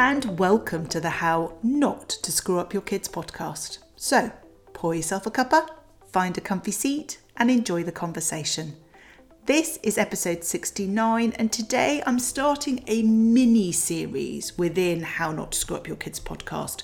and 0.00 0.38
welcome 0.38 0.86
to 0.86 0.98
the 0.98 1.10
How 1.10 1.58
Not 1.62 2.08
to 2.08 2.32
Screw 2.32 2.58
Up 2.58 2.72
Your 2.72 2.80
Kids 2.80 3.06
podcast. 3.06 3.80
So, 3.96 4.32
pour 4.72 4.94
yourself 4.94 5.26
a 5.26 5.30
cuppa, 5.30 5.68
find 6.06 6.38
a 6.38 6.40
comfy 6.40 6.70
seat, 6.70 7.18
and 7.36 7.50
enjoy 7.50 7.82
the 7.82 7.92
conversation. 7.92 8.76
This 9.44 9.78
is 9.82 9.98
episode 9.98 10.42
69, 10.42 11.34
and 11.36 11.52
today 11.52 12.02
I'm 12.06 12.18
starting 12.18 12.82
a 12.86 13.02
mini 13.02 13.72
series 13.72 14.56
within 14.56 15.02
How 15.02 15.32
Not 15.32 15.52
to 15.52 15.58
Screw 15.58 15.76
Up 15.76 15.86
Your 15.86 15.98
Kids 15.98 16.18
podcast 16.18 16.82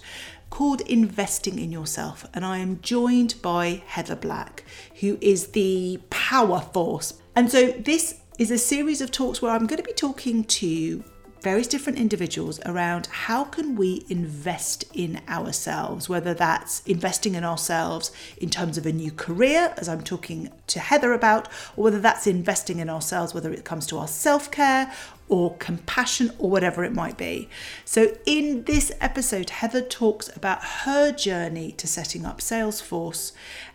called 0.51 0.83
Investing 0.83 1.59
in 1.59 1.73
Yourself. 1.73 2.27
And 2.35 2.45
I 2.45 2.59
am 2.59 2.83
joined 2.83 3.37
by 3.41 3.83
Heather 3.87 4.14
Black, 4.14 4.62
who 5.01 5.17
is 5.23 5.48
the 5.48 6.03
power 6.11 6.61
force. 6.61 7.14
And 7.35 7.51
so 7.51 7.71
this 7.71 8.21
is 8.39 8.50
a 8.50 8.58
series 8.58 9.00
of 9.00 9.11
talks 9.11 9.40
where 9.40 9.53
I'm 9.53 9.67
going 9.67 9.80
to 9.80 9.82
be 9.82 9.94
talking 9.94 10.44
to 10.44 11.03
various 11.46 11.68
different 11.68 11.96
individuals 11.96 12.59
around 12.67 13.07
how 13.07 13.45
can 13.45 13.77
we 13.77 14.04
invest 14.09 14.85
in 14.93 15.21
ourselves 15.29 16.09
whether 16.09 16.35
that's 16.35 16.81
investing 16.87 17.37
in 17.37 17.45
ourselves 17.45 18.11
in 18.39 18.50
terms 18.50 18.77
of 18.77 18.85
a 18.85 18.91
new 18.91 19.13
career 19.13 19.73
as 19.77 19.89
i'm 19.89 20.03
talking 20.03 20.51
to 20.67 20.81
heather 20.81 21.13
about 21.13 21.46
or 21.77 21.85
whether 21.85 22.01
that's 22.01 22.27
investing 22.27 22.81
in 22.81 22.90
ourselves 22.90 23.32
whether 23.32 23.53
it 23.53 23.64
comes 23.64 23.87
to 23.87 23.96
our 23.96 24.09
self-care 24.09 24.93
or 25.29 25.57
compassion 25.59 26.32
or 26.39 26.49
whatever 26.49 26.85
it 26.85 26.93
might 26.93 27.17
be. 27.17 27.49
So 27.85 28.17
in 28.26 28.63
this 28.63 28.93
episode 29.01 29.51
heather 29.51 29.82
talks 29.82 30.35
about 30.37 30.63
her 30.85 31.11
journey 31.11 31.73
to 31.73 31.87
setting 31.89 32.25
up 32.25 32.39
salesforce 32.39 33.33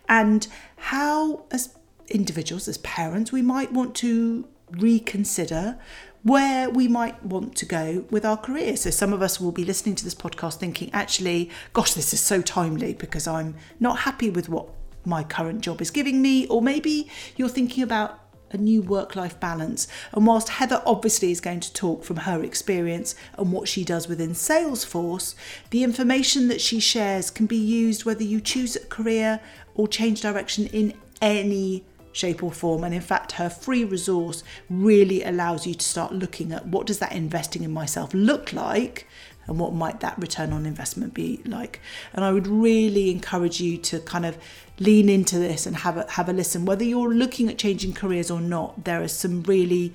and 0.08 0.48
how 0.78 1.44
as 1.52 1.76
individuals 2.08 2.68
as 2.70 2.78
parents 2.80 3.32
we 3.32 3.42
might 3.42 3.72
want 3.72 3.96
to 3.96 4.48
reconsider 4.78 5.78
where 6.24 6.70
we 6.70 6.88
might 6.88 7.24
want 7.26 7.56
to 7.56 7.66
go 7.66 8.06
with 8.12 8.24
our 8.24 8.38
career. 8.38 8.76
So, 8.78 8.90
some 8.90 9.12
of 9.14 9.22
us 9.22 9.40
will 9.40 9.52
be 9.52 9.66
listening 9.66 9.96
to 9.96 10.04
this 10.04 10.16
podcast 10.16 10.56
thinking, 10.56 10.90
actually, 10.94 11.50
gosh, 11.74 11.94
this 11.94 12.14
is 12.14 12.20
so 12.20 12.42
timely 12.42 12.94
because 12.94 13.28
I'm 13.28 13.56
not 13.80 14.00
happy 14.00 14.30
with 14.30 14.48
what 14.50 14.68
my 15.04 15.24
current 15.24 15.62
job 15.62 15.82
is 15.82 15.90
giving 15.90 16.22
me. 16.22 16.48
Or 16.48 16.62
maybe 16.62 17.10
you're 17.36 17.50
thinking 17.50 17.84
about 17.84 18.20
a 18.52 18.58
new 18.58 18.82
work 18.82 19.16
life 19.16 19.40
balance. 19.40 19.88
And 20.12 20.28
whilst 20.28 20.50
Heather 20.50 20.82
obviously 20.86 21.32
is 21.32 21.42
going 21.42 21.62
to 21.62 21.74
talk 21.74 22.04
from 22.04 22.18
her 22.18 22.44
experience 22.44 23.16
and 23.38 23.52
what 23.52 23.68
she 23.68 23.84
does 23.84 24.08
within 24.08 24.32
Salesforce, 24.32 25.36
the 25.70 25.84
information 25.84 26.48
that 26.50 26.62
she 26.62 26.80
shares 26.80 27.32
can 27.32 27.46
be 27.46 27.58
used 27.58 28.06
whether 28.06 28.24
you 28.24 28.42
choose 28.42 28.76
a 28.76 28.86
career 28.86 29.40
or 29.74 29.88
change 29.88 30.22
direction 30.22 30.68
in 30.68 30.94
any 31.22 31.86
shape 32.12 32.44
or 32.44 32.52
form. 32.52 32.84
And 32.84 32.94
in 32.94 33.02
fact 33.02 33.34
her 33.34 33.50
free 33.50 33.84
resource 33.84 34.44
really 34.70 35.24
allows 35.24 35.66
you 35.66 35.74
to 35.74 35.86
start 35.86 36.14
looking 36.14 36.52
at 36.52 36.68
what 36.68 36.88
does 36.88 37.00
that 37.00 37.12
investing 37.12 37.64
in 37.64 37.72
myself 37.72 38.14
look 38.14 38.54
like 38.54 39.08
and 39.48 39.60
what 39.60 39.74
might 39.74 40.00
that 40.02 40.18
return 40.20 40.54
on 40.54 40.66
investment 40.66 41.14
be 41.14 41.42
like. 41.46 41.80
And 42.14 42.24
i 42.24 42.32
would 42.32 42.48
really 42.48 43.12
encourage 43.12 43.60
you 43.60 43.78
to 43.78 44.00
kind 44.00 44.26
of 44.26 44.38
lean 44.80 45.10
into 45.10 45.38
this 45.38 45.66
and 45.66 45.78
have 45.78 45.98
a 45.98 46.10
have 46.12 46.30
a 46.30 46.34
listen. 46.34 46.66
Whether 46.66 46.84
you're 46.84 47.14
looking 47.14 47.50
at 47.50 47.58
changing 47.58 47.94
careers 47.94 48.32
or 48.32 48.42
not 48.42 48.86
there 48.86 49.02
are 49.02 49.08
some 49.08 49.44
really 49.44 49.94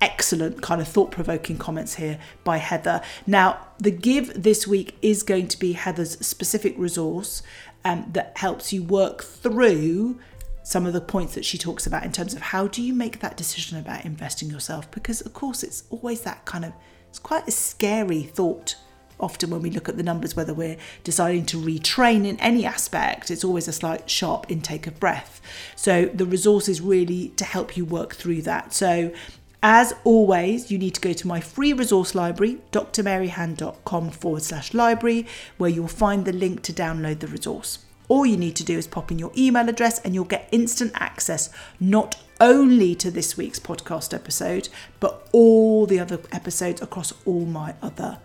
excellent 0.00 0.62
kind 0.62 0.80
of 0.80 0.88
thought 0.88 1.10
provoking 1.10 1.58
comments 1.58 1.94
here 1.94 2.18
by 2.44 2.58
Heather. 2.58 3.00
Now, 3.26 3.66
the 3.78 3.90
give 3.90 4.42
this 4.42 4.66
week 4.66 4.96
is 5.02 5.22
going 5.22 5.48
to 5.48 5.58
be 5.58 5.72
Heather's 5.72 6.18
specific 6.26 6.74
resource 6.76 7.42
um, 7.84 8.06
that 8.12 8.36
helps 8.36 8.72
you 8.72 8.82
work 8.82 9.22
through 9.22 10.18
some 10.66 10.84
of 10.84 10.92
the 10.92 11.00
points 11.00 11.36
that 11.36 11.44
she 11.44 11.56
talks 11.56 11.86
about 11.86 12.02
in 12.02 12.10
terms 12.10 12.34
of 12.34 12.42
how 12.42 12.66
do 12.66 12.82
you 12.82 12.92
make 12.92 13.20
that 13.20 13.36
decision 13.36 13.78
about 13.78 14.04
investing 14.04 14.50
yourself? 14.50 14.90
Because 14.90 15.20
of 15.20 15.32
course 15.32 15.62
it's 15.62 15.84
always 15.90 16.22
that 16.22 16.44
kind 16.44 16.64
of 16.64 16.72
it's 17.08 17.20
quite 17.20 17.46
a 17.46 17.52
scary 17.52 18.22
thought 18.22 18.74
often 19.20 19.50
when 19.50 19.62
we 19.62 19.70
look 19.70 19.88
at 19.88 19.96
the 19.96 20.02
numbers 20.02 20.34
whether 20.34 20.52
we're 20.52 20.76
deciding 21.04 21.46
to 21.46 21.56
retrain 21.56 22.26
in 22.26 22.38
any 22.40 22.66
aspect 22.66 23.30
it's 23.30 23.44
always 23.44 23.68
a 23.68 23.72
slight 23.72 24.10
sharp 24.10 24.44
intake 24.48 24.88
of 24.88 24.98
breath. 24.98 25.40
So 25.76 26.06
the 26.06 26.26
resource 26.26 26.68
is 26.68 26.80
really 26.80 27.28
to 27.36 27.44
help 27.44 27.76
you 27.76 27.84
work 27.84 28.16
through 28.16 28.42
that. 28.42 28.72
So 28.72 29.14
as 29.62 29.94
always, 30.02 30.72
you 30.72 30.78
need 30.78 30.94
to 30.94 31.00
go 31.00 31.12
to 31.12 31.28
my 31.28 31.38
free 31.38 31.74
resource 31.74 32.16
library, 32.16 32.58
drmaryhan.com 32.72 34.10
forward 34.10 34.42
slash 34.42 34.74
library, 34.74 35.26
where 35.58 35.70
you'll 35.70 35.86
find 35.86 36.24
the 36.24 36.32
link 36.32 36.62
to 36.62 36.72
download 36.72 37.20
the 37.20 37.28
resource. 37.28 37.85
All 38.08 38.24
you 38.24 38.36
need 38.36 38.56
to 38.56 38.64
do 38.64 38.78
is 38.78 38.86
pop 38.86 39.10
in 39.10 39.18
your 39.18 39.32
email 39.36 39.68
address 39.68 39.98
and 40.00 40.14
you'll 40.14 40.24
get 40.24 40.48
instant 40.52 40.92
access 40.94 41.50
not 41.80 42.16
only 42.40 42.94
to 42.96 43.10
this 43.10 43.36
week's 43.36 43.58
podcast 43.58 44.14
episode, 44.14 44.68
but 45.00 45.28
all 45.32 45.86
the 45.86 45.98
other 45.98 46.20
episodes 46.32 46.82
across 46.82 47.12
all 47.24 47.44
my 47.44 47.74
other 47.82 48.18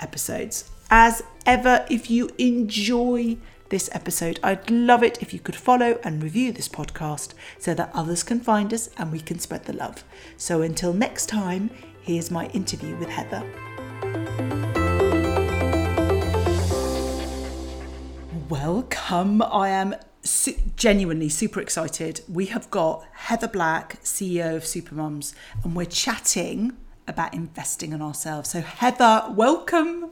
episodes. 0.00 0.70
As 0.90 1.22
ever, 1.46 1.86
if 1.88 2.10
you 2.10 2.30
enjoy 2.38 3.38
this 3.70 3.88
episode, 3.92 4.38
I'd 4.42 4.70
love 4.70 5.02
it 5.02 5.22
if 5.22 5.32
you 5.32 5.40
could 5.40 5.56
follow 5.56 5.98
and 6.04 6.22
review 6.22 6.52
this 6.52 6.68
podcast 6.68 7.32
so 7.58 7.72
that 7.74 7.90
others 7.94 8.22
can 8.22 8.40
find 8.40 8.74
us 8.74 8.90
and 8.98 9.10
we 9.10 9.20
can 9.20 9.38
spread 9.38 9.64
the 9.64 9.72
love. 9.72 10.04
So 10.36 10.60
until 10.60 10.92
next 10.92 11.26
time, 11.26 11.70
here's 12.02 12.30
my 12.30 12.48
interview 12.48 12.96
with 12.96 13.08
Heather. 13.08 13.42
Welcome. 18.52 19.40
I 19.40 19.70
am 19.70 19.94
su- 20.20 20.60
genuinely 20.76 21.30
super 21.30 21.58
excited. 21.58 22.20
We 22.28 22.44
have 22.46 22.70
got 22.70 23.02
Heather 23.14 23.48
Black, 23.48 24.02
CEO 24.02 24.56
of 24.56 24.64
Supermums, 24.64 25.32
and 25.64 25.74
we're 25.74 25.86
chatting 25.86 26.76
about 27.08 27.32
investing 27.32 27.92
in 27.92 28.02
ourselves. 28.02 28.50
So, 28.50 28.60
Heather, 28.60 29.24
welcome. 29.30 30.10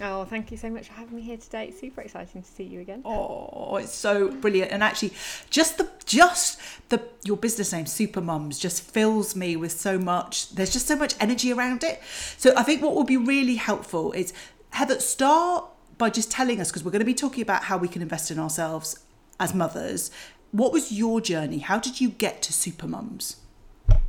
Oh, 0.00 0.24
thank 0.24 0.52
you 0.52 0.56
so 0.56 0.70
much 0.70 0.86
for 0.86 0.92
having 0.92 1.16
me 1.16 1.22
here 1.22 1.36
today. 1.36 1.66
It's 1.66 1.80
super 1.80 2.00
exciting 2.00 2.42
to 2.42 2.48
see 2.48 2.62
you 2.62 2.80
again. 2.80 3.02
Oh, 3.04 3.74
it's 3.74 3.92
so 3.92 4.30
brilliant. 4.30 4.70
And 4.70 4.84
actually, 4.84 5.12
just 5.50 5.76
the 5.76 5.90
just 6.04 6.60
the 6.90 7.02
your 7.24 7.38
business 7.38 7.72
name, 7.72 7.86
Supermums, 7.86 8.60
just 8.60 8.82
fills 8.82 9.34
me 9.34 9.56
with 9.56 9.72
so 9.72 9.98
much. 9.98 10.50
There's 10.54 10.72
just 10.72 10.86
so 10.86 10.94
much 10.94 11.16
energy 11.18 11.52
around 11.52 11.82
it. 11.82 12.00
So 12.38 12.54
I 12.56 12.62
think 12.62 12.82
what 12.82 12.94
will 12.94 13.02
be 13.02 13.16
really 13.16 13.56
helpful 13.56 14.12
is 14.12 14.32
Heather, 14.70 15.00
start 15.00 15.64
by 16.00 16.10
just 16.10 16.30
telling 16.30 16.60
us, 16.60 16.70
because 16.70 16.82
we're 16.82 16.90
going 16.90 17.00
to 17.00 17.04
be 17.04 17.14
talking 17.14 17.42
about 17.42 17.64
how 17.64 17.76
we 17.76 17.86
can 17.86 18.00
invest 18.00 18.30
in 18.30 18.38
ourselves 18.38 18.98
as 19.38 19.54
mothers. 19.54 20.10
What 20.50 20.72
was 20.72 20.90
your 20.90 21.20
journey? 21.20 21.58
How 21.58 21.78
did 21.78 22.00
you 22.00 22.08
get 22.08 22.40
to 22.42 22.52
super 22.54 22.88
mums? 22.88 23.36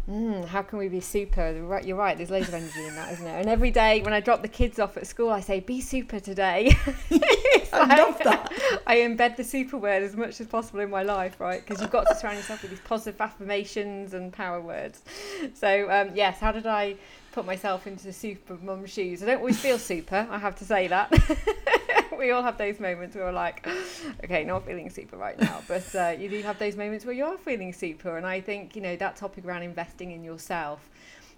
Mm, 0.09 0.45
how 0.45 0.61
can 0.61 0.79
we 0.79 0.87
be 0.87 1.01
super? 1.01 1.51
You're 1.83 1.97
right. 1.97 2.17
There's 2.17 2.31
loads 2.31 2.47
of 2.47 2.53
energy 2.53 2.85
in 2.85 2.95
that, 2.95 3.11
isn't 3.13 3.25
there? 3.25 3.39
And 3.39 3.49
every 3.49 3.71
day 3.71 4.01
when 4.01 4.13
I 4.13 4.21
drop 4.21 4.41
the 4.41 4.47
kids 4.47 4.79
off 4.79 4.97
at 4.97 5.05
school, 5.05 5.29
I 5.29 5.41
say, 5.41 5.59
"Be 5.59 5.79
super 5.79 6.19
today." 6.19 6.75
I 7.73 7.85
like, 7.85 7.97
love 7.97 8.19
that. 8.23 8.51
I 8.87 8.97
embed 8.97 9.37
the 9.37 9.43
super 9.43 9.77
word 9.77 10.01
as 10.01 10.15
much 10.15 10.41
as 10.41 10.47
possible 10.47 10.79
in 10.79 10.89
my 10.89 11.03
life, 11.03 11.39
right? 11.39 11.65
Because 11.65 11.81
you've 11.81 11.91
got 11.91 12.07
to 12.07 12.15
surround 12.15 12.37
yourself 12.37 12.61
with 12.61 12.71
these 12.71 12.81
positive 12.81 13.21
affirmations 13.21 14.13
and 14.13 14.33
power 14.33 14.59
words. 14.59 15.03
So 15.53 15.89
um, 15.91 16.11
yes, 16.15 16.39
how 16.39 16.51
did 16.51 16.65
I 16.65 16.95
put 17.31 17.45
myself 17.45 17.87
into 17.87 18.05
the 18.05 18.13
super 18.13 18.57
mum 18.61 18.85
shoes. 18.85 19.23
I 19.23 19.27
don't 19.27 19.37
always 19.37 19.59
feel 19.59 19.79
super, 19.79 20.27
I 20.29 20.37
have 20.37 20.55
to 20.57 20.65
say 20.65 20.87
that. 20.87 21.11
we 22.17 22.31
all 22.31 22.43
have 22.43 22.57
those 22.57 22.79
moments 22.79 23.15
where 23.15 23.25
we're 23.25 23.31
like, 23.31 23.67
okay, 24.23 24.43
not 24.43 24.65
feeling 24.65 24.89
super 24.89 25.17
right 25.17 25.39
now. 25.39 25.61
But 25.67 25.95
uh, 25.95 26.15
you 26.17 26.29
do 26.29 26.41
have 26.43 26.59
those 26.59 26.75
moments 26.75 27.05
where 27.05 27.15
you 27.15 27.25
are 27.25 27.37
feeling 27.37 27.73
super. 27.73 28.17
And 28.17 28.25
I 28.25 28.41
think, 28.41 28.75
you 28.75 28.81
know, 28.81 28.95
that 28.95 29.15
topic 29.15 29.45
around 29.45 29.63
investing 29.63 30.11
in 30.11 30.23
yourself 30.23 30.89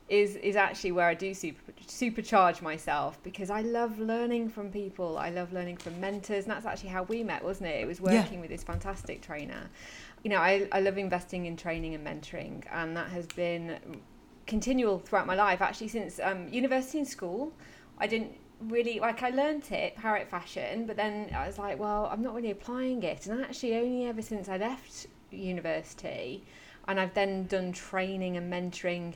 is 0.10 0.36
is 0.36 0.58
actually 0.58 0.92
where 0.92 1.08
I 1.08 1.14
do 1.14 1.34
super 1.34 1.72
supercharge 1.88 2.62
myself 2.62 3.18
because 3.24 3.50
I 3.50 3.62
love 3.62 4.00
learning 4.00 4.50
from 4.50 4.70
people. 4.70 5.18
I 5.18 5.30
love 5.30 5.54
learning 5.54 5.78
from 5.78 6.00
mentors, 6.00 6.44
and 6.44 6.52
that's 6.52 6.66
actually 6.66 6.90
how 6.90 7.04
we 7.04 7.24
met, 7.24 7.44
wasn't 7.44 7.70
it? 7.70 7.82
It 7.82 7.88
was 7.88 8.02
working 8.02 8.36
yeah. 8.36 8.42
with 8.42 8.50
this 8.50 8.64
fantastic 8.64 9.22
trainer. 9.22 9.70
You 10.24 10.32
know, 10.32 10.38
I, 10.38 10.68
I 10.72 10.82
love 10.82 10.98
investing 10.98 11.46
in 11.46 11.56
training 11.56 11.96
and 11.96 12.06
mentoring, 12.06 12.64
and 12.72 12.96
that 12.98 13.10
has 13.10 13.28
been 13.28 13.78
continual 14.46 15.00
throughout 15.00 15.28
my 15.28 15.36
life. 15.36 15.62
Actually, 15.62 15.90
since 15.90 16.20
um, 16.22 16.48
university 16.50 17.00
and 17.00 17.08
school, 17.08 17.52
I 17.98 18.08
didn't 18.08 18.32
really 18.62 19.00
like 19.00 19.24
I 19.24 19.30
learned 19.30 19.72
it 19.72 19.96
parrot 19.96 20.30
fashion, 20.30 20.86
but 20.86 20.96
then 20.96 21.30
I 21.36 21.48
was 21.48 21.58
like, 21.58 21.80
well, 21.80 22.10
I'm 22.12 22.22
not 22.22 22.34
really 22.34 22.52
applying 22.52 23.04
it. 23.04 23.28
And 23.28 23.44
actually, 23.44 23.76
only 23.76 24.06
ever 24.06 24.22
since 24.22 24.50
I 24.50 24.58
left 24.58 25.08
university, 25.32 26.44
and 26.88 27.00
I've 27.00 27.14
then 27.14 27.46
done 27.48 27.72
training 27.72 28.38
and 28.38 28.52
mentoring 28.52 29.16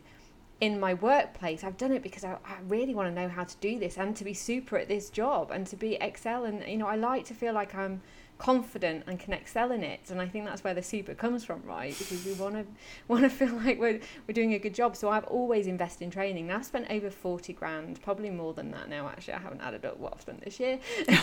in 0.60 0.80
my 0.80 0.94
workplace. 0.96 1.64
I've 1.64 1.78
done 1.78 1.92
it 1.92 2.02
because 2.02 2.24
I, 2.24 2.34
I 2.46 2.58
really 2.68 2.96
want 2.96 3.14
to 3.14 3.22
know 3.22 3.30
how 3.30 3.44
to 3.44 3.56
do 3.58 3.78
this 3.78 3.98
and 3.98 4.16
to 4.16 4.24
be 4.24 4.34
super 4.34 4.78
at 4.78 4.88
this 4.88 5.10
job 5.10 5.52
and 5.52 5.68
to 5.68 5.76
be 5.76 5.96
excel. 5.96 6.46
And 6.46 6.66
you 6.68 6.78
know, 6.78 6.88
I 6.88 6.96
like 6.96 7.26
to 7.26 7.34
feel 7.34 7.54
like 7.54 7.76
I'm 7.76 8.02
confident 8.38 9.04
and 9.08 9.20
can 9.20 9.34
excel 9.34 9.72
in 9.72 9.84
it. 9.84 10.10
And 10.10 10.22
I 10.22 10.28
think 10.28 10.46
that's 10.46 10.64
where 10.64 10.74
the 10.74 10.84
super 10.84 11.14
comes 11.14 11.44
from 11.44 11.62
right? 11.64 11.98
Because 11.98 12.26
we 12.26 12.34
want 12.34 12.56
to 12.56 12.66
want 13.08 13.24
to 13.24 13.30
feel 13.30 13.54
like 13.58 13.80
we're, 13.80 14.00
we're 14.28 14.34
doing 14.34 14.54
a 14.54 14.60
good 14.60 14.74
job. 14.74 14.96
So 14.96 15.10
I've 15.10 15.26
always 15.26 15.68
invested 15.68 16.06
in 16.06 16.12
training. 16.12 16.48
Now 16.48 16.58
I've 16.58 16.66
spent 16.66 16.88
over 16.90 17.10
40 17.10 17.54
grand 17.54 18.02
probably 18.02 18.30
more 18.30 18.54
than 18.54 18.72
that 18.72 18.90
now 18.90 19.08
actually. 19.08 19.36
I 19.36 19.40
haven't 19.40 19.62
added 19.62 19.86
up 19.86 19.98
what 19.98 20.14
I've 20.14 20.22
spent 20.22 20.44
this 20.44 20.60
year. 20.60 20.80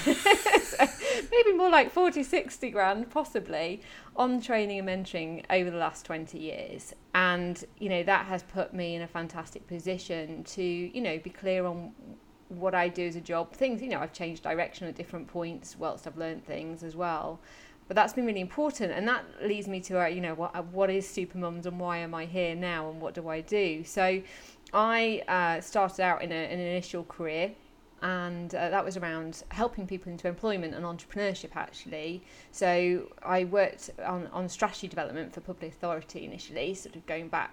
So 0.64 0.86
maybe 1.30 1.52
more 1.56 1.70
like 1.70 1.92
40 1.92 2.22
60 2.22 2.70
grand 2.70 3.10
possibly 3.10 3.80
on 4.16 4.40
training 4.40 4.80
and 4.80 4.88
mentoring 4.88 5.44
over 5.50 5.70
the 5.70 5.76
last 5.76 6.04
20 6.06 6.38
years. 6.38 6.94
And 7.14 7.62
you 7.78 7.88
know 7.88 8.02
that 8.02 8.26
has 8.26 8.42
put 8.42 8.74
me 8.74 8.96
in 8.96 9.02
a 9.02 9.06
fantastic 9.06 9.66
position 9.66 10.42
to 10.44 10.62
you 10.62 11.00
know 11.00 11.18
be 11.18 11.30
clear 11.30 11.64
on 11.64 11.92
what 12.60 12.74
I 12.74 12.88
do 12.88 13.06
as 13.06 13.16
a 13.16 13.20
job. 13.20 13.52
Things, 13.52 13.82
you 13.82 13.88
know, 13.88 14.00
I've 14.00 14.12
changed 14.12 14.42
direction 14.42 14.86
at 14.88 14.94
different 14.94 15.28
points 15.28 15.76
whilst 15.78 16.06
I've 16.06 16.16
learned 16.16 16.44
things 16.46 16.82
as 16.82 16.96
well. 16.96 17.40
But 17.86 17.96
that's 17.96 18.14
been 18.14 18.24
really 18.24 18.40
important, 18.40 18.92
and 18.92 19.06
that 19.08 19.24
leads 19.42 19.68
me 19.68 19.78
to, 19.80 20.02
uh, 20.02 20.06
you 20.06 20.22
know, 20.22 20.34
what 20.34 20.64
what 20.66 20.88
is 20.90 21.06
Super 21.06 21.36
Mums 21.36 21.66
and 21.66 21.78
why 21.78 21.98
am 21.98 22.14
I 22.14 22.24
here 22.24 22.54
now 22.54 22.88
and 22.90 23.00
what 23.00 23.12
do 23.12 23.28
I 23.28 23.42
do? 23.42 23.84
So, 23.84 24.22
I 24.72 25.22
uh, 25.28 25.60
started 25.60 26.00
out 26.00 26.22
in, 26.22 26.32
a, 26.32 26.34
an 26.34 26.58
initial 26.58 27.04
career 27.04 27.52
and 28.04 28.54
uh, 28.54 28.68
that 28.70 28.84
was 28.84 28.96
around 28.96 29.42
helping 29.48 29.86
people 29.86 30.12
into 30.12 30.28
employment 30.28 30.74
and 30.74 30.84
entrepreneurship 30.84 31.56
actually. 31.56 32.22
So 32.52 33.10
i 33.22 33.44
worked 33.44 33.90
on, 34.04 34.28
on 34.28 34.48
strategy 34.48 34.86
development 34.86 35.32
for 35.32 35.40
public 35.40 35.72
authority 35.72 36.24
initially 36.24 36.74
sort 36.74 36.94
of 36.94 37.04
going 37.06 37.28
back 37.28 37.52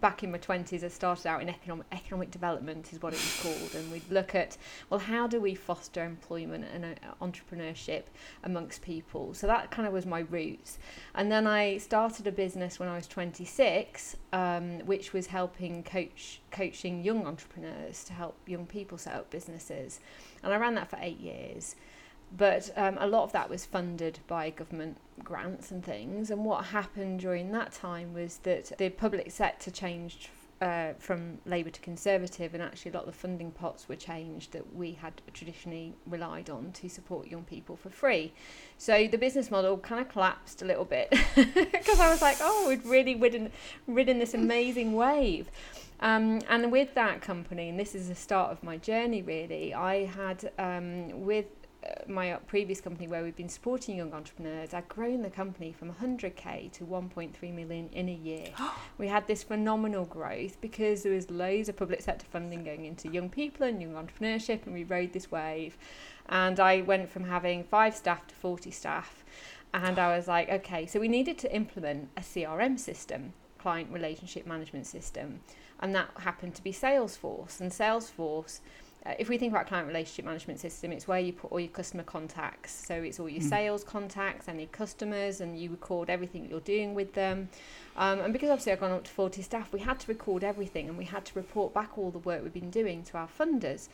back 0.00 0.22
in 0.22 0.30
my 0.30 0.38
20s 0.38 0.84
i 0.84 0.88
started 0.88 1.26
out 1.26 1.40
in 1.40 1.48
economic 1.48 1.86
economic 1.92 2.30
development 2.30 2.92
is 2.92 3.00
what 3.00 3.14
it 3.14 3.20
was 3.20 3.40
called 3.42 3.74
and 3.74 3.90
we'd 3.90 4.10
look 4.10 4.34
at 4.34 4.56
well 4.90 5.00
how 5.00 5.26
do 5.26 5.40
we 5.40 5.54
foster 5.54 6.04
employment 6.04 6.64
and 6.74 6.84
uh, 6.84 7.24
entrepreneurship 7.24 8.04
amongst 8.44 8.82
people? 8.82 9.34
So 9.34 9.46
that 9.46 9.70
kind 9.70 9.86
of 9.86 9.92
was 9.94 10.06
my 10.06 10.20
roots. 10.20 10.78
And 11.14 11.30
then 11.30 11.46
i 11.46 11.78
started 11.78 12.26
a 12.26 12.32
business 12.32 12.78
when 12.78 12.88
i 12.88 12.96
was 12.96 13.06
26 13.06 14.16
um, 14.32 14.80
which 14.86 15.12
was 15.12 15.26
helping 15.28 15.82
coach 15.82 16.41
coaching 16.52 17.02
young 17.02 17.26
entrepreneurs 17.26 18.04
to 18.04 18.12
help 18.12 18.36
young 18.46 18.66
people 18.66 18.98
set 18.98 19.14
up 19.14 19.30
businesses. 19.30 19.98
And 20.42 20.52
I 20.52 20.56
ran 20.56 20.74
that 20.76 20.90
for 20.90 20.98
eight 21.00 21.18
years. 21.18 21.74
But 22.36 22.70
um, 22.76 22.96
a 22.98 23.06
lot 23.06 23.24
of 23.24 23.32
that 23.32 23.50
was 23.50 23.66
funded 23.66 24.20
by 24.26 24.50
government 24.50 24.96
grants 25.22 25.70
and 25.70 25.84
things. 25.84 26.30
And 26.30 26.44
what 26.44 26.66
happened 26.66 27.20
during 27.20 27.52
that 27.52 27.72
time 27.72 28.14
was 28.14 28.38
that 28.44 28.72
the 28.78 28.88
public 28.88 29.30
sector 29.30 29.70
changed 29.70 30.28
uh, 30.62 30.92
from 30.98 31.38
Labour 31.44 31.70
to 31.70 31.80
Conservative, 31.80 32.54
and 32.54 32.62
actually 32.62 32.92
a 32.92 32.94
lot 32.94 33.00
of 33.00 33.12
the 33.12 33.18
funding 33.18 33.50
pots 33.50 33.88
were 33.88 33.96
changed 33.96 34.52
that 34.52 34.74
we 34.74 34.92
had 34.92 35.20
traditionally 35.34 35.92
relied 36.06 36.48
on 36.48 36.70
to 36.70 36.88
support 36.88 37.26
young 37.26 37.42
people 37.42 37.74
for 37.74 37.90
free. 37.90 38.32
So 38.78 39.08
the 39.08 39.18
business 39.18 39.50
model 39.50 39.76
kind 39.78 40.00
of 40.00 40.08
collapsed 40.08 40.62
a 40.62 40.64
little 40.64 40.84
bit 40.84 41.10
because 41.34 41.98
I 41.98 42.08
was 42.10 42.22
like, 42.22 42.36
oh, 42.40 42.68
we'd 42.68 42.84
really 42.86 43.16
ridden, 43.16 43.50
ridden 43.88 44.20
this 44.20 44.34
amazing 44.34 44.92
wave. 44.92 45.50
Um, 46.02 46.40
and 46.50 46.72
with 46.72 46.94
that 46.94 47.22
company, 47.22 47.68
and 47.68 47.78
this 47.78 47.94
is 47.94 48.08
the 48.08 48.14
start 48.14 48.50
of 48.50 48.62
my 48.62 48.76
journey 48.76 49.22
really, 49.22 49.72
I 49.72 50.04
had 50.04 50.50
um, 50.58 51.24
with 51.24 51.46
my 52.08 52.34
previous 52.46 52.80
company 52.80 53.08
where 53.08 53.22
we've 53.22 53.36
been 53.36 53.48
supporting 53.48 53.96
young 53.96 54.12
entrepreneurs, 54.12 54.74
I'd 54.74 54.88
grown 54.88 55.22
the 55.22 55.30
company 55.30 55.72
from 55.72 55.92
100k 55.92 56.72
to 56.72 56.84
1.3 56.84 57.54
million 57.54 57.88
in 57.92 58.08
a 58.08 58.14
year. 58.14 58.46
we 58.98 59.06
had 59.06 59.26
this 59.26 59.42
phenomenal 59.42 60.04
growth 60.04 60.60
because 60.60 61.02
there 61.02 61.12
was 61.12 61.30
loads 61.30 61.68
of 61.68 61.76
public 61.76 62.02
sector 62.02 62.26
funding 62.30 62.64
going 62.64 62.84
into 62.84 63.08
young 63.08 63.28
people 63.28 63.66
and 63.66 63.80
young 63.80 63.94
entrepreneurship, 63.94 64.66
and 64.66 64.74
we 64.74 64.84
rode 64.84 65.12
this 65.12 65.30
wave. 65.30 65.76
And 66.28 66.58
I 66.60 66.82
went 66.82 67.08
from 67.08 67.24
having 67.24 67.64
five 67.64 67.94
staff 67.94 68.26
to 68.28 68.34
40 68.34 68.70
staff, 68.70 69.24
and 69.74 69.98
I 69.98 70.16
was 70.16 70.28
like, 70.28 70.50
okay, 70.50 70.86
so 70.86 71.00
we 71.00 71.08
needed 71.08 71.38
to 71.38 71.54
implement 71.54 72.08
a 72.16 72.20
CRM 72.20 72.78
system, 72.78 73.32
client 73.58 73.90
relationship 73.90 74.46
management 74.46 74.86
system, 74.86 75.40
and 75.82 75.94
that 75.94 76.08
happened 76.18 76.54
to 76.54 76.62
be 76.62 76.72
Salesforce. 76.72 77.60
And 77.60 77.70
Salesforce 77.70 78.60
uh, 79.04 79.14
if 79.18 79.28
we 79.28 79.36
think 79.36 79.52
about 79.52 79.66
client 79.66 79.88
relationship 79.88 80.24
management 80.24 80.60
system, 80.60 80.92
it's 80.92 81.08
where 81.08 81.18
you 81.18 81.32
put 81.32 81.50
all 81.50 81.58
your 81.58 81.68
customer 81.70 82.04
contacts. 82.04 82.72
So 82.86 82.94
it's 82.94 83.18
all 83.18 83.28
your 83.28 83.42
mm. 83.42 83.48
sales 83.48 83.82
contacts, 83.82 84.46
any 84.46 84.66
customers, 84.66 85.40
and 85.40 85.58
you 85.58 85.70
record 85.70 86.08
everything 86.08 86.48
you're 86.48 86.60
doing 86.60 86.94
with 86.94 87.14
them. 87.14 87.48
Um, 87.96 88.20
and 88.20 88.32
because 88.32 88.50
obviously 88.50 88.72
I've 88.72 88.80
gone 88.80 88.92
up 88.92 89.04
to 89.04 89.10
40 89.10 89.42
staff, 89.42 89.72
we 89.72 89.80
had 89.80 89.98
to 90.00 90.06
record 90.06 90.44
everything 90.44 90.88
and 90.88 90.96
we 90.96 91.04
had 91.04 91.24
to 91.24 91.32
report 91.34 91.74
back 91.74 91.98
all 91.98 92.12
the 92.12 92.18
work 92.18 92.44
we've 92.44 92.52
been 92.52 92.70
doing 92.70 93.02
to 93.04 93.18
our 93.18 93.28
funders. 93.28 93.88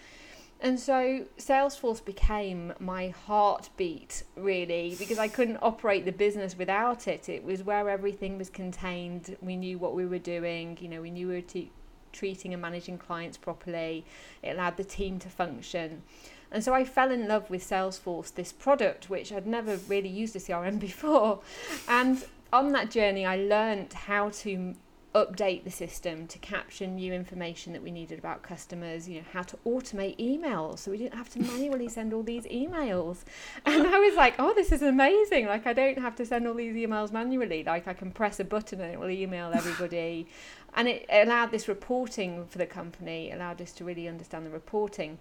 And 0.61 0.81
so 0.81 1.25
Salesforce 1.39 2.05
became 2.05 2.73
my 2.81 3.11
heartbeat, 3.11 4.25
really, 4.37 4.97
because 4.99 5.19
I 5.19 5.29
couldn't 5.29 5.59
operate 5.63 6.05
the 6.05 6.13
business 6.13 6.59
without 6.59 7.07
it. 7.07 7.29
It 7.29 7.45
was 7.45 7.63
where 7.63 7.89
everything 7.89 8.39
was 8.39 8.51
contained. 8.51 9.37
We 9.41 9.57
knew 9.57 9.79
what 9.79 9.95
we 9.95 10.05
were 10.05 10.19
doing. 10.19 10.77
You 10.81 10.89
know, 10.89 11.01
we 11.01 11.13
knew 11.13 11.29
we 11.29 11.35
were 11.35 11.41
te- 11.43 11.71
treating 12.13 12.53
and 12.53 12.61
managing 12.61 12.99
clients 12.99 13.37
properly. 13.37 14.05
It 14.43 14.57
allowed 14.57 14.77
the 14.77 14.85
team 14.85 15.21
to 15.21 15.29
function. 15.29 16.03
And 16.51 16.65
so 16.65 16.75
I 16.75 16.85
fell 16.85 17.13
in 17.13 17.29
love 17.29 17.51
with 17.51 17.63
Salesforce, 17.63 18.35
this 18.35 18.53
product, 18.53 19.09
which 19.09 19.33
I'd 19.33 19.47
never 19.47 19.77
really 19.77 20.09
used 20.09 20.35
a 20.35 20.41
CRM 20.41 20.81
before. 20.81 21.41
And 21.87 22.25
on 22.53 22.73
that 22.73 22.91
journey, 22.91 23.25
I 23.25 23.37
learned 23.37 23.93
how 23.93 24.31
to 24.31 24.75
update 25.25 25.65
the 25.65 25.71
system 25.71 26.27
to 26.29 26.39
capture 26.39 26.87
new 26.87 27.13
information 27.13 27.73
that 27.73 27.83
we 27.83 27.91
needed 27.91 28.19
about 28.19 28.43
customers, 28.43 29.09
you 29.09 29.17
know, 29.17 29.27
how 29.33 29.43
to 29.43 29.57
automate 29.67 30.17
emails 30.19 30.79
so 30.79 30.91
we 30.91 30.99
didn't 30.99 31.15
have 31.15 31.29
to 31.31 31.41
manually 31.41 31.89
send 31.99 32.13
all 32.13 32.23
these 32.23 32.45
emails. 32.45 33.19
And 33.67 33.87
I 33.87 33.99
was 33.99 34.15
like, 34.15 34.35
oh, 34.39 34.55
this 34.55 34.73
is 34.73 34.83
amazing. 34.83 35.47
Like, 35.47 35.67
I 35.67 35.73
don't 35.73 35.99
have 35.99 36.15
to 36.17 36.27
send 36.27 36.47
all 36.47 36.55
these 36.55 36.75
emails 36.75 37.13
manually. 37.13 37.65
Like, 37.65 37.89
I 37.89 37.95
can 37.95 38.13
press 38.13 38.39
a 38.39 38.45
button 38.45 38.81
and 38.81 38.93
it 38.93 39.01
will 39.01 39.11
email 39.11 39.53
everybody. 39.55 40.27
and 40.75 40.89
it 40.89 41.07
allowed 41.11 41.51
this 41.51 41.67
reporting 41.69 42.47
for 42.47 42.59
the 42.59 42.67
company, 42.67 43.31
allowed 43.31 43.61
us 43.61 43.73
to 43.73 43.85
really 43.85 44.07
understand 44.09 44.47
the 44.47 44.51
reporting. 44.51 45.19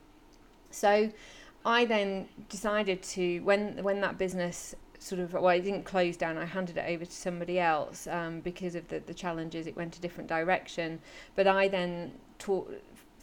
So 0.69 1.11
I 1.65 1.85
then 1.85 2.27
decided 2.50 3.01
to, 3.03 3.39
when, 3.39 3.83
when 3.83 4.01
that 4.01 4.17
business 4.17 4.75
sort 4.99 5.21
of 5.21 5.33
well 5.33 5.49
it 5.49 5.61
didn't 5.61 5.83
close 5.83 6.17
down 6.17 6.38
i 6.38 6.45
handed 6.45 6.77
it 6.77 6.85
over 6.88 7.05
to 7.05 7.11
somebody 7.11 7.59
else 7.59 8.07
um, 8.07 8.39
because 8.41 8.75
of 8.75 8.88
the, 8.88 8.99
the 8.99 9.13
challenges 9.13 9.67
it 9.67 9.75
went 9.75 9.95
a 9.95 10.01
different 10.01 10.27
direction. 10.29 10.99
But 11.35 11.47
i 11.47 11.67
then 11.67 12.13
taught 12.39 12.71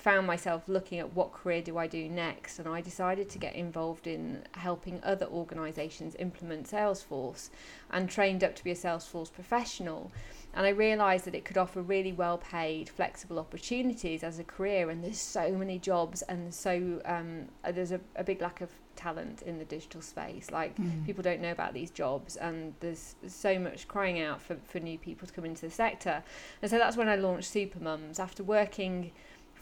found 0.04 0.26
myself 0.26 0.68
looking 0.68 0.98
at 0.98 1.14
what 1.14 1.32
career 1.32 1.62
do 1.62 1.78
I 1.78 1.86
do 1.86 2.10
next 2.10 2.58
and 2.58 2.68
I 2.68 2.82
decided 2.82 3.30
to 3.30 3.38
get 3.38 3.54
involved 3.54 4.06
in 4.06 4.44
helping 4.52 5.00
other 5.02 5.24
organisations 5.24 6.14
implement 6.18 6.70
Salesforce 6.70 7.48
and 7.90 8.06
trained 8.06 8.44
up 8.44 8.54
to 8.56 8.62
be 8.62 8.70
a 8.70 8.74
Salesforce 8.74 9.32
professional 9.32 10.12
and 10.52 10.66
I 10.66 10.68
realised 10.68 11.24
that 11.24 11.34
it 11.34 11.46
could 11.46 11.56
offer 11.56 11.80
really 11.80 12.12
well 12.12 12.36
paid 12.36 12.90
flexible 12.90 13.38
opportunities 13.38 14.22
as 14.22 14.38
a 14.38 14.44
career 14.44 14.90
and 14.90 15.02
there's 15.02 15.18
so 15.18 15.52
many 15.52 15.78
jobs 15.78 16.20
and 16.20 16.52
so 16.52 17.00
um, 17.06 17.46
there's 17.72 17.92
a, 17.92 18.00
a 18.16 18.24
big 18.24 18.42
lack 18.42 18.60
of 18.60 18.68
talent 18.96 19.42
in 19.42 19.58
the 19.58 19.64
digital 19.64 20.00
space. 20.00 20.50
Like 20.50 20.76
mm. 20.76 21.04
people 21.04 21.22
don't 21.22 21.40
know 21.40 21.50
about 21.50 21.74
these 21.74 21.90
jobs, 21.90 22.36
and 22.36 22.74
there's 22.80 23.16
so 23.26 23.58
much 23.58 23.88
crying 23.88 24.20
out 24.20 24.40
for, 24.40 24.56
for 24.64 24.80
new 24.80 24.98
people 24.98 25.26
to 25.26 25.34
come 25.34 25.44
into 25.44 25.62
the 25.62 25.70
sector. 25.70 26.22
And 26.62 26.70
so 26.70 26.78
that's 26.78 26.96
when 26.96 27.08
I 27.08 27.16
launched 27.16 27.52
Supermums 27.52 28.18
After 28.18 28.42
working 28.42 29.12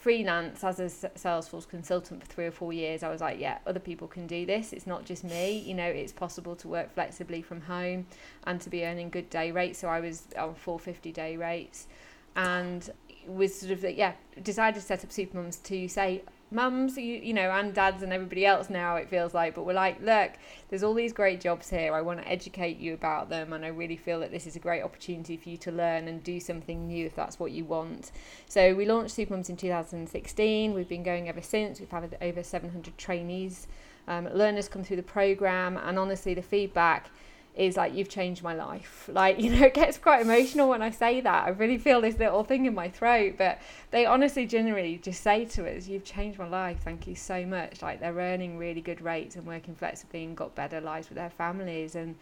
freelance 0.02 0.64
as 0.64 0.80
a 0.80 0.86
Salesforce 0.86 1.68
consultant 1.68 2.20
for 2.20 2.26
three 2.26 2.46
or 2.46 2.50
four 2.50 2.72
years, 2.72 3.04
I 3.04 3.08
was 3.08 3.20
like, 3.20 3.38
yeah, 3.38 3.58
other 3.68 3.78
people 3.78 4.08
can 4.08 4.26
do 4.26 4.44
this. 4.44 4.72
It's 4.72 4.86
not 4.86 5.04
just 5.04 5.22
me. 5.22 5.58
You 5.58 5.74
know, 5.74 5.86
it's 5.86 6.12
possible 6.12 6.56
to 6.56 6.66
work 6.66 6.92
flexibly 6.92 7.40
from 7.40 7.60
home 7.60 8.06
and 8.44 8.60
to 8.62 8.68
be 8.68 8.84
earning 8.84 9.10
good 9.10 9.30
day 9.30 9.52
rates. 9.52 9.78
So 9.78 9.88
I 9.88 10.00
was 10.00 10.26
on 10.36 10.54
450 10.54 11.12
day 11.12 11.36
rates, 11.36 11.86
and 12.34 12.90
was 13.26 13.54
sort 13.54 13.70
of 13.70 13.84
yeah 13.84 14.14
decided 14.42 14.80
to 14.80 14.84
set 14.84 15.04
up 15.04 15.12
Super 15.12 15.36
Mums 15.36 15.58
to 15.58 15.86
say 15.86 16.22
mums, 16.52 16.96
you, 16.96 17.14
you 17.14 17.34
know, 17.34 17.50
and 17.50 17.74
dads 17.74 18.02
and 18.02 18.12
everybody 18.12 18.46
else 18.46 18.70
now, 18.70 18.96
it 18.96 19.08
feels 19.08 19.34
like. 19.34 19.54
But 19.54 19.64
we're 19.64 19.72
like, 19.72 20.00
look, 20.00 20.32
there's 20.68 20.82
all 20.82 20.94
these 20.94 21.12
great 21.12 21.40
jobs 21.40 21.70
here. 21.70 21.94
I 21.94 22.00
want 22.00 22.20
to 22.20 22.28
educate 22.28 22.78
you 22.78 22.94
about 22.94 23.28
them. 23.28 23.52
And 23.52 23.64
I 23.64 23.68
really 23.68 23.96
feel 23.96 24.20
that 24.20 24.30
this 24.30 24.46
is 24.46 24.56
a 24.56 24.58
great 24.58 24.82
opportunity 24.82 25.36
for 25.36 25.48
you 25.48 25.56
to 25.58 25.72
learn 25.72 26.08
and 26.08 26.22
do 26.22 26.40
something 26.40 26.86
new 26.86 27.06
if 27.06 27.14
that's 27.14 27.38
what 27.40 27.52
you 27.52 27.64
want. 27.64 28.12
So 28.48 28.74
we 28.74 28.86
launched 28.86 29.16
Supermums 29.16 29.48
in 29.48 29.56
2016. 29.56 30.74
We've 30.74 30.88
been 30.88 31.02
going 31.02 31.28
ever 31.28 31.42
since. 31.42 31.80
We've 31.80 31.90
had 31.90 32.16
over 32.20 32.42
700 32.42 32.96
trainees, 32.98 33.66
um, 34.08 34.28
learners 34.32 34.68
come 34.68 34.84
through 34.84 34.96
the 34.96 35.02
program. 35.02 35.76
And 35.76 35.98
honestly, 35.98 36.34
the 36.34 36.42
feedback 36.42 37.10
is 37.54 37.76
like 37.76 37.94
you've 37.94 38.08
changed 38.08 38.42
my 38.42 38.54
life. 38.54 38.98
Like 39.12 39.38
you 39.40 39.50
know 39.50 39.66
it 39.66 39.74
gets 39.74 39.98
quite 39.98 40.22
emotional 40.22 40.68
when 40.68 40.80
i 40.80 40.90
say 40.90 41.20
that. 41.20 41.44
I 41.44 41.50
really 41.50 41.76
feel 41.76 42.00
this 42.00 42.18
little 42.18 42.44
thing 42.44 42.66
in 42.66 42.74
my 42.74 42.88
throat 42.88 43.34
but 43.36 43.60
they 43.90 44.06
honestly 44.06 44.46
generally 44.46 44.98
just 44.98 45.22
say 45.22 45.44
to 45.46 45.70
us 45.70 45.86
you've 45.86 46.04
changed 46.04 46.38
my 46.38 46.48
life. 46.48 46.80
Thank 46.82 47.06
you 47.06 47.14
so 47.14 47.44
much. 47.44 47.82
Like 47.82 48.00
they're 48.00 48.14
earning 48.14 48.58
really 48.58 48.80
good 48.80 49.00
rates 49.00 49.36
and 49.36 49.46
working 49.46 49.74
flexibly 49.74 50.24
and 50.24 50.36
got 50.36 50.54
better 50.54 50.80
lives 50.80 51.08
with 51.08 51.16
their 51.16 51.30
families. 51.30 51.94
And 51.94 52.16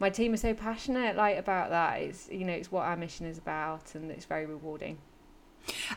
my 0.00 0.10
team 0.10 0.34
is 0.34 0.40
so 0.40 0.52
passionate 0.52 1.16
like 1.16 1.38
about 1.38 1.70
that. 1.70 2.00
It's 2.00 2.28
you 2.30 2.44
know 2.44 2.52
it's 2.52 2.72
what 2.72 2.84
our 2.84 2.96
mission 2.96 3.26
is 3.26 3.38
about 3.38 3.94
and 3.94 4.10
it's 4.10 4.24
very 4.24 4.46
rewarding. 4.46 4.98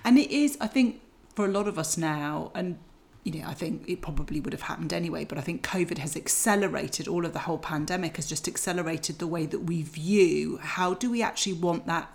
And 0.03 0.17
it 0.19 0.29
is 0.29 0.57
i 0.61 0.67
think 0.67 1.01
for 1.33 1.45
a 1.45 1.51
lot 1.51 1.67
of 1.67 1.79
us 1.79 1.97
now 1.97 2.51
and 2.53 2.77
you 3.25 3.41
know, 3.41 3.47
I 3.47 3.55
think 3.55 3.89
it 3.89 4.01
probably 4.01 4.39
would 4.39 4.53
have 4.53 4.61
happened 4.61 4.93
anyway, 4.93 5.25
but 5.25 5.39
I 5.39 5.41
think 5.41 5.67
COVID 5.67 5.97
has 5.97 6.15
accelerated 6.15 7.07
all 7.07 7.25
of 7.25 7.33
the 7.33 7.39
whole 7.39 7.57
pandemic 7.57 8.17
has 8.17 8.27
just 8.27 8.47
accelerated 8.47 9.17
the 9.17 9.25
way 9.25 9.47
that 9.47 9.61
we 9.61 9.81
view 9.81 10.59
how 10.61 10.93
do 10.93 11.09
we 11.09 11.23
actually 11.23 11.53
want 11.53 11.87
that 11.87 12.07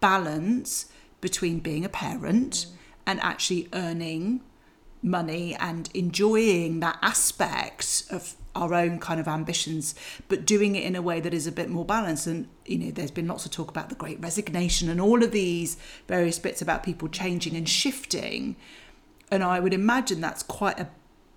balance 0.00 0.86
between 1.20 1.58
being 1.58 1.84
a 1.84 1.90
parent 1.90 2.52
mm. 2.52 2.70
and 3.06 3.20
actually 3.20 3.68
earning 3.74 4.40
money 5.02 5.54
and 5.56 5.90
enjoying 5.92 6.80
that 6.80 6.98
aspect 7.02 8.04
of 8.10 8.34
our 8.54 8.72
own 8.72 8.98
kind 8.98 9.20
of 9.20 9.28
ambitions, 9.28 9.94
but 10.28 10.46
doing 10.46 10.74
it 10.74 10.84
in 10.84 10.96
a 10.96 11.02
way 11.02 11.20
that 11.20 11.34
is 11.34 11.46
a 11.46 11.52
bit 11.52 11.68
more 11.68 11.84
balanced. 11.84 12.26
And, 12.26 12.48
you 12.64 12.78
know, 12.78 12.90
there's 12.90 13.10
been 13.10 13.28
lots 13.28 13.44
of 13.44 13.50
talk 13.50 13.68
about 13.68 13.90
the 13.90 13.94
great 13.94 14.20
resignation 14.20 14.88
and 14.88 15.00
all 15.00 15.22
of 15.22 15.32
these 15.32 15.76
various 16.08 16.38
bits 16.38 16.62
about 16.62 16.82
people 16.82 17.08
changing 17.08 17.54
and 17.54 17.68
shifting. 17.68 18.56
And 19.30 19.42
I 19.42 19.60
would 19.60 19.74
imagine 19.74 20.20
that's 20.20 20.42
quite 20.42 20.78
a 20.78 20.88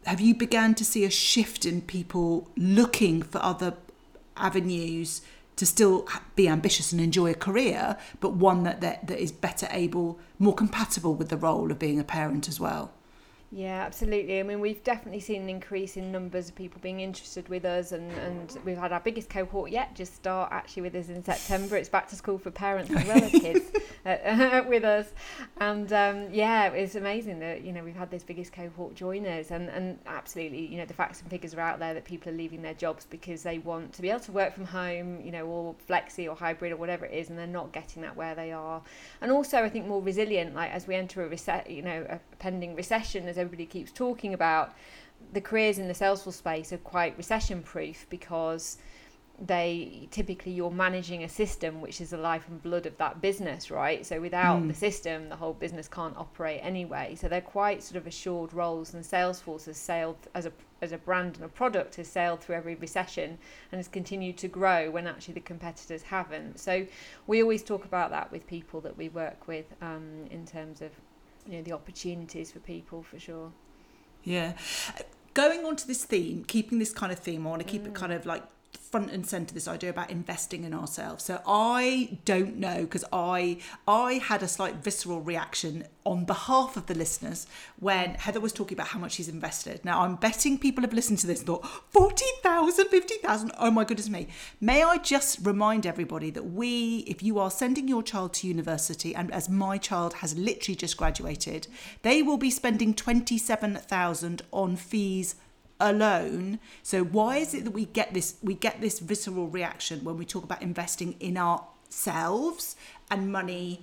have 0.05 0.21
you 0.21 0.33
began 0.33 0.73
to 0.75 0.85
see 0.85 1.03
a 1.03 1.09
shift 1.09 1.65
in 1.65 1.81
people 1.81 2.49
looking 2.55 3.21
for 3.21 3.43
other 3.43 3.75
avenues 4.37 5.21
to 5.57 5.65
still 5.65 6.07
be 6.35 6.47
ambitious 6.47 6.93
and 6.93 7.01
enjoy 7.01 7.31
a 7.31 7.35
career, 7.35 7.97
but 8.21 8.31
one 8.31 8.63
that, 8.63 8.79
that, 8.79 9.05
that 9.07 9.21
is 9.21 9.31
better 9.31 9.67
able, 9.71 10.17
more 10.39 10.55
compatible 10.55 11.13
with 11.13 11.27
the 11.27 11.35
role 11.35 11.69
of 11.69 11.77
being 11.77 11.99
a 11.99 12.03
parent 12.03 12.47
as 12.47 12.61
well? 12.61 12.93
Yeah, 13.51 13.83
absolutely. 13.83 14.39
I 14.39 14.43
mean, 14.43 14.59
we've 14.59 14.83
definitely 14.83 15.21
seen 15.21 15.41
an 15.41 15.49
increase 15.49 15.97
in 15.97 16.11
numbers 16.11 16.49
of 16.49 16.55
people 16.55 16.79
being 16.83 16.99
interested 16.99 17.49
with 17.49 17.65
us, 17.65 17.91
and, 17.93 18.11
and 18.11 18.55
we've 18.63 18.77
had 18.77 18.91
our 18.91 18.99
biggest 18.99 19.27
cohort 19.27 19.71
yet 19.71 19.95
just 19.95 20.15
start 20.15 20.51
actually 20.51 20.83
with 20.83 20.93
us 20.93 21.09
in 21.09 21.23
September. 21.23 21.75
It's 21.75 21.89
back 21.89 22.07
to 22.09 22.15
school 22.15 22.37
for 22.37 22.51
parents 22.51 22.91
as 22.91 23.07
well 23.07 23.23
as 23.23 23.31
kids 23.41 23.71
uh, 24.05 24.63
with 24.67 24.83
us, 24.83 25.13
and 25.57 25.91
um, 25.93 26.27
yeah, 26.31 26.67
it's 26.69 26.93
amazing 26.93 27.39
that 27.39 27.63
you 27.63 27.73
know 27.73 27.83
we've 27.83 27.95
had 27.95 28.11
this 28.11 28.21
biggest 28.21 28.53
cohort 28.53 28.93
join 28.93 29.25
us, 29.25 29.49
and 29.49 29.67
and 29.69 29.97
absolutely, 30.05 30.67
you 30.67 30.77
know, 30.77 30.85
the 30.85 30.93
facts 30.93 31.19
and 31.21 31.29
figures 31.31 31.55
are 31.55 31.61
out 31.61 31.79
there 31.79 31.95
that 31.95 32.05
people 32.05 32.31
are 32.31 32.35
leaving 32.35 32.61
their 32.61 32.75
jobs 32.75 33.07
because 33.09 33.41
they 33.41 33.57
want 33.57 33.93
to 33.93 34.03
be 34.03 34.11
able 34.11 34.19
to 34.19 34.31
work 34.31 34.53
from 34.53 34.65
home, 34.65 35.21
you 35.21 35.31
know, 35.31 35.47
or 35.47 35.75
flexi 35.89 36.29
or 36.29 36.35
hybrid 36.35 36.71
or 36.71 36.77
whatever 36.77 37.07
it 37.07 37.15
is, 37.15 37.29
and 37.29 37.39
they're 37.39 37.47
not 37.47 37.71
getting 37.71 38.03
that 38.03 38.15
where 38.15 38.35
they 38.35 38.51
are, 38.51 38.79
and 39.21 39.31
also 39.31 39.63
I 39.63 39.69
think 39.69 39.87
more 39.87 40.03
resilient. 40.03 40.53
Like 40.53 40.69
as 40.69 40.85
we 40.85 40.93
enter 40.93 41.23
a 41.23 41.27
reset, 41.27 41.67
you 41.67 41.81
know, 41.81 42.05
a 42.07 42.19
pending 42.37 42.75
recession, 42.75 43.27
as 43.27 43.38
everybody 43.39 43.65
keeps 43.65 43.91
talking 43.91 44.33
about, 44.33 44.75
the 45.33 45.41
careers 45.41 45.79
in 45.79 45.87
the 45.87 45.93
Salesforce 45.93 46.33
space 46.33 46.71
are 46.71 46.77
quite 46.77 47.17
recession 47.17 47.61
proof 47.61 48.05
because 48.09 48.77
they 49.41 50.07
typically 50.11 50.51
you're 50.51 50.71
managing 50.71 51.23
a 51.23 51.29
system 51.29 51.79
which 51.79 52.01
is 52.01 52.09
the 52.09 52.17
life 52.17 52.43
and 52.49 52.61
blood 52.61 52.85
of 52.85 52.97
that 52.97 53.21
business 53.21 53.71
right? 53.71 54.05
So 54.05 54.19
without 54.19 54.61
mm. 54.61 54.67
the 54.67 54.73
system 54.73 55.29
the 55.29 55.35
whole 55.35 55.53
business 55.53 55.87
can't 55.87 56.17
operate 56.17 56.59
anyway. 56.61 57.15
So 57.15 57.27
they're 57.27 57.41
quite 57.41 57.81
sort 57.81 57.97
of 57.97 58.07
assured 58.07 58.53
roles 58.53 58.93
and 58.93 59.03
salesforce 59.03 59.65
has 59.65 59.77
sailed 59.77 60.17
as 60.35 60.45
a 60.45 60.51
as 60.81 60.91
a 60.91 60.97
brand 60.97 61.35
and 61.35 61.45
a 61.45 61.49
product 61.49 61.95
has 61.95 62.07
sailed 62.07 62.41
through 62.41 62.55
every 62.55 62.75
recession 62.75 63.37
and 63.71 63.79
has 63.79 63.87
continued 63.87 64.37
to 64.37 64.47
grow 64.47 64.89
when 64.89 65.07
actually 65.07 65.33
the 65.33 65.41
competitors 65.41 66.01
haven't. 66.01 66.59
So 66.59 66.85
we 67.27 67.41
always 67.41 67.63
talk 67.63 67.85
about 67.85 68.11
that 68.11 68.31
with 68.31 68.47
people 68.47 68.79
that 68.81 68.97
we 68.97 69.09
work 69.09 69.47
with 69.47 69.65
um, 69.81 70.27
in 70.31 70.45
terms 70.45 70.81
of 70.81 70.91
you 71.49 71.57
know 71.57 71.63
the 71.63 71.71
opportunities 71.73 72.51
for 72.51 72.59
people 72.59 73.01
for 73.01 73.19
sure. 73.19 73.51
Yeah, 74.23 74.53
going 75.33 75.65
on 75.65 75.75
to 75.77 75.87
this 75.87 76.05
theme, 76.05 76.43
keeping 76.45 76.79
this 76.79 76.93
kind 76.93 77.11
of 77.11 77.19
theme, 77.19 77.47
I 77.47 77.49
want 77.49 77.61
to 77.61 77.67
keep 77.67 77.83
mm. 77.83 77.87
it 77.87 77.95
kind 77.95 78.13
of 78.13 78.25
like 78.25 78.43
front 78.77 79.11
and 79.11 79.25
center 79.25 79.53
this 79.53 79.67
idea 79.67 79.89
about 79.89 80.09
investing 80.09 80.63
in 80.63 80.73
ourselves. 80.73 81.23
So 81.23 81.41
I 81.45 82.17
don't 82.25 82.57
know 82.57 82.81
because 82.81 83.05
I 83.13 83.59
I 83.87 84.13
had 84.13 84.41
a 84.41 84.47
slight 84.47 84.75
visceral 84.75 85.21
reaction 85.21 85.85
on 86.05 86.25
behalf 86.25 86.75
of 86.75 86.87
the 86.87 86.95
listeners 86.95 87.45
when 87.79 88.15
Heather 88.15 88.39
was 88.39 88.51
talking 88.51 88.75
about 88.75 88.87
how 88.87 88.99
much 88.99 89.13
she's 89.13 89.29
invested. 89.29 89.85
Now 89.85 90.01
I'm 90.01 90.15
betting 90.15 90.57
people 90.57 90.81
have 90.81 90.93
listened 90.93 91.19
to 91.19 91.27
this 91.27 91.39
and 91.39 91.47
thought 91.47 91.67
40,000, 91.91 92.87
50,000. 92.87 93.51
Oh 93.59 93.69
my 93.69 93.83
goodness 93.83 94.09
me. 94.09 94.27
May 94.59 94.81
I 94.81 94.97
just 94.97 95.45
remind 95.45 95.85
everybody 95.85 96.31
that 96.31 96.51
we 96.51 96.99
if 96.99 97.21
you 97.21 97.37
are 97.37 97.51
sending 97.51 97.87
your 97.87 98.01
child 98.01 98.33
to 98.35 98.47
university 98.47 99.13
and 99.13 99.31
as 99.31 99.49
my 99.49 99.77
child 99.77 100.15
has 100.15 100.35
literally 100.35 100.75
just 100.75 100.97
graduated, 100.97 101.67
they 102.01 102.23
will 102.23 102.37
be 102.37 102.49
spending 102.49 102.95
27,000 102.95 104.41
on 104.51 104.75
fees 104.75 105.35
alone. 105.79 106.59
So 106.83 107.03
why 107.03 107.37
is 107.37 107.53
it 107.53 107.63
that 107.63 107.71
we 107.71 107.85
get 107.85 108.13
this 108.13 108.35
we 108.43 108.53
get 108.53 108.81
this 108.81 108.99
visceral 108.99 109.47
reaction 109.47 110.03
when 110.03 110.17
we 110.17 110.25
talk 110.25 110.43
about 110.43 110.61
investing 110.61 111.15
in 111.19 111.37
ourselves 111.37 112.75
and 113.09 113.31
money 113.31 113.81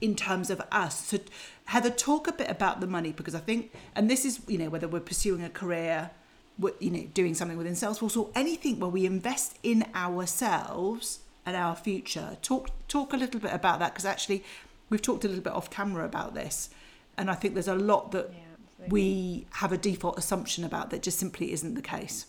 in 0.00 0.14
terms 0.14 0.50
of 0.50 0.60
us? 0.70 1.06
So 1.06 1.18
Heather, 1.66 1.90
talk 1.90 2.26
a 2.26 2.32
bit 2.32 2.50
about 2.50 2.80
the 2.80 2.86
money 2.86 3.12
because 3.12 3.34
I 3.34 3.38
think, 3.40 3.72
and 3.94 4.10
this 4.10 4.24
is 4.24 4.40
you 4.48 4.58
know 4.58 4.68
whether 4.68 4.88
we're 4.88 5.00
pursuing 5.00 5.42
a 5.42 5.50
career, 5.50 6.10
you 6.78 6.90
know, 6.90 7.04
doing 7.14 7.34
something 7.34 7.56
within 7.56 7.74
Salesforce 7.74 8.16
or 8.16 8.30
anything 8.34 8.78
where 8.80 8.90
we 8.90 9.06
invest 9.06 9.58
in 9.62 9.86
ourselves 9.94 11.20
and 11.46 11.56
our 11.56 11.74
future. 11.74 12.36
Talk 12.42 12.70
talk 12.88 13.12
a 13.12 13.16
little 13.16 13.40
bit 13.40 13.52
about 13.52 13.78
that 13.78 13.92
because 13.92 14.04
actually 14.04 14.44
we've 14.90 15.02
talked 15.02 15.24
a 15.24 15.28
little 15.28 15.44
bit 15.44 15.52
off 15.52 15.70
camera 15.70 16.04
about 16.04 16.34
this, 16.34 16.70
and 17.16 17.30
I 17.30 17.34
think 17.34 17.54
there's 17.54 17.68
a 17.68 17.74
lot 17.74 18.12
that. 18.12 18.30
Yeah 18.30 18.49
we 18.88 19.46
have 19.54 19.72
a 19.72 19.78
default 19.78 20.18
assumption 20.18 20.64
about 20.64 20.90
that 20.90 21.02
just 21.02 21.18
simply 21.18 21.52
isn't 21.52 21.74
the 21.74 21.82
case. 21.82 22.26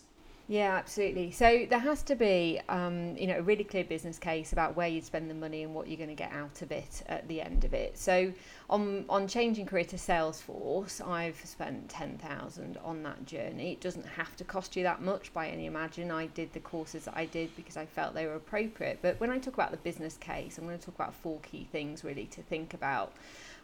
Yeah, 0.51 0.75
absolutely. 0.75 1.31
So 1.31 1.65
there 1.69 1.79
has 1.79 2.03
to 2.03 2.15
be, 2.15 2.59
um, 2.67 3.15
you 3.15 3.25
know, 3.25 3.37
a 3.37 3.41
really 3.41 3.63
clear 3.63 3.85
business 3.85 4.19
case 4.19 4.51
about 4.51 4.75
where 4.75 4.87
you'd 4.89 5.05
spend 5.05 5.29
the 5.29 5.33
money 5.33 5.63
and 5.63 5.73
what 5.73 5.87
you're 5.87 5.95
going 5.95 6.09
to 6.09 6.13
get 6.13 6.33
out 6.33 6.61
of 6.61 6.73
it 6.73 7.03
at 7.07 7.25
the 7.29 7.39
end 7.39 7.63
of 7.63 7.73
it. 7.73 7.97
So 7.97 8.33
on 8.69 9.05
on 9.07 9.29
changing 9.29 9.65
career 9.65 9.85
to 9.85 9.95
Salesforce, 9.95 10.99
I've 11.07 11.39
spent 11.45 11.87
ten 11.87 12.17
thousand 12.17 12.77
on 12.83 13.01
that 13.03 13.25
journey. 13.25 13.71
It 13.71 13.79
doesn't 13.79 14.05
have 14.05 14.35
to 14.35 14.43
cost 14.43 14.75
you 14.75 14.83
that 14.83 15.01
much 15.01 15.33
by 15.33 15.47
any 15.47 15.67
imagine. 15.67 16.11
I 16.11 16.25
did 16.25 16.51
the 16.51 16.59
courses 16.59 17.05
that 17.05 17.15
I 17.15 17.27
did 17.27 17.55
because 17.55 17.77
I 17.77 17.85
felt 17.85 18.13
they 18.13 18.25
were 18.25 18.35
appropriate. 18.35 18.99
But 19.01 19.21
when 19.21 19.29
I 19.29 19.39
talk 19.39 19.53
about 19.53 19.71
the 19.71 19.77
business 19.77 20.17
case, 20.17 20.57
I'm 20.57 20.65
going 20.65 20.77
to 20.77 20.85
talk 20.85 20.95
about 20.95 21.13
four 21.13 21.39
key 21.39 21.65
things 21.71 22.03
really 22.03 22.25
to 22.25 22.41
think 22.41 22.73
about 22.73 23.13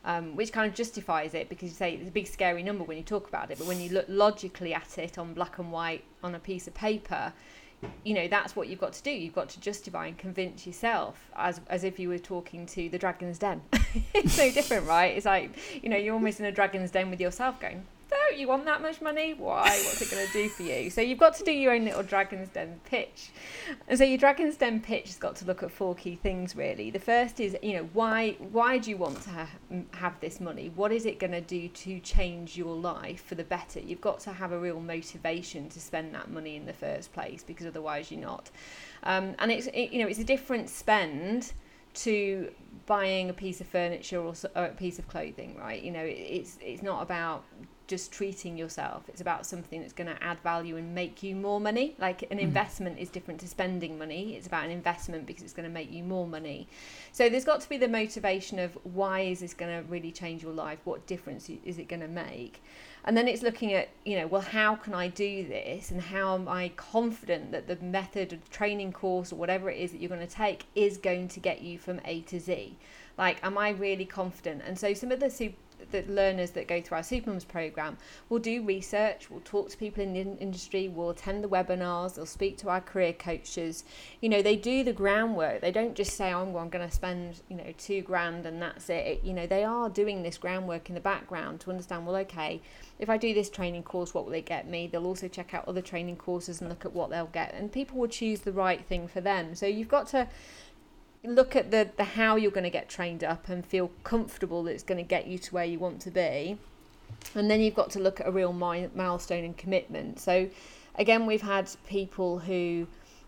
um, 0.07 0.37
which 0.37 0.53
kind 0.53 0.67
of 0.67 0.73
justifies 0.73 1.33
it 1.33 1.49
because 1.49 1.69
you 1.69 1.75
say 1.75 1.95
it's 1.95 2.07
a 2.07 2.11
big 2.11 2.27
scary 2.27 2.63
number 2.63 2.85
when 2.85 2.95
you 2.97 3.03
talk 3.03 3.27
about 3.27 3.51
it, 3.51 3.57
but 3.57 3.67
when 3.67 3.81
you 3.81 3.89
look 3.89 4.05
logically 4.07 4.73
at 4.73 4.97
it 4.97 5.17
on 5.17 5.33
black 5.33 5.59
and 5.59 5.69
white 5.69 6.05
on 6.23 6.33
a 6.33 6.39
piece 6.39 6.65
of 6.65 6.73
paper, 6.73 7.33
you 8.05 8.13
know 8.13 8.25
that's 8.27 8.55
what 8.55 8.69
you've 8.69 8.79
got 8.79 8.93
to 8.93 9.03
do. 9.03 9.11
You've 9.11 9.35
got 9.35 9.49
to 9.49 9.59
justify 9.59 10.07
and 10.07 10.17
convince 10.17 10.65
yourself 10.65 11.29
as 11.35 11.59
as 11.67 11.83
if 11.83 11.99
you 11.99 12.07
were 12.07 12.17
talking 12.17 12.65
to 12.67 12.87
the 12.87 12.97
dragon's 12.97 13.37
den. 13.37 13.61
it's 14.13 14.37
no 14.37 14.49
different, 14.49 14.87
right? 14.87 15.15
It's 15.15 15.25
like 15.25 15.83
you 15.83 15.89
know 15.89 15.97
you're 15.97 16.13
almost 16.13 16.39
in 16.39 16.45
a 16.45 16.53
dragon's 16.53 16.89
den 16.89 17.09
with 17.11 17.19
yourself, 17.19 17.59
going, 17.59 17.85
don't 18.09 18.37
you 18.37 18.47
want 18.47 18.65
that 18.65 18.81
much 18.81 19.01
money? 19.01 19.33
Why? 19.33 19.69
What's 19.69 20.01
it 20.01 20.11
going 20.11 20.25
to 20.25 20.33
do 20.33 20.49
for 20.49 20.63
you? 20.63 20.89
So 20.89 21.01
you've 21.01 21.19
got 21.19 21.35
to 21.35 21.43
do 21.43 21.51
your 21.51 21.73
own 21.73 21.85
little 21.85 22.03
Dragon's 22.03 22.49
Den 22.49 22.79
pitch. 22.85 23.31
And 23.87 23.97
so 23.97 24.03
your 24.03 24.17
Dragon's 24.17 24.57
Den 24.57 24.81
pitch 24.81 25.07
has 25.07 25.17
got 25.17 25.35
to 25.37 25.45
look 25.45 25.63
at 25.63 25.71
four 25.71 25.95
key 25.95 26.15
things 26.15 26.55
really. 26.55 26.89
The 26.89 26.99
first 26.99 27.39
is, 27.39 27.57
you 27.61 27.73
know, 27.73 27.89
why 27.93 28.37
why 28.51 28.77
do 28.77 28.89
you 28.89 28.97
want 28.97 29.21
to 29.23 29.29
ha- 29.29 29.49
have 29.91 30.19
this 30.19 30.39
money? 30.39 30.71
What 30.75 30.91
is 30.91 31.05
it 31.05 31.19
going 31.19 31.31
to 31.31 31.41
do 31.41 31.67
to 31.67 31.99
change 31.99 32.57
your 32.57 32.75
life 32.75 33.25
for 33.25 33.35
the 33.35 33.43
better? 33.43 33.79
You've 33.79 34.01
got 34.01 34.19
to 34.21 34.33
have 34.33 34.51
a 34.51 34.59
real 34.59 34.79
motivation 34.79 35.69
to 35.69 35.79
spend 35.79 36.13
that 36.13 36.31
money 36.31 36.55
in 36.55 36.65
the 36.65 36.73
first 36.73 37.13
place 37.13 37.43
because 37.43 37.65
otherwise 37.65 38.11
you're 38.11 38.21
not. 38.21 38.49
Um, 39.03 39.35
and 39.39 39.51
it's 39.51 39.67
it, 39.67 39.91
you 39.91 40.01
know 40.01 40.07
it's 40.07 40.19
a 40.19 40.23
different 40.23 40.69
spend 40.69 41.53
to 41.93 42.51
buying 42.85 43.29
a 43.29 43.33
piece 43.33 43.59
of 43.59 43.67
furniture 43.67 44.19
or, 44.19 44.33
or 44.55 44.65
a 44.65 44.69
piece 44.69 44.99
of 44.99 45.07
clothing, 45.07 45.57
right? 45.57 45.81
You 45.81 45.91
know, 45.91 46.03
it, 46.03 46.11
it's 46.11 46.57
it's 46.61 46.83
not 46.83 47.01
about 47.01 47.43
just 47.87 48.11
treating 48.11 48.57
yourself. 48.57 49.03
It's 49.07 49.21
about 49.21 49.45
something 49.45 49.81
that's 49.81 49.93
going 49.93 50.13
to 50.13 50.21
add 50.21 50.39
value 50.41 50.75
and 50.75 50.93
make 50.93 51.23
you 51.23 51.35
more 51.35 51.59
money. 51.59 51.95
Like 51.97 52.23
an 52.23 52.37
mm. 52.37 52.41
investment 52.41 52.99
is 52.99 53.09
different 53.09 53.39
to 53.39 53.47
spending 53.47 53.97
money. 53.97 54.35
It's 54.35 54.47
about 54.47 54.65
an 54.65 54.71
investment 54.71 55.25
because 55.25 55.43
it's 55.43 55.53
going 55.53 55.67
to 55.67 55.73
make 55.73 55.91
you 55.91 56.03
more 56.03 56.27
money. 56.27 56.67
So 57.13 57.29
there's 57.29 57.45
got 57.45 57.61
to 57.61 57.69
be 57.69 57.77
the 57.77 57.87
motivation 57.87 58.59
of 58.59 58.77
why 58.83 59.21
is 59.21 59.39
this 59.39 59.53
going 59.53 59.71
to 59.71 59.89
really 59.89 60.11
change 60.11 60.43
your 60.43 60.53
life? 60.53 60.79
What 60.83 61.07
difference 61.07 61.49
is 61.49 61.79
it 61.79 61.87
going 61.87 62.01
to 62.01 62.07
make? 62.07 62.61
And 63.05 63.15
then 63.15 63.29
it's 63.29 63.41
looking 63.41 63.71
at, 63.73 63.87
you 64.03 64.17
know, 64.19 64.27
well, 64.27 64.41
how 64.41 64.75
can 64.75 64.93
I 64.93 65.07
do 65.07 65.47
this? 65.47 65.91
And 65.91 66.01
how 66.01 66.35
am 66.35 66.49
I 66.49 66.73
confident 66.75 67.53
that 67.53 67.67
the 67.67 67.77
method 67.77 68.33
of 68.33 68.49
training 68.49 68.91
course 68.91 69.31
or 69.31 69.37
whatever 69.37 69.69
it 69.69 69.79
is 69.79 69.91
that 69.91 70.01
you're 70.01 70.09
going 70.09 70.27
to 70.27 70.27
take 70.27 70.65
is 70.75 70.97
going 70.97 71.29
to 71.29 71.39
get 71.39 71.61
you 71.61 71.79
from 71.79 72.01
A 72.03 72.19
to 72.23 72.37
Z? 72.37 72.75
Like, 73.17 73.43
am 73.43 73.57
I 73.57 73.69
really 73.69 74.05
confident? 74.05 74.61
And 74.65 74.77
so 74.77 74.93
some 74.93 75.11
of 75.11 75.21
the 75.21 75.29
super 75.29 75.55
the 75.91 76.03
learners 76.03 76.51
that 76.51 76.67
go 76.67 76.81
through 76.81 76.97
our 76.97 77.03
Supermums 77.03 77.47
program 77.47 77.97
will 78.29 78.39
do 78.39 78.63
research, 78.63 79.29
We'll 79.29 79.41
talk 79.41 79.69
to 79.69 79.77
people 79.77 80.03
in 80.03 80.13
the 80.13 80.21
industry, 80.41 80.87
We'll 80.87 81.11
attend 81.11 81.43
the 81.43 81.47
webinars, 81.47 82.15
they'll 82.15 82.25
speak 82.25 82.57
to 82.59 82.69
our 82.69 82.81
career 82.81 83.13
coaches. 83.13 83.83
You 84.21 84.29
know, 84.29 84.41
they 84.41 84.55
do 84.55 84.83
the 84.83 84.93
groundwork. 84.93 85.61
They 85.61 85.71
don't 85.71 85.95
just 85.95 86.15
say, 86.15 86.33
oh, 86.33 86.57
I'm 86.57 86.69
going 86.69 86.87
to 86.87 86.93
spend, 86.93 87.41
you 87.49 87.57
know, 87.57 87.73
two 87.77 88.01
grand 88.01 88.45
and 88.45 88.61
that's 88.61 88.89
it. 88.89 89.21
You 89.23 89.33
know, 89.33 89.47
they 89.47 89.63
are 89.63 89.89
doing 89.89 90.23
this 90.23 90.37
groundwork 90.37 90.89
in 90.89 90.95
the 90.95 91.01
background 91.01 91.61
to 91.61 91.71
understand, 91.71 92.05
well, 92.05 92.15
okay, 92.17 92.61
if 92.99 93.09
I 93.09 93.17
do 93.17 93.33
this 93.33 93.49
training 93.49 93.83
course, 93.83 94.13
what 94.13 94.25
will 94.25 94.31
they 94.31 94.41
get 94.41 94.67
me? 94.67 94.87
They'll 94.87 95.05
also 95.05 95.27
check 95.27 95.53
out 95.53 95.67
other 95.67 95.81
training 95.81 96.17
courses 96.17 96.61
and 96.61 96.69
look 96.69 96.85
at 96.85 96.93
what 96.93 97.09
they'll 97.09 97.27
get. 97.27 97.53
And 97.53 97.71
people 97.71 97.97
will 97.97 98.07
choose 98.07 98.41
the 98.41 98.51
right 98.51 98.83
thing 98.85 99.07
for 99.07 99.21
them. 99.21 99.55
So 99.55 99.65
you've 99.65 99.87
got 99.87 100.07
to 100.09 100.27
look 101.23 101.55
at 101.55 101.71
the, 101.71 101.89
the 101.97 102.03
how 102.03 102.35
you're 102.35 102.51
going 102.51 102.63
to 102.63 102.69
get 102.69 102.89
trained 102.89 103.23
up 103.23 103.49
and 103.49 103.65
feel 103.65 103.91
comfortable 104.03 104.63
that 104.63 104.71
it's 104.71 104.83
going 104.83 104.97
to 104.97 105.07
get 105.07 105.27
you 105.27 105.37
to 105.37 105.53
where 105.53 105.65
you 105.65 105.79
want 105.79 106.01
to 106.01 106.11
be. 106.11 106.57
And 107.35 107.49
then 107.49 107.61
you've 107.61 107.75
got 107.75 107.89
to 107.91 107.99
look 107.99 108.19
at 108.19 108.27
a 108.27 108.31
real 108.31 108.53
mi- 108.53 108.89
milestone 108.93 109.43
and 109.43 109.57
commitment. 109.57 110.19
So, 110.19 110.49
again, 110.95 111.25
we've 111.25 111.41
had 111.41 111.69
people 111.87 112.39
who 112.39 112.87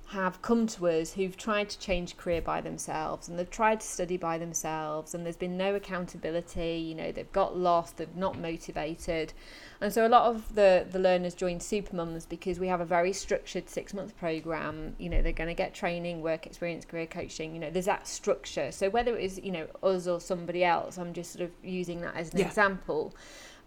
have 0.10 0.42
come 0.42 0.66
to 0.66 0.88
us 0.88 1.14
who've 1.14 1.38
tried 1.38 1.70
to 1.70 1.78
change 1.78 2.18
career 2.18 2.42
by 2.42 2.60
themselves 2.62 3.28
and 3.28 3.38
they've 3.38 3.50
tried 3.50 3.80
to 3.80 3.86
study 3.86 4.18
by 4.18 4.38
themselves 4.38 5.14
and 5.14 5.24
there's 5.24 5.38
been 5.38 5.56
no 5.56 5.76
accountability 5.76 6.78
you 6.78 6.96
know 6.96 7.12
they've 7.12 7.32
got 7.32 7.56
lost 7.56 7.98
they've 7.98 8.16
not 8.16 8.38
motivated. 8.38 9.34
And 9.82 9.94
so 9.94 10.06
a 10.06 10.10
lot 10.10 10.24
of 10.24 10.56
the 10.56 10.86
the 10.90 11.00
learners 11.00 11.34
join 11.34 11.60
supermums 11.60 12.28
because 12.28 12.60
we 12.60 12.68
have 12.68 12.82
a 12.82 12.86
very 12.86 13.14
structured 13.14 13.70
six 13.70 13.94
month 13.94 14.18
program. 14.18 14.96
You 14.98 15.10
know 15.10 15.22
they're 15.22 15.32
going 15.32 15.48
to 15.48 15.54
get 15.54 15.74
training 15.74 16.22
work 16.22 16.46
experience 16.46 16.86
career 16.86 17.06
coaching 17.06 17.54
you 17.54 17.60
know 17.60 17.70
there's 17.70 17.86
that 17.86 18.08
structure. 18.08 18.72
So 18.72 18.90
whether 18.90 19.16
it 19.16 19.24
is 19.24 19.40
you 19.44 19.52
know 19.52 19.68
us 19.84 20.08
or 20.08 20.20
somebody 20.20 20.64
else 20.64 20.98
i'm 20.98 21.14
just 21.14 21.34
sort 21.34 21.44
of 21.44 21.52
using 21.64 22.02
that 22.02 22.16
as 22.16 22.34
an 22.34 22.40
yeah. 22.40 22.48
example 22.48 23.16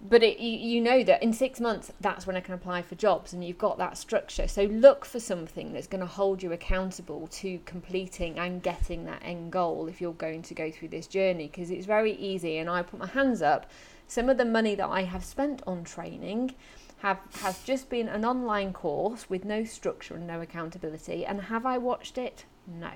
but 0.02 0.23
it, 0.25 0.40
you, 0.40 0.59
you 0.59 0.80
know 0.80 1.04
that 1.04 1.23
in 1.23 1.32
six 1.32 1.61
months 1.61 1.92
that's 2.00 2.26
when 2.26 2.37
I 2.37 2.40
can 2.40 2.54
apply 2.54 2.82
for 2.82 2.97
jobs 2.97 3.32
and 3.32 3.44
you've 3.44 3.59
got 3.59 3.78
that 3.78 3.97
structure. 3.97 4.49
So 4.49 4.64
look 4.64 5.04
for 5.04 5.21
something 5.21 5.73
that's 5.73 5.87
going 5.87 6.00
to 6.00 6.06
hold 6.06 6.42
you 6.42 6.52
accountable 6.52 7.28
to 7.28 7.61
completing 7.64 8.38
and 8.38 8.62
getting 8.62 9.04
that 9.04 9.23
end 9.25 9.52
goal 9.52 9.87
if 9.87 10.00
you're 10.00 10.12
going 10.12 10.42
to 10.42 10.54
go 10.54 10.73
through 10.73 10.88
this 10.88 11.06
journey 11.06 11.47
because 11.47 11.71
it's 11.71 11.87
very 11.87 12.14
easy. 12.14 12.59
And 12.59 12.68
I 12.68 12.82
put 12.82 12.99
my 12.99 13.06
hands 13.06 13.42
up. 13.42 13.71
Some 14.09 14.28
of 14.28 14.38
the 14.38 14.44
money 14.44 14.75
that 14.75 14.88
I 14.88 15.04
have 15.04 15.25
spent 15.25 15.62
on 15.66 15.85
training 15.85 16.54
have 16.99 17.18
has 17.40 17.62
just 17.62 17.88
been 17.88 18.09
an 18.09 18.25
online 18.25 18.73
course 18.73 19.30
with 19.30 19.44
no 19.44 19.64
structure 19.64 20.14
and 20.14 20.26
no 20.26 20.40
accountability. 20.40 21.25
And 21.25 21.42
have 21.42 21.64
I 21.64 21.78
watched 21.78 22.18
it? 22.18 22.44
No. 22.66 22.90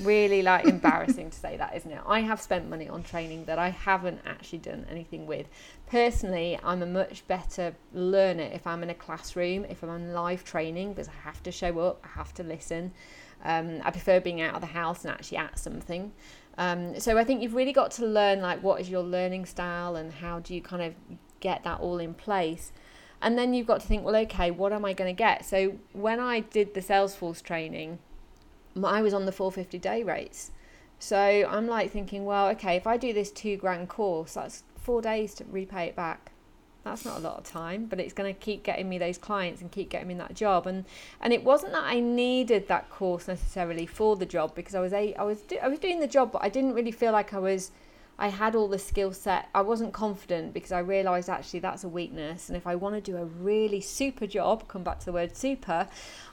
Really 0.00 0.42
like 0.42 0.66
embarrassing 0.66 1.30
to 1.30 1.38
say 1.38 1.56
that, 1.56 1.74
isn't 1.74 1.90
it? 1.90 2.00
I 2.06 2.20
have 2.20 2.40
spent 2.40 2.68
money 2.68 2.88
on 2.88 3.02
training 3.02 3.46
that 3.46 3.58
I 3.58 3.70
haven't 3.70 4.20
actually 4.26 4.58
done 4.58 4.86
anything 4.90 5.26
with. 5.26 5.48
Personally, 5.86 6.58
I'm 6.62 6.82
a 6.82 6.86
much 6.86 7.26
better 7.26 7.74
learner 7.92 8.48
if 8.52 8.66
I'm 8.66 8.82
in 8.82 8.90
a 8.90 8.94
classroom, 8.94 9.64
if 9.64 9.82
I'm 9.82 9.90
on 9.90 10.12
live 10.12 10.44
training, 10.44 10.90
because 10.90 11.08
I 11.08 11.18
have 11.24 11.42
to 11.44 11.52
show 11.52 11.78
up, 11.80 12.04
I 12.04 12.08
have 12.18 12.34
to 12.34 12.42
listen. 12.42 12.92
Um, 13.44 13.80
I 13.84 13.90
prefer 13.90 14.20
being 14.20 14.40
out 14.40 14.54
of 14.54 14.60
the 14.60 14.66
house 14.66 15.04
and 15.04 15.12
actually 15.12 15.38
at 15.38 15.58
something. 15.58 16.12
Um, 16.58 16.98
so 16.98 17.18
I 17.18 17.24
think 17.24 17.42
you've 17.42 17.54
really 17.54 17.72
got 17.72 17.90
to 17.92 18.06
learn 18.06 18.40
like 18.40 18.62
what 18.62 18.80
is 18.80 18.88
your 18.88 19.02
learning 19.02 19.46
style 19.46 19.96
and 19.96 20.12
how 20.12 20.40
do 20.40 20.54
you 20.54 20.62
kind 20.62 20.82
of 20.82 20.94
get 21.40 21.64
that 21.64 21.80
all 21.80 21.98
in 21.98 22.14
place. 22.14 22.72
And 23.20 23.38
then 23.38 23.54
you've 23.54 23.66
got 23.66 23.80
to 23.80 23.86
think, 23.86 24.04
well, 24.04 24.16
okay, 24.16 24.50
what 24.50 24.72
am 24.72 24.84
I 24.84 24.92
going 24.92 25.14
to 25.14 25.18
get? 25.18 25.44
So 25.44 25.76
when 25.92 26.20
I 26.20 26.40
did 26.40 26.74
the 26.74 26.80
Salesforce 26.80 27.42
training, 27.42 27.98
I 28.84 29.02
was 29.02 29.14
on 29.14 29.26
the 29.26 29.32
450 29.32 29.78
day 29.78 30.02
rates. 30.02 30.50
So 30.98 31.16
I'm 31.16 31.66
like 31.66 31.90
thinking, 31.90 32.24
well, 32.24 32.48
okay, 32.48 32.76
if 32.76 32.86
I 32.86 32.96
do 32.96 33.12
this 33.12 33.30
two 33.30 33.56
grand 33.56 33.88
course, 33.88 34.34
that's 34.34 34.64
four 34.76 35.02
days 35.02 35.34
to 35.34 35.44
repay 35.44 35.86
it 35.86 35.96
back. 35.96 36.32
That's 36.84 37.04
not 37.04 37.18
a 37.18 37.20
lot 37.20 37.38
of 37.38 37.44
time, 37.44 37.86
but 37.86 37.98
it's 37.98 38.12
going 38.12 38.32
to 38.32 38.40
keep 38.40 38.62
getting 38.62 38.88
me 38.88 38.96
those 38.96 39.18
clients 39.18 39.60
and 39.60 39.72
keep 39.72 39.90
getting 39.90 40.06
me 40.06 40.14
that 40.14 40.34
job. 40.34 40.68
And 40.68 40.84
and 41.20 41.32
it 41.32 41.42
wasn't 41.42 41.72
that 41.72 41.82
I 41.82 41.98
needed 41.98 42.68
that 42.68 42.88
course 42.90 43.26
necessarily 43.26 43.86
for 43.86 44.14
the 44.14 44.26
job 44.26 44.54
because 44.54 44.74
I 44.76 44.80
was 44.80 44.92
a 44.92 45.12
I 45.16 45.24
was 45.24 45.40
do, 45.40 45.58
I 45.60 45.66
was 45.66 45.80
doing 45.80 45.98
the 45.98 46.06
job, 46.06 46.30
but 46.30 46.44
I 46.44 46.48
didn't 46.48 46.74
really 46.74 46.92
feel 46.92 47.10
like 47.10 47.34
I 47.34 47.40
was 47.40 47.72
I 48.18 48.28
had 48.28 48.54
all 48.54 48.68
the 48.68 48.78
skill 48.78 49.12
set. 49.12 49.48
I 49.54 49.60
wasn't 49.60 49.92
confident 49.92 50.54
because 50.54 50.72
I 50.72 50.78
realised 50.78 51.28
actually 51.28 51.60
that's 51.60 51.84
a 51.84 51.88
weakness. 51.88 52.48
And 52.48 52.56
if 52.56 52.66
I 52.66 52.74
want 52.74 52.94
to 52.94 53.00
do 53.00 53.18
a 53.18 53.24
really 53.24 53.80
super 53.80 54.26
job, 54.26 54.68
come 54.68 54.82
back 54.82 55.00
to 55.00 55.06
the 55.06 55.12
word 55.12 55.36
super, 55.36 55.86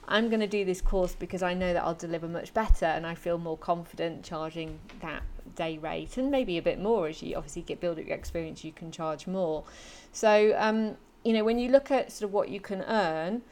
I'm 0.08 0.28
going 0.28 0.40
to 0.40 0.46
do 0.46 0.64
this 0.64 0.80
course 0.80 1.14
because 1.14 1.42
I 1.42 1.52
know 1.52 1.74
that 1.74 1.84
I'll 1.84 1.94
deliver 1.94 2.26
much 2.26 2.54
better 2.54 2.86
and 2.86 3.06
I 3.06 3.14
feel 3.14 3.36
more 3.36 3.58
confident 3.58 4.24
charging 4.24 4.78
that 5.00 5.22
day 5.54 5.78
rate 5.78 6.16
and 6.16 6.30
maybe 6.30 6.56
a 6.58 6.62
bit 6.62 6.80
more 6.80 7.06
as 7.06 7.22
you 7.22 7.36
obviously 7.36 7.62
get 7.62 7.80
build 7.80 7.98
up 7.98 8.06
your 8.06 8.16
experience, 8.16 8.64
you 8.64 8.72
can 8.72 8.90
charge 8.90 9.26
more. 9.26 9.64
So, 10.12 10.54
um, 10.56 10.96
you 11.22 11.34
know, 11.34 11.44
when 11.44 11.58
you 11.58 11.70
look 11.70 11.90
at 11.90 12.12
sort 12.12 12.28
of 12.28 12.32
what 12.32 12.48
you 12.48 12.60
can 12.60 12.80
earn, 12.82 13.42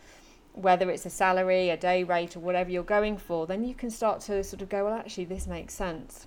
whether 0.54 0.90
it's 0.90 1.06
a 1.06 1.10
salary, 1.10 1.70
a 1.70 1.76
day 1.76 2.04
rate, 2.04 2.36
or 2.36 2.40
whatever 2.40 2.70
you're 2.70 2.82
going 2.82 3.16
for, 3.16 3.46
then 3.46 3.64
you 3.64 3.74
can 3.74 3.90
start 3.90 4.20
to 4.20 4.44
sort 4.44 4.62
of 4.62 4.68
go, 4.68 4.84
well, 4.84 4.94
actually, 4.94 5.24
this 5.24 5.46
makes 5.46 5.74
sense. 5.74 6.26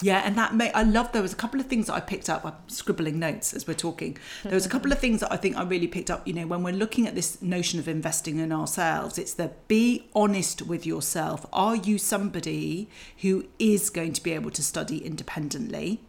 Yeah, 0.00 0.22
and 0.24 0.36
that 0.36 0.54
may 0.54 0.72
I 0.72 0.82
love 0.82 1.12
there 1.12 1.22
was 1.22 1.32
a 1.32 1.36
couple 1.36 1.60
of 1.60 1.66
things 1.66 1.86
that 1.86 1.94
I 1.94 2.00
picked 2.00 2.28
up. 2.28 2.44
I'm 2.44 2.54
scribbling 2.66 3.18
notes 3.18 3.54
as 3.54 3.66
we're 3.66 3.74
talking. 3.74 4.18
There 4.42 4.54
was 4.54 4.66
a 4.66 4.68
couple 4.68 4.92
of 4.92 4.98
things 4.98 5.20
that 5.20 5.32
I 5.32 5.36
think 5.36 5.56
I 5.56 5.62
really 5.62 5.86
picked 5.86 6.10
up, 6.10 6.26
you 6.26 6.34
know, 6.34 6.46
when 6.46 6.62
we're 6.62 6.74
looking 6.74 7.06
at 7.06 7.14
this 7.14 7.40
notion 7.40 7.78
of 7.78 7.86
investing 7.86 8.38
in 8.38 8.52
ourselves, 8.52 9.18
it's 9.18 9.34
the 9.34 9.52
be 9.68 10.08
honest 10.14 10.62
with 10.62 10.84
yourself. 10.84 11.46
Are 11.52 11.76
you 11.76 11.98
somebody 11.98 12.88
who 13.18 13.46
is 13.58 13.88
going 13.88 14.12
to 14.14 14.22
be 14.22 14.32
able 14.32 14.50
to 14.52 14.62
study 14.62 14.98
independently? 14.98 16.00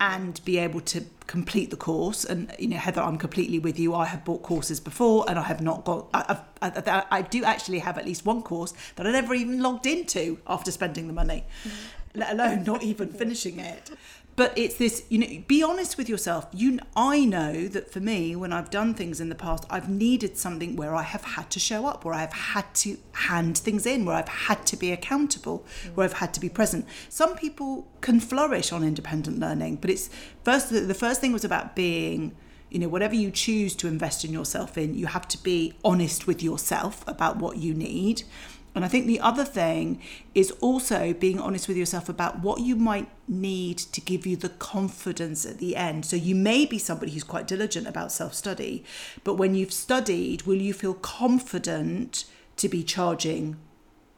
and 0.00 0.40
be 0.44 0.58
able 0.58 0.80
to 0.80 1.04
complete 1.26 1.70
the 1.70 1.76
course. 1.76 2.24
And 2.24 2.54
you 2.56 2.68
know, 2.68 2.76
Heather, 2.76 3.02
I'm 3.02 3.18
completely 3.18 3.58
with 3.58 3.80
you. 3.80 3.96
I 3.96 4.04
have 4.04 4.24
bought 4.24 4.44
courses 4.44 4.78
before, 4.78 5.24
and 5.28 5.36
I 5.36 5.42
have 5.42 5.60
not 5.60 5.84
got. 5.84 6.06
I, 6.14 6.38
I, 6.62 7.04
I 7.10 7.22
do 7.22 7.42
actually 7.42 7.80
have 7.80 7.98
at 7.98 8.04
least 8.04 8.24
one 8.24 8.42
course 8.42 8.72
that 8.94 9.08
I 9.08 9.10
never 9.10 9.34
even 9.34 9.60
logged 9.60 9.86
into 9.86 10.38
after 10.46 10.70
spending 10.70 11.08
the 11.08 11.12
money. 11.12 11.44
Mm-hmm 11.64 11.97
let 12.14 12.32
alone 12.32 12.64
not 12.64 12.82
even 12.82 13.08
finishing 13.08 13.58
it. 13.58 13.90
But 14.38 14.56
it's 14.56 14.76
this, 14.76 15.04
you 15.08 15.18
know, 15.18 15.26
be 15.48 15.64
honest 15.64 15.98
with 15.98 16.08
yourself. 16.08 16.46
You, 16.52 16.78
I 16.94 17.24
know 17.24 17.66
that 17.66 17.90
for 17.92 17.98
me, 17.98 18.36
when 18.36 18.52
I've 18.52 18.70
done 18.70 18.94
things 18.94 19.20
in 19.20 19.30
the 19.30 19.34
past, 19.34 19.64
I've 19.68 19.88
needed 19.88 20.36
something 20.36 20.76
where 20.76 20.94
I 20.94 21.02
have 21.02 21.24
had 21.24 21.50
to 21.50 21.58
show 21.58 21.86
up, 21.86 22.04
where 22.04 22.14
I've 22.14 22.32
had 22.32 22.72
to 22.76 22.98
hand 23.14 23.58
things 23.58 23.84
in, 23.84 24.04
where 24.04 24.14
I've 24.14 24.28
had 24.28 24.64
to 24.66 24.76
be 24.76 24.92
accountable, 24.92 25.66
where 25.96 26.04
I've 26.04 26.18
had 26.18 26.32
to 26.34 26.40
be 26.40 26.48
present. 26.48 26.86
Some 27.08 27.34
people 27.34 27.88
can 28.00 28.20
flourish 28.20 28.70
on 28.70 28.84
independent 28.84 29.40
learning, 29.40 29.76
but 29.76 29.90
it's 29.90 30.08
first, 30.44 30.70
the 30.70 30.94
first 30.94 31.20
thing 31.20 31.32
was 31.32 31.44
about 31.44 31.74
being 31.74 32.36
you 32.70 32.78
know 32.78 32.88
whatever 32.88 33.14
you 33.14 33.30
choose 33.30 33.74
to 33.74 33.88
invest 33.88 34.26
in 34.26 34.32
yourself 34.32 34.76
in 34.76 34.94
you 34.94 35.06
have 35.06 35.26
to 35.26 35.42
be 35.42 35.72
honest 35.82 36.26
with 36.26 36.42
yourself 36.42 37.02
about 37.08 37.38
what 37.38 37.56
you 37.56 37.72
need 37.72 38.22
and 38.78 38.84
I 38.84 38.88
think 38.88 39.08
the 39.08 39.18
other 39.18 39.44
thing 39.44 40.00
is 40.36 40.52
also 40.60 41.12
being 41.12 41.40
honest 41.40 41.66
with 41.66 41.76
yourself 41.76 42.08
about 42.08 42.42
what 42.42 42.60
you 42.60 42.76
might 42.76 43.08
need 43.26 43.76
to 43.78 44.00
give 44.00 44.24
you 44.24 44.36
the 44.36 44.50
confidence 44.50 45.44
at 45.44 45.58
the 45.58 45.74
end. 45.74 46.06
So 46.06 46.14
you 46.14 46.36
may 46.36 46.64
be 46.64 46.78
somebody 46.78 47.10
who's 47.10 47.24
quite 47.24 47.48
diligent 47.48 47.88
about 47.88 48.12
self 48.12 48.34
study, 48.34 48.84
but 49.24 49.34
when 49.34 49.56
you've 49.56 49.72
studied, 49.72 50.42
will 50.42 50.62
you 50.62 50.72
feel 50.72 50.94
confident 50.94 52.24
to 52.58 52.68
be 52.68 52.84
charging 52.84 53.56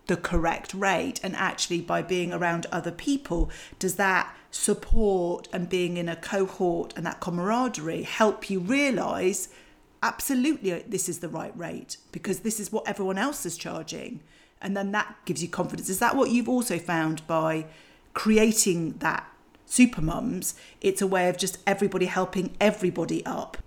the 0.09 0.19
correct 0.19 0.75
rate? 0.75 1.21
And 1.23 1.35
actually, 1.37 1.81
by 1.81 2.03
being 2.03 2.31
around 2.31 2.67
other 2.71 2.93
people, 2.93 3.49
does 3.79 3.95
that 3.95 4.37
support 4.51 5.49
and 5.55 5.71
being 5.71 5.97
in 5.97 6.07
a 6.07 6.17
cohort 6.17 6.93
and 6.99 7.07
that 7.07 7.21
camaraderie 7.21 8.03
help 8.03 8.51
you 8.51 8.61
realize? 8.61 9.49
Absolutely, 10.03 10.85
this 10.87 11.09
is 11.09 11.21
the 11.21 11.31
right 11.31 11.57
rate 11.57 11.97
because 12.13 12.41
this 12.41 12.61
is 12.61 12.71
what 12.71 12.87
everyone 12.87 13.17
else 13.17 13.47
is 13.47 13.57
charging 13.57 14.21
and 14.61 14.77
then 14.77 14.93
that 14.93 15.17
gives 15.25 15.43
you 15.43 15.49
confidence. 15.49 15.89
Is 15.89 15.99
that 15.99 16.17
what 16.17 16.31
you've 16.31 16.49
also 16.49 16.79
found 16.79 17.27
by 17.27 17.67
creating 18.15 18.99
that 18.99 19.27
super 19.67 20.03
mums? 20.03 20.55
It's 20.81 21.01
a 21.01 21.07
way 21.07 21.29
of 21.29 21.39
just 21.39 21.59
everybody 21.67 22.07
helping 22.07 22.57
everybody 22.61 23.25
up. 23.25 23.59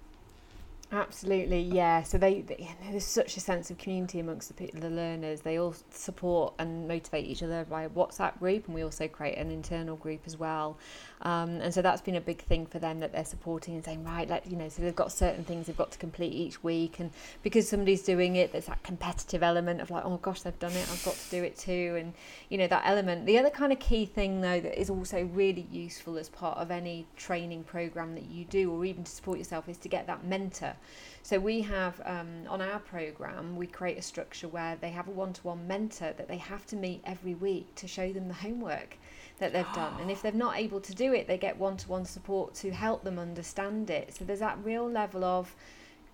Absolutely, 0.93 1.61
yeah. 1.61 2.03
So 2.03 2.19
they, 2.19 2.41
they, 2.41 2.69
there's 2.91 3.03
such 3.03 3.35
a 3.35 3.39
sense 3.39 3.71
of 3.71 3.79
community 3.79 4.19
amongst 4.19 4.55
the 4.55 4.69
the 4.75 4.91
learners. 4.91 5.41
They 5.41 5.57
all 5.57 5.73
support 5.89 6.53
and 6.59 6.87
motivate 6.87 7.25
each 7.25 7.41
other 7.41 7.65
via 7.67 7.89
WhatsApp 7.89 8.37
group, 8.37 8.67
and 8.67 8.75
we 8.75 8.83
also 8.83 9.07
create 9.07 9.39
an 9.39 9.49
internal 9.49 9.95
group 9.95 10.21
as 10.27 10.37
well. 10.37 10.77
Um, 11.23 11.61
and 11.61 11.73
so 11.73 11.81
that's 11.81 12.01
been 12.01 12.15
a 12.15 12.21
big 12.21 12.41
thing 12.41 12.65
for 12.65 12.79
them 12.79 12.99
that 12.99 13.13
they're 13.13 13.23
supporting 13.23 13.75
and 13.75 13.83
saying, 13.83 14.03
right, 14.03 14.29
let 14.29 14.45
you 14.45 14.57
know, 14.57 14.67
so 14.67 14.81
they've 14.81 14.95
got 14.95 15.11
certain 15.11 15.45
things 15.45 15.67
they've 15.67 15.77
got 15.77 15.91
to 15.91 15.97
complete 15.97 16.33
each 16.33 16.63
week. 16.63 16.99
And 16.99 17.11
because 17.43 17.67
somebody's 17.67 18.03
doing 18.03 18.35
it, 18.35 18.51
there's 18.51 18.65
that 18.65 18.83
competitive 18.83 19.41
element 19.41 19.79
of 19.79 19.89
like, 19.89 20.03
oh 20.05 20.17
gosh, 20.17 20.41
they've 20.41 20.59
done 20.59 20.73
it, 20.73 20.85
I've 20.91 21.03
got 21.05 21.15
to 21.15 21.29
do 21.29 21.43
it 21.43 21.57
too. 21.57 21.95
And, 21.97 22.13
you 22.49 22.57
know, 22.57 22.67
that 22.67 22.83
element. 22.85 23.25
The 23.25 23.39
other 23.39 23.49
kind 23.49 23.71
of 23.71 23.79
key 23.79 24.05
thing, 24.05 24.41
though, 24.41 24.59
that 24.59 24.79
is 24.79 24.89
also 24.89 25.23
really 25.27 25.65
useful 25.71 26.17
as 26.17 26.27
part 26.27 26.57
of 26.57 26.71
any 26.71 27.07
training 27.15 27.63
program 27.63 28.15
that 28.15 28.25
you 28.25 28.43
do, 28.43 28.69
or 28.71 28.83
even 28.83 29.05
to 29.05 29.11
support 29.11 29.37
yourself, 29.37 29.69
is 29.69 29.77
to 29.77 29.87
get 29.87 30.07
that 30.07 30.25
mentor. 30.25 30.73
So 31.21 31.39
we 31.39 31.61
have 31.61 32.01
um, 32.03 32.43
on 32.49 32.61
our 32.61 32.79
program, 32.79 33.55
we 33.55 33.65
create 33.65 33.97
a 33.97 34.01
structure 34.01 34.49
where 34.49 34.75
they 34.81 34.89
have 34.89 35.07
a 35.07 35.11
one 35.11 35.31
to 35.31 35.41
one 35.43 35.65
mentor 35.65 36.13
that 36.17 36.27
they 36.27 36.37
have 36.37 36.65
to 36.65 36.75
meet 36.75 37.01
every 37.05 37.33
week 37.33 37.73
to 37.75 37.87
show 37.87 38.11
them 38.11 38.27
the 38.27 38.33
homework 38.33 38.97
that 39.39 39.53
they've 39.53 39.73
done. 39.73 39.93
And 40.01 40.11
if 40.11 40.21
they're 40.21 40.31
not 40.33 40.57
able 40.57 40.81
to 40.81 40.93
do 40.93 41.12
it, 41.13 41.27
they 41.27 41.37
get 41.37 41.57
one 41.57 41.77
to 41.77 41.89
one 41.89 42.05
support 42.05 42.53
to 42.55 42.71
help 42.71 43.03
them 43.03 43.19
understand 43.19 43.89
it. 43.89 44.15
So 44.15 44.25
there's 44.25 44.39
that 44.39 44.57
real 44.63 44.89
level 44.89 45.23
of 45.23 45.55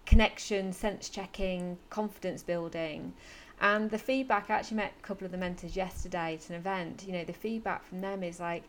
connection, 0.06 0.74
sense 0.74 1.10
checking, 1.10 1.78
confidence 1.90 2.44
building. 2.44 3.14
And 3.62 3.90
the 3.92 3.98
feedback, 3.98 4.50
I 4.50 4.56
actually 4.56 4.78
met 4.78 4.94
a 4.98 5.06
couple 5.06 5.26
of 5.26 5.32
the 5.32 5.38
mentors 5.38 5.76
yesterday 5.76 6.36
at 6.36 6.50
an 6.50 6.56
event. 6.56 7.04
You 7.06 7.14
know, 7.14 7.26
the 7.26 7.34
feedback 7.34 7.86
from 7.86 8.02
them 8.02 8.24
is 8.24 8.40
like, 8.40 8.64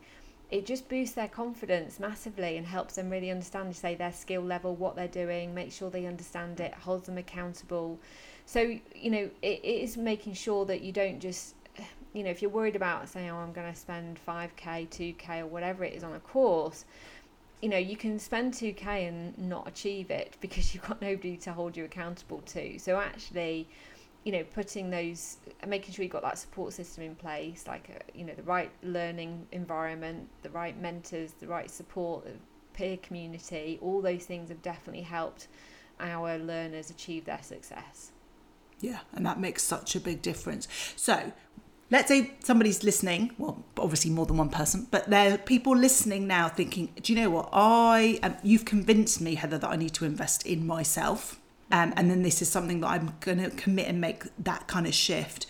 it 0.50 0.66
just 0.66 0.88
boosts 0.88 1.14
their 1.14 1.28
confidence 1.28 2.00
massively 2.00 2.56
and 2.56 2.66
helps 2.66 2.96
them 2.96 3.08
really 3.08 3.30
understand, 3.30 3.74
say, 3.76 3.94
their 3.94 4.12
skill 4.12 4.42
level, 4.42 4.74
what 4.74 4.96
they're 4.96 5.06
doing, 5.06 5.54
make 5.54 5.70
sure 5.70 5.90
they 5.90 6.06
understand 6.06 6.58
it, 6.58 6.74
holds 6.74 7.06
them 7.06 7.18
accountable. 7.18 8.00
So, 8.46 8.76
you 8.94 9.10
know, 9.10 9.30
it, 9.42 9.60
it 9.62 9.82
is 9.82 9.96
making 9.96 10.34
sure 10.34 10.64
that 10.66 10.80
you 10.80 10.90
don't 10.90 11.20
just 11.20 11.54
you 12.12 12.24
know, 12.24 12.30
if 12.30 12.42
you're 12.42 12.50
worried 12.50 12.76
about 12.76 13.08
saying, 13.08 13.30
oh, 13.30 13.36
I'm 13.36 13.52
going 13.52 13.72
to 13.72 13.78
spend 13.78 14.18
5k, 14.26 14.88
2k, 14.88 15.40
or 15.40 15.46
whatever 15.46 15.84
it 15.84 15.94
is 15.94 16.02
on 16.02 16.14
a 16.14 16.20
course, 16.20 16.84
you 17.60 17.68
know, 17.68 17.76
you 17.76 17.96
can 17.96 18.18
spend 18.18 18.54
2k 18.54 19.08
and 19.08 19.38
not 19.38 19.68
achieve 19.68 20.10
it 20.10 20.36
because 20.40 20.74
you've 20.74 20.86
got 20.86 21.00
nobody 21.00 21.36
to 21.38 21.52
hold 21.52 21.76
you 21.76 21.84
accountable 21.84 22.40
to. 22.46 22.78
So 22.78 22.98
actually, 22.98 23.68
you 24.24 24.32
know, 24.32 24.44
putting 24.54 24.90
those, 24.90 25.38
making 25.66 25.94
sure 25.94 26.02
you've 26.02 26.12
got 26.12 26.22
that 26.22 26.38
support 26.38 26.72
system 26.72 27.04
in 27.04 27.14
place, 27.14 27.64
like, 27.66 27.88
a, 27.88 27.96
uh, 27.96 27.98
you 28.14 28.24
know, 28.24 28.34
the 28.34 28.42
right 28.42 28.70
learning 28.82 29.46
environment, 29.52 30.28
the 30.42 30.50
right 30.50 30.78
mentors, 30.80 31.32
the 31.40 31.46
right 31.46 31.70
support, 31.70 32.24
the 32.24 32.32
peer 32.74 32.96
community, 32.98 33.78
all 33.80 34.00
those 34.00 34.24
things 34.24 34.48
have 34.48 34.62
definitely 34.62 35.02
helped 35.02 35.48
our 36.00 36.38
learners 36.38 36.90
achieve 36.90 37.24
their 37.24 37.42
success. 37.42 38.12
Yeah, 38.80 39.00
and 39.12 39.24
that 39.26 39.38
makes 39.38 39.62
such 39.62 39.94
a 39.94 40.00
big 40.00 40.22
difference. 40.22 40.66
So, 40.96 41.32
let's 41.90 42.08
say 42.08 42.32
somebody's 42.44 42.82
listening, 42.84 43.32
well, 43.38 43.64
obviously 43.78 44.10
more 44.10 44.26
than 44.26 44.36
one 44.36 44.48
person, 44.48 44.86
but 44.90 45.10
there 45.10 45.34
are 45.34 45.38
people 45.38 45.76
listening 45.76 46.26
now 46.26 46.48
thinking, 46.48 46.92
do 47.02 47.12
you 47.12 47.20
know 47.20 47.30
what? 47.30 47.48
I, 47.52 48.18
um, 48.22 48.36
you've 48.42 48.64
convinced 48.64 49.20
me, 49.20 49.34
Heather, 49.34 49.58
that 49.58 49.70
I 49.70 49.76
need 49.76 49.94
to 49.94 50.04
invest 50.04 50.46
in 50.46 50.66
myself. 50.66 51.40
Um, 51.72 51.92
and 51.96 52.10
then 52.10 52.22
this 52.22 52.42
is 52.42 52.48
something 52.48 52.80
that 52.80 52.88
I'm 52.88 53.14
going 53.20 53.38
to 53.38 53.50
commit 53.50 53.86
and 53.86 54.00
make 54.00 54.24
that 54.38 54.66
kind 54.66 54.86
of 54.86 54.94
shift. 54.94 55.46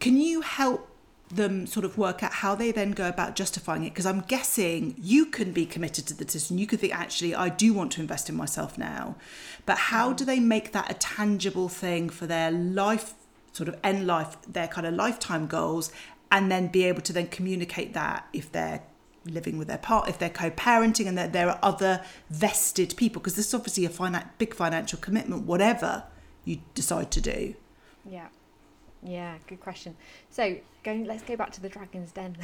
Can 0.00 0.16
you 0.16 0.40
help 0.40 0.88
them 1.28 1.66
sort 1.66 1.84
of 1.84 1.98
work 1.98 2.22
out 2.22 2.32
how 2.32 2.54
they 2.54 2.70
then 2.70 2.92
go 2.92 3.08
about 3.08 3.34
justifying 3.34 3.84
it? 3.84 3.90
Because 3.90 4.06
I'm 4.06 4.20
guessing 4.20 4.94
you 4.98 5.26
can 5.26 5.52
be 5.52 5.66
committed 5.66 6.06
to 6.06 6.14
the 6.14 6.24
decision. 6.24 6.56
You 6.56 6.66
could 6.66 6.80
think, 6.80 6.94
actually, 6.94 7.34
I 7.34 7.48
do 7.48 7.74
want 7.74 7.92
to 7.92 8.00
invest 8.00 8.28
in 8.30 8.36
myself 8.36 8.78
now. 8.78 9.16
But 9.66 9.76
how 9.76 10.12
do 10.12 10.24
they 10.24 10.40
make 10.40 10.72
that 10.72 10.90
a 10.90 10.94
tangible 10.94 11.68
thing 11.68 12.08
for 12.08 12.26
their 12.26 12.50
life, 12.50 13.14
sort 13.56 13.68
of 13.68 13.76
end 13.82 14.06
life, 14.06 14.36
their 14.46 14.68
kind 14.68 14.86
of 14.86 14.94
lifetime 14.94 15.46
goals, 15.46 15.90
and 16.30 16.50
then 16.50 16.68
be 16.68 16.84
able 16.84 17.00
to 17.00 17.12
then 17.12 17.26
communicate 17.28 17.94
that 17.94 18.28
if 18.32 18.52
they're 18.52 18.82
living 19.24 19.56
with 19.58 19.68
their 19.68 19.78
part, 19.78 20.08
if 20.08 20.18
they're 20.18 20.28
co-parenting, 20.28 21.08
and 21.08 21.16
that 21.16 21.32
there 21.32 21.48
are 21.48 21.58
other 21.62 22.04
vested 22.28 22.94
people, 22.96 23.20
because 23.20 23.34
this 23.36 23.48
is 23.48 23.54
obviously 23.54 23.84
a 23.84 23.88
finan- 23.88 24.28
big 24.38 24.54
financial 24.54 24.98
commitment, 24.98 25.44
whatever 25.44 26.04
you 26.44 26.60
decide 26.74 27.10
to 27.12 27.20
do. 27.20 27.54
Yeah. 28.04 28.28
Yeah, 29.02 29.36
good 29.46 29.60
question. 29.60 29.96
So, 30.30 30.56
going, 30.82 31.04
let's 31.04 31.22
go 31.22 31.36
back 31.36 31.52
to 31.52 31.60
the 31.60 31.68
Dragon's 31.68 32.12
Den. 32.12 32.36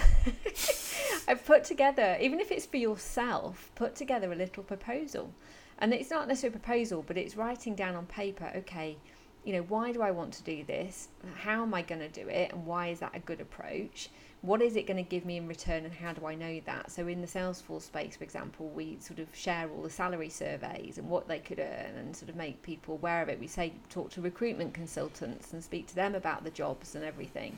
I've 1.28 1.44
put 1.44 1.64
together, 1.64 2.16
even 2.20 2.40
if 2.40 2.50
it's 2.50 2.66
for 2.66 2.76
yourself, 2.76 3.70
put 3.74 3.94
together 3.94 4.32
a 4.32 4.36
little 4.36 4.62
proposal. 4.62 5.32
And 5.78 5.92
it's 5.92 6.10
not 6.10 6.28
necessarily 6.28 6.56
a 6.56 6.60
proposal, 6.60 7.04
but 7.06 7.16
it's 7.16 7.36
writing 7.36 7.74
down 7.74 7.96
on 7.96 8.06
paper, 8.06 8.52
okay, 8.56 8.96
you 9.44 9.52
know, 9.52 9.62
why 9.62 9.92
do 9.92 10.02
I 10.02 10.10
want 10.10 10.32
to 10.34 10.42
do 10.42 10.64
this? 10.64 11.08
How 11.36 11.62
am 11.62 11.74
I 11.74 11.82
going 11.82 12.00
to 12.00 12.08
do 12.08 12.28
it? 12.28 12.52
And 12.52 12.66
why 12.66 12.88
is 12.88 13.00
that 13.00 13.12
a 13.14 13.18
good 13.18 13.40
approach? 13.40 14.08
what 14.42 14.60
is 14.60 14.74
it 14.74 14.88
going 14.88 14.96
to 14.96 15.08
give 15.08 15.24
me 15.24 15.36
in 15.36 15.46
return 15.46 15.84
and 15.84 15.94
how 15.94 16.12
do 16.12 16.26
I 16.26 16.34
know 16.34 16.60
that? 16.66 16.90
So 16.90 17.06
in 17.06 17.20
the 17.20 17.28
Salesforce 17.28 17.82
space, 17.82 18.16
for 18.16 18.24
example, 18.24 18.68
we 18.70 18.98
sort 18.98 19.20
of 19.20 19.28
share 19.32 19.70
all 19.70 19.82
the 19.82 19.90
salary 19.90 20.28
surveys 20.28 20.98
and 20.98 21.08
what 21.08 21.28
they 21.28 21.38
could 21.38 21.60
earn 21.60 21.96
and 21.96 22.14
sort 22.14 22.28
of 22.28 22.34
make 22.34 22.60
people 22.62 22.94
aware 22.94 23.22
of 23.22 23.28
it. 23.28 23.38
We 23.38 23.46
say 23.46 23.72
talk 23.88 24.10
to 24.10 24.20
recruitment 24.20 24.74
consultants 24.74 25.52
and 25.52 25.62
speak 25.62 25.86
to 25.88 25.94
them 25.94 26.16
about 26.16 26.42
the 26.42 26.50
jobs 26.50 26.96
and 26.96 27.04
everything. 27.04 27.56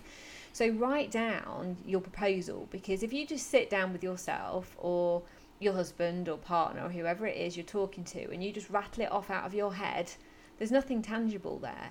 So 0.53 0.69
write 0.69 1.11
down 1.11 1.79
your 1.87 2.03
proposal 2.03 2.69
because 2.71 3.03
if 3.03 3.15
you 3.15 3.27
just 3.27 3.49
sit 3.49 3.71
down 3.71 3.95
with 3.95 4.05
yourself 4.05 4.77
or 4.77 5.23
your 5.61 5.73
husband 5.73 6.29
or 6.29 6.37
partner 6.37 6.85
or 6.85 6.91
whoever 6.91 7.27
it 7.27 7.39
is 7.39 7.57
you're 7.57 7.65
talking 7.65 8.05
to 8.05 8.31
and 8.31 8.45
you 8.45 8.53
just 8.53 8.69
rattle 8.69 9.05
it 9.05 9.11
off 9.11 9.31
out 9.31 9.47
of 9.47 9.55
your 9.55 9.73
head, 9.73 10.13
there's 10.59 10.71
nothing 10.71 11.03
tangible 11.03 11.59
there. 11.59 11.91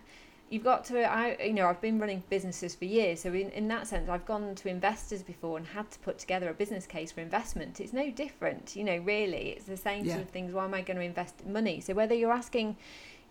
You've 0.49 0.63
got 0.63 0.85
to 0.85 1.03
I 1.03 1.37
you 1.43 1.53
know 1.53 1.67
I've 1.67 1.81
been 1.81 1.99
running 1.99 2.21
businesses 2.29 2.75
for 2.75 2.85
years 2.85 3.21
so 3.21 3.29
in, 3.33 3.49
in 3.51 3.67
that 3.69 3.87
sense 3.87 4.07
I've 4.07 4.25
gone 4.25 4.53
to 4.53 4.69
investors 4.69 5.23
before 5.23 5.57
and 5.57 5.65
had 5.65 5.89
to 5.91 5.99
put 5.99 6.19
together 6.19 6.49
a 6.49 6.53
business 6.53 6.85
case 6.85 7.11
for 7.11 7.21
investment. 7.21 7.79
It's 7.79 7.93
no 7.93 8.11
different 8.11 8.75
you 8.75 8.83
know 8.83 8.97
really. 8.97 9.49
It's 9.49 9.65
the 9.65 9.77
same 9.77 10.05
yeah. 10.05 10.13
sort 10.13 10.25
of 10.25 10.29
things. 10.29 10.53
Why 10.53 10.65
am 10.65 10.73
I 10.73 10.81
going 10.81 10.97
to 10.97 11.03
invest 11.03 11.45
money? 11.45 11.81
So 11.81 11.93
whether 11.93 12.13
you're 12.13 12.31
asking 12.31 12.77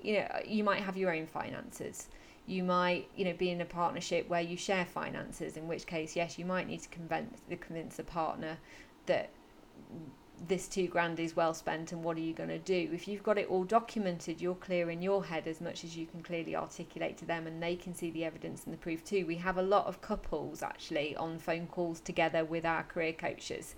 you 0.02 0.18
know 0.18 0.28
you 0.44 0.64
might 0.64 0.82
have 0.82 0.96
your 0.96 1.14
own 1.14 1.26
finances. 1.26 2.08
You 2.46 2.64
might 2.64 3.08
you 3.14 3.24
know 3.24 3.34
be 3.34 3.50
in 3.50 3.60
a 3.60 3.66
partnership 3.66 4.28
where 4.28 4.40
you 4.40 4.56
share 4.56 4.84
finances 4.84 5.56
in 5.56 5.68
which 5.68 5.86
case 5.86 6.16
yes 6.16 6.38
you 6.38 6.44
might 6.44 6.66
need 6.66 6.82
to 6.82 6.88
convince 6.88 7.40
the 7.48 7.56
convince 7.56 8.00
a 8.00 8.04
partner 8.04 8.56
that 9.06 9.30
this 10.48 10.68
two 10.68 10.88
grand 10.88 11.20
is 11.20 11.36
well 11.36 11.54
spent 11.54 11.92
and 11.92 12.02
what 12.02 12.16
are 12.16 12.20
you 12.20 12.32
going 12.32 12.48
to 12.48 12.58
do? 12.58 12.90
If 12.92 13.06
you've 13.06 13.22
got 13.22 13.38
it 13.38 13.48
all 13.48 13.64
documented 13.64 14.40
you're 14.40 14.54
clear 14.54 14.90
in 14.90 15.02
your 15.02 15.24
head 15.24 15.46
as 15.46 15.60
much 15.60 15.84
as 15.84 15.96
you 15.96 16.06
can 16.06 16.22
clearly 16.22 16.56
articulate 16.56 17.16
to 17.18 17.24
them 17.24 17.46
and 17.46 17.62
they 17.62 17.76
can 17.76 17.94
see 17.94 18.10
the 18.10 18.24
evidence 18.24 18.64
and 18.64 18.72
the 18.72 18.78
proof 18.78 19.04
too. 19.04 19.26
We 19.26 19.36
have 19.36 19.58
a 19.58 19.62
lot 19.62 19.86
of 19.86 20.00
couples 20.00 20.62
actually 20.62 21.16
on 21.16 21.38
phone 21.38 21.66
calls 21.66 22.00
together 22.00 22.44
with 22.44 22.64
our 22.64 22.82
career 22.82 23.12
coaches 23.12 23.74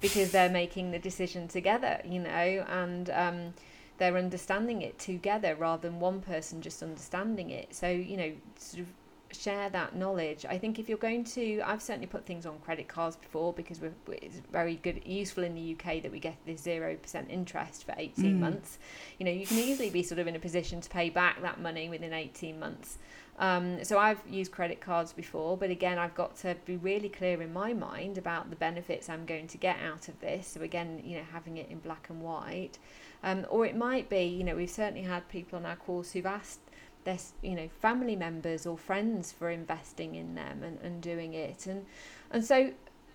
because 0.00 0.32
they're 0.32 0.50
making 0.50 0.90
the 0.90 0.98
decision 0.98 1.48
together 1.48 2.00
you 2.04 2.20
know 2.20 2.64
and 2.68 3.10
um, 3.10 3.54
they're 3.98 4.16
understanding 4.16 4.82
it 4.82 4.98
together 4.98 5.54
rather 5.54 5.88
than 5.88 6.00
one 6.00 6.20
person 6.20 6.60
just 6.60 6.82
understanding 6.82 7.50
it. 7.50 7.74
So 7.74 7.88
you 7.88 8.16
know 8.16 8.32
sort 8.56 8.82
of 8.82 8.86
share 9.34 9.68
that 9.70 9.96
knowledge. 9.96 10.46
I 10.48 10.58
think 10.58 10.78
if 10.78 10.88
you're 10.88 10.98
going 10.98 11.24
to, 11.24 11.60
I've 11.62 11.82
certainly 11.82 12.06
put 12.06 12.24
things 12.24 12.46
on 12.46 12.58
credit 12.60 12.88
cards 12.88 13.16
before 13.16 13.52
because 13.52 13.80
we're, 13.80 13.92
it's 14.12 14.40
very 14.52 14.76
good, 14.76 15.02
useful 15.04 15.44
in 15.44 15.54
the 15.54 15.76
UK 15.76 16.02
that 16.02 16.12
we 16.12 16.20
get 16.20 16.36
this 16.46 16.62
zero 16.62 16.96
percent 16.96 17.28
interest 17.30 17.84
for 17.84 17.94
18 17.96 18.24
mm. 18.24 18.38
months. 18.38 18.78
You 19.18 19.26
know, 19.26 19.32
you 19.32 19.46
can 19.46 19.58
easily 19.58 19.90
be 19.90 20.02
sort 20.02 20.18
of 20.18 20.26
in 20.26 20.36
a 20.36 20.40
position 20.40 20.80
to 20.80 20.88
pay 20.88 21.10
back 21.10 21.42
that 21.42 21.60
money 21.60 21.88
within 21.88 22.12
18 22.12 22.58
months. 22.58 22.98
Um, 23.38 23.82
so 23.82 23.98
I've 23.98 24.20
used 24.28 24.52
credit 24.52 24.80
cards 24.80 25.12
before, 25.12 25.56
but 25.56 25.70
again, 25.70 25.98
I've 25.98 26.14
got 26.14 26.36
to 26.38 26.56
be 26.66 26.76
really 26.76 27.08
clear 27.08 27.42
in 27.42 27.52
my 27.52 27.72
mind 27.72 28.16
about 28.16 28.48
the 28.50 28.56
benefits 28.56 29.08
I'm 29.08 29.26
going 29.26 29.48
to 29.48 29.58
get 29.58 29.76
out 29.80 30.08
of 30.08 30.20
this. 30.20 30.46
So 30.46 30.62
again, 30.62 31.02
you 31.04 31.18
know, 31.18 31.24
having 31.32 31.56
it 31.56 31.68
in 31.68 31.80
black 31.80 32.10
and 32.10 32.22
white. 32.22 32.78
Um, 33.24 33.46
or 33.48 33.66
it 33.66 33.74
might 33.74 34.08
be, 34.08 34.24
you 34.24 34.44
know, 34.44 34.54
we've 34.54 34.70
certainly 34.70 35.02
had 35.02 35.28
people 35.28 35.58
on 35.58 35.66
our 35.66 35.76
course 35.76 36.12
who've 36.12 36.26
asked 36.26 36.60
their 37.04 37.18
you 37.42 37.54
know 37.54 37.68
family 37.80 38.16
members 38.16 38.66
or 38.66 38.76
friends 38.76 39.32
for 39.32 39.50
investing 39.50 40.14
in 40.14 40.34
them 40.34 40.62
and, 40.62 40.78
and 40.80 41.02
doing 41.02 41.34
it. 41.34 41.66
And 41.66 41.86
and 42.30 42.44
so 42.44 42.72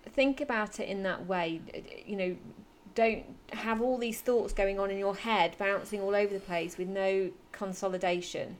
think 0.08 0.40
about 0.40 0.80
it 0.80 0.88
in 0.88 1.02
that 1.02 1.26
way. 1.26 1.60
You 2.06 2.16
know 2.16 2.36
don't 2.94 3.24
have 3.52 3.80
all 3.80 3.98
these 3.98 4.20
thoughts 4.20 4.52
going 4.52 4.80
on 4.80 4.90
in 4.90 4.98
your 4.98 5.14
head 5.14 5.54
bouncing 5.58 6.00
all 6.00 6.14
over 6.14 6.34
the 6.34 6.40
place 6.40 6.76
with 6.76 6.88
no 6.88 7.30
consolidation. 7.52 8.56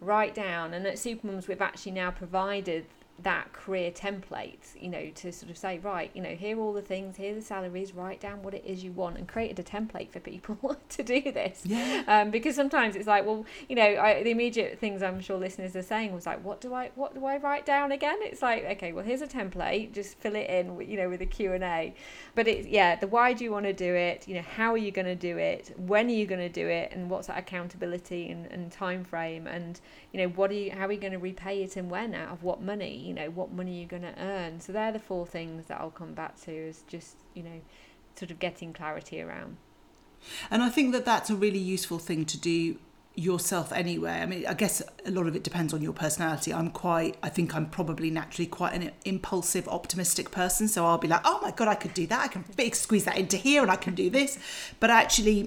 Write 0.00 0.34
down 0.34 0.74
and 0.74 0.86
at 0.86 0.94
supermums 0.94 1.48
we've 1.48 1.62
actually 1.62 1.92
now 1.92 2.10
provided 2.10 2.86
that 3.22 3.52
career 3.52 3.90
template, 3.90 4.58
you 4.78 4.88
know, 4.88 5.08
to 5.14 5.32
sort 5.32 5.50
of 5.50 5.56
say, 5.56 5.78
right, 5.78 6.10
you 6.14 6.22
know, 6.22 6.34
here 6.34 6.58
are 6.58 6.60
all 6.60 6.72
the 6.72 6.82
things, 6.82 7.16
here 7.16 7.32
are 7.32 7.36
the 7.36 7.42
salaries, 7.42 7.94
write 7.94 8.20
down 8.20 8.42
what 8.42 8.54
it 8.54 8.64
is 8.66 8.82
you 8.82 8.90
want, 8.90 9.16
and 9.16 9.28
created 9.28 9.58
a 9.58 9.62
template 9.62 10.10
for 10.10 10.20
people 10.20 10.76
to 10.88 11.02
do 11.02 11.20
this. 11.20 11.62
Yeah. 11.64 12.02
Um, 12.08 12.30
because 12.30 12.56
sometimes 12.56 12.96
it's 12.96 13.06
like, 13.06 13.24
well, 13.24 13.46
you 13.68 13.76
know, 13.76 13.82
I, 13.82 14.22
the 14.22 14.30
immediate 14.30 14.78
things 14.78 15.02
I'm 15.02 15.20
sure 15.20 15.38
listeners 15.38 15.76
are 15.76 15.82
saying 15.82 16.12
was 16.12 16.26
like, 16.26 16.44
what 16.44 16.60
do 16.60 16.74
I, 16.74 16.90
what 16.96 17.14
do 17.14 17.24
I 17.24 17.36
write 17.36 17.64
down 17.64 17.92
again? 17.92 18.16
It's 18.20 18.42
like, 18.42 18.64
okay, 18.64 18.92
well, 18.92 19.04
here's 19.04 19.22
a 19.22 19.28
template, 19.28 19.92
just 19.92 20.18
fill 20.18 20.34
it 20.34 20.50
in, 20.50 20.80
you 20.80 20.96
know, 20.96 21.08
with 21.08 21.22
a 21.22 21.26
Q 21.26 21.52
and 21.52 21.62
A. 21.62 21.94
But 22.34 22.48
it's 22.48 22.66
yeah, 22.66 22.96
the 22.96 23.06
why 23.06 23.32
do 23.32 23.44
you 23.44 23.52
want 23.52 23.66
to 23.66 23.72
do 23.72 23.94
it? 23.94 24.26
You 24.26 24.34
know, 24.34 24.42
how 24.42 24.72
are 24.72 24.78
you 24.78 24.90
going 24.90 25.06
to 25.06 25.14
do 25.14 25.38
it? 25.38 25.72
When 25.78 26.08
are 26.08 26.10
you 26.10 26.26
going 26.26 26.40
to 26.40 26.48
do 26.48 26.66
it? 26.66 26.90
And 26.92 27.08
what's 27.08 27.28
that 27.28 27.38
accountability 27.38 28.30
and, 28.30 28.46
and 28.46 28.72
time 28.72 29.04
frame? 29.04 29.46
And 29.46 29.80
you 30.12 30.20
know, 30.20 30.28
what 30.28 30.50
are 30.50 30.54
you, 30.54 30.72
how 30.72 30.86
are 30.86 30.92
you 30.92 31.00
going 31.00 31.12
to 31.12 31.18
repay 31.18 31.62
it 31.62 31.76
and 31.76 31.90
when 31.90 32.14
out 32.14 32.32
of 32.32 32.42
what 32.42 32.60
money? 32.60 33.03
You 33.04 33.14
know 33.14 33.30
what 33.30 33.52
money 33.52 33.78
you're 33.78 33.88
going 33.88 34.02
to 34.02 34.18
earn. 34.18 34.60
So 34.60 34.72
they're 34.72 34.92
the 34.92 34.98
four 34.98 35.26
things 35.26 35.66
that 35.66 35.80
i'll 35.80 35.90
come 35.90 36.14
back 36.14 36.40
to 36.42 36.52
is 36.52 36.82
just 36.88 37.16
you 37.34 37.42
know 37.42 37.60
sort 38.16 38.30
of 38.30 38.38
getting 38.38 38.72
clarity 38.72 39.20
around. 39.20 39.56
And 40.50 40.62
i 40.62 40.70
think 40.70 40.92
that 40.92 41.04
that's 41.04 41.30
a 41.30 41.36
really 41.36 41.58
useful 41.58 41.98
thing 41.98 42.24
to 42.26 42.38
do 42.38 42.78
yourself 43.16 43.72
anyway. 43.72 44.10
I 44.10 44.26
mean, 44.26 44.44
I 44.46 44.54
guess 44.54 44.82
a 45.06 45.10
lot 45.10 45.26
of 45.26 45.36
it 45.36 45.44
depends 45.44 45.72
on 45.72 45.80
your 45.80 45.92
personality. 45.92 46.52
I'm 46.52 46.70
quite, 46.70 47.16
I 47.22 47.28
think 47.28 47.54
I'm 47.54 47.66
probably 47.70 48.10
naturally 48.10 48.46
quite 48.46 48.74
an 48.74 48.90
impulsive, 49.04 49.68
optimistic 49.68 50.32
person. 50.32 50.66
So 50.66 50.84
I'll 50.84 50.98
be 50.98 51.06
like, 51.06 51.20
oh 51.24 51.38
my 51.40 51.52
God, 51.52 51.68
I 51.68 51.76
could 51.76 51.94
do 51.94 52.06
that. 52.08 52.20
I 52.20 52.28
can 52.28 52.44
squeeze 52.72 53.04
that 53.04 53.16
into 53.16 53.36
here 53.36 53.62
and 53.62 53.70
I 53.70 53.76
can 53.76 53.94
do 53.94 54.10
this. 54.10 54.38
But 54.80 54.90
actually, 54.90 55.44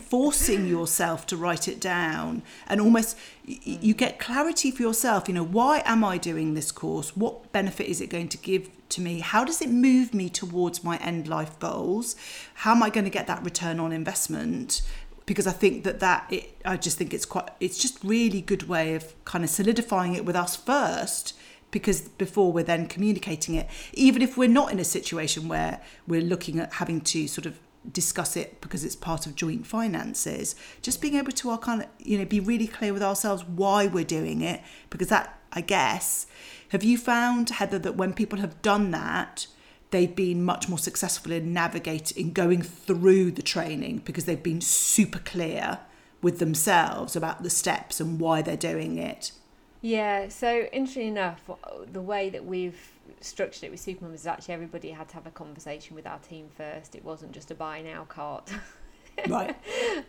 forcing 0.00 0.66
yourself 0.66 1.26
to 1.26 1.36
write 1.36 1.68
it 1.68 1.78
down 1.78 2.42
and 2.66 2.80
almost 2.80 3.18
you 3.44 3.92
get 3.92 4.18
clarity 4.18 4.70
for 4.70 4.82
yourself. 4.82 5.28
You 5.28 5.34
know, 5.34 5.44
why 5.44 5.82
am 5.84 6.02
I 6.04 6.16
doing 6.16 6.54
this 6.54 6.72
course? 6.72 7.16
What 7.16 7.52
benefit 7.52 7.86
is 7.86 8.00
it 8.00 8.08
going 8.08 8.28
to 8.28 8.38
give 8.38 8.70
to 8.90 9.00
me? 9.02 9.20
How 9.20 9.44
does 9.44 9.60
it 9.60 9.68
move 9.68 10.14
me 10.14 10.30
towards 10.30 10.82
my 10.82 10.96
end 10.98 11.28
life 11.28 11.58
goals? 11.58 12.16
How 12.54 12.72
am 12.72 12.82
I 12.82 12.90
going 12.90 13.04
to 13.04 13.10
get 13.10 13.26
that 13.26 13.44
return 13.44 13.78
on 13.78 13.92
investment? 13.92 14.82
Because 15.30 15.46
I 15.46 15.52
think 15.52 15.84
that 15.84 16.00
that 16.00 16.26
it, 16.28 16.56
I 16.64 16.76
just 16.76 16.98
think 16.98 17.14
it's 17.14 17.24
quite 17.24 17.50
it's 17.60 17.78
just 17.78 18.02
really 18.02 18.40
good 18.40 18.64
way 18.64 18.96
of 18.96 19.14
kind 19.24 19.44
of 19.44 19.50
solidifying 19.50 20.14
it 20.14 20.24
with 20.24 20.34
us 20.34 20.56
first 20.56 21.34
because 21.70 22.00
before 22.00 22.52
we're 22.52 22.64
then 22.64 22.88
communicating 22.88 23.54
it. 23.54 23.68
Even 23.92 24.22
if 24.22 24.36
we're 24.36 24.48
not 24.48 24.72
in 24.72 24.80
a 24.80 24.84
situation 24.84 25.46
where 25.46 25.80
we're 26.04 26.20
looking 26.20 26.58
at 26.58 26.72
having 26.72 27.00
to 27.02 27.28
sort 27.28 27.46
of 27.46 27.60
discuss 27.92 28.36
it 28.36 28.60
because 28.60 28.84
it's 28.84 28.96
part 28.96 29.24
of 29.24 29.36
joint 29.36 29.68
finances 29.68 30.56
just 30.82 31.00
being 31.00 31.14
able 31.14 31.30
to 31.30 31.48
our 31.48 31.58
kind 31.58 31.82
of 31.82 31.88
you 32.00 32.18
know 32.18 32.24
be 32.24 32.40
really 32.40 32.66
clear 32.66 32.92
with 32.92 33.02
ourselves 33.02 33.44
why 33.44 33.86
we're 33.86 34.04
doing 34.04 34.42
it 34.42 34.60
because 34.90 35.08
that 35.08 35.38
I 35.52 35.60
guess 35.60 36.26
have 36.70 36.82
you 36.82 36.98
found 36.98 37.50
Heather 37.50 37.78
that 37.78 37.94
when 37.94 38.14
people 38.14 38.40
have 38.40 38.60
done 38.62 38.90
that 38.90 39.46
they've 39.90 40.14
been 40.14 40.44
much 40.44 40.68
more 40.68 40.78
successful 40.78 41.32
in 41.32 41.52
navigating 41.52 42.26
in 42.26 42.32
going 42.32 42.62
through 42.62 43.32
the 43.32 43.42
training 43.42 43.98
because 44.04 44.24
they've 44.24 44.42
been 44.42 44.60
super 44.60 45.18
clear 45.18 45.80
with 46.22 46.38
themselves 46.38 47.16
about 47.16 47.42
the 47.42 47.50
steps 47.50 48.00
and 48.00 48.20
why 48.20 48.42
they're 48.42 48.56
doing 48.56 48.98
it. 48.98 49.32
Yeah, 49.82 50.28
so 50.28 50.68
interesting 50.72 51.08
enough, 51.08 51.48
the 51.90 52.02
way 52.02 52.28
that 52.30 52.44
we've 52.44 52.78
structured 53.22 53.64
it 53.64 53.70
with 53.70 53.84
Supermum 53.84 54.14
is 54.14 54.26
actually 54.26 54.54
everybody 54.54 54.90
had 54.90 55.08
to 55.08 55.14
have 55.14 55.26
a 55.26 55.30
conversation 55.30 55.96
with 55.96 56.06
our 56.06 56.18
team 56.18 56.48
first. 56.54 56.94
It 56.94 57.04
wasn't 57.04 57.32
just 57.32 57.50
a 57.50 57.54
buy 57.54 57.80
now 57.80 58.04
cart. 58.04 58.50
Right. 59.28 59.56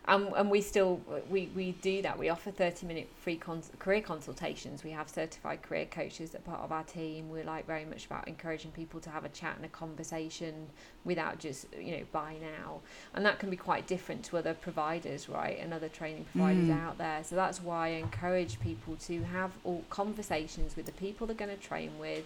and, 0.08 0.28
and 0.36 0.50
we 0.50 0.62
still 0.62 1.02
we, 1.30 1.50
we 1.56 1.74
do 1.82 2.02
that. 2.02 2.18
We 2.18 2.30
offer 2.30 2.52
thirty 2.52 2.86
minute 2.86 3.10
free 3.20 3.36
cons- 3.38 3.72
career 3.80 4.02
consultations. 4.02 4.84
We 4.84 4.92
have 4.92 5.10
certified 5.10 5.62
career 5.62 5.86
coaches 5.86 6.32
that 6.32 6.44
part 6.46 6.62
of 6.62 6.72
our 6.72 6.84
team. 6.84 7.30
We're 7.30 7.44
like 7.44 7.68
very 7.68 7.86
much 7.86 8.06
about 8.06 8.28
encouraging 8.28 8.72
people 8.72 9.00
to 9.02 9.10
have 9.10 9.26
a 9.26 9.30
chat 9.30 9.56
and 9.58 9.66
a 9.66 9.70
conversation 9.70 10.68
without 11.04 11.40
just 11.40 11.66
you 11.80 11.98
know 11.98 12.04
buy 12.12 12.36
now, 12.42 12.80
and 13.14 13.26
that 13.26 13.40
can 13.40 13.50
be 13.50 13.58
quite 13.58 13.88
different 13.88 14.24
to 14.26 14.38
other 14.38 14.54
providers, 14.54 15.28
right, 15.30 15.58
and 15.60 15.74
other 15.74 15.90
training 15.90 16.26
providers 16.32 16.68
Mm. 16.70 16.82
out 16.86 16.98
there. 16.98 17.24
So 17.24 17.36
that's 17.36 17.62
why 17.62 17.88
I 17.88 17.92
encourage 17.92 18.60
people 18.60 18.96
to 19.08 19.24
have 19.24 19.52
all 19.64 19.84
conversations 19.90 20.76
with 20.76 20.86
the 20.86 20.92
people 20.94 21.28
they're 21.28 21.36
going 21.36 21.56
to 21.56 21.58
train 21.62 21.92
with. 22.00 22.26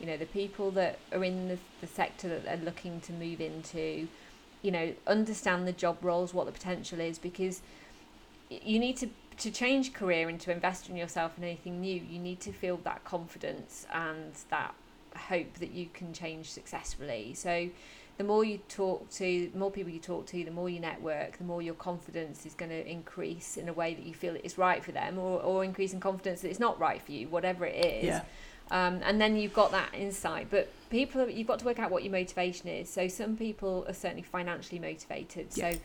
You 0.00 0.06
know, 0.06 0.16
the 0.16 0.26
people 0.26 0.70
that 0.72 0.98
are 1.12 1.22
in 1.22 1.48
the, 1.48 1.58
the 1.80 1.86
sector 1.86 2.28
that 2.28 2.44
they're 2.44 2.56
looking 2.64 3.00
to 3.02 3.12
move 3.12 3.40
into, 3.40 4.08
you 4.64 4.70
know, 4.70 4.94
understand 5.06 5.68
the 5.68 5.72
job 5.72 5.98
roles, 6.00 6.32
what 6.32 6.46
the 6.46 6.52
potential 6.52 6.98
is, 6.98 7.18
because 7.18 7.60
you 8.50 8.78
need 8.78 8.96
to 8.96 9.08
to 9.36 9.50
change 9.50 9.92
career 9.92 10.28
and 10.28 10.40
to 10.40 10.52
invest 10.52 10.88
in 10.88 10.96
yourself 10.96 11.36
in 11.36 11.44
anything 11.44 11.80
new. 11.80 12.00
You 12.00 12.18
need 12.18 12.40
to 12.40 12.52
feel 12.52 12.78
that 12.84 13.04
confidence 13.04 13.84
and 13.92 14.32
that 14.48 14.74
hope 15.28 15.54
that 15.54 15.72
you 15.72 15.88
can 15.92 16.12
change 16.12 16.50
successfully. 16.50 17.34
So, 17.34 17.68
the 18.16 18.24
more 18.24 18.44
you 18.44 18.58
talk 18.68 19.10
to, 19.10 19.50
the 19.52 19.58
more 19.58 19.70
people 19.70 19.92
you 19.92 19.98
talk 19.98 20.26
to, 20.28 20.44
the 20.44 20.50
more 20.50 20.70
you 20.70 20.80
network, 20.80 21.36
the 21.36 21.44
more 21.44 21.60
your 21.60 21.74
confidence 21.74 22.46
is 22.46 22.54
going 22.54 22.70
to 22.70 22.88
increase 22.88 23.58
in 23.58 23.68
a 23.68 23.72
way 23.72 23.92
that 23.92 24.06
you 24.06 24.14
feel 24.14 24.34
it's 24.42 24.56
right 24.56 24.82
for 24.82 24.92
them, 24.92 25.18
or 25.18 25.42
or 25.42 25.62
increase 25.62 25.92
in 25.92 26.00
confidence 26.00 26.40
that 26.40 26.48
it's 26.48 26.60
not 26.60 26.80
right 26.80 27.02
for 27.02 27.12
you, 27.12 27.28
whatever 27.28 27.66
it 27.66 27.84
is 27.84 28.04
Yeah. 28.06 28.22
Um, 28.70 29.00
and 29.02 29.20
then 29.20 29.36
you've 29.36 29.54
got 29.54 29.70
that 29.72 29.94
insight. 29.94 30.48
But 30.50 30.68
people, 30.90 31.28
you've 31.28 31.46
got 31.46 31.58
to 31.60 31.64
work 31.64 31.78
out 31.78 31.90
what 31.90 32.02
your 32.02 32.12
motivation 32.12 32.68
is. 32.68 32.88
So 32.88 33.08
some 33.08 33.36
people 33.36 33.84
are 33.86 33.94
certainly 33.94 34.22
financially 34.22 34.78
motivated. 34.78 35.48
Yeah. 35.54 35.72
So 35.72 35.78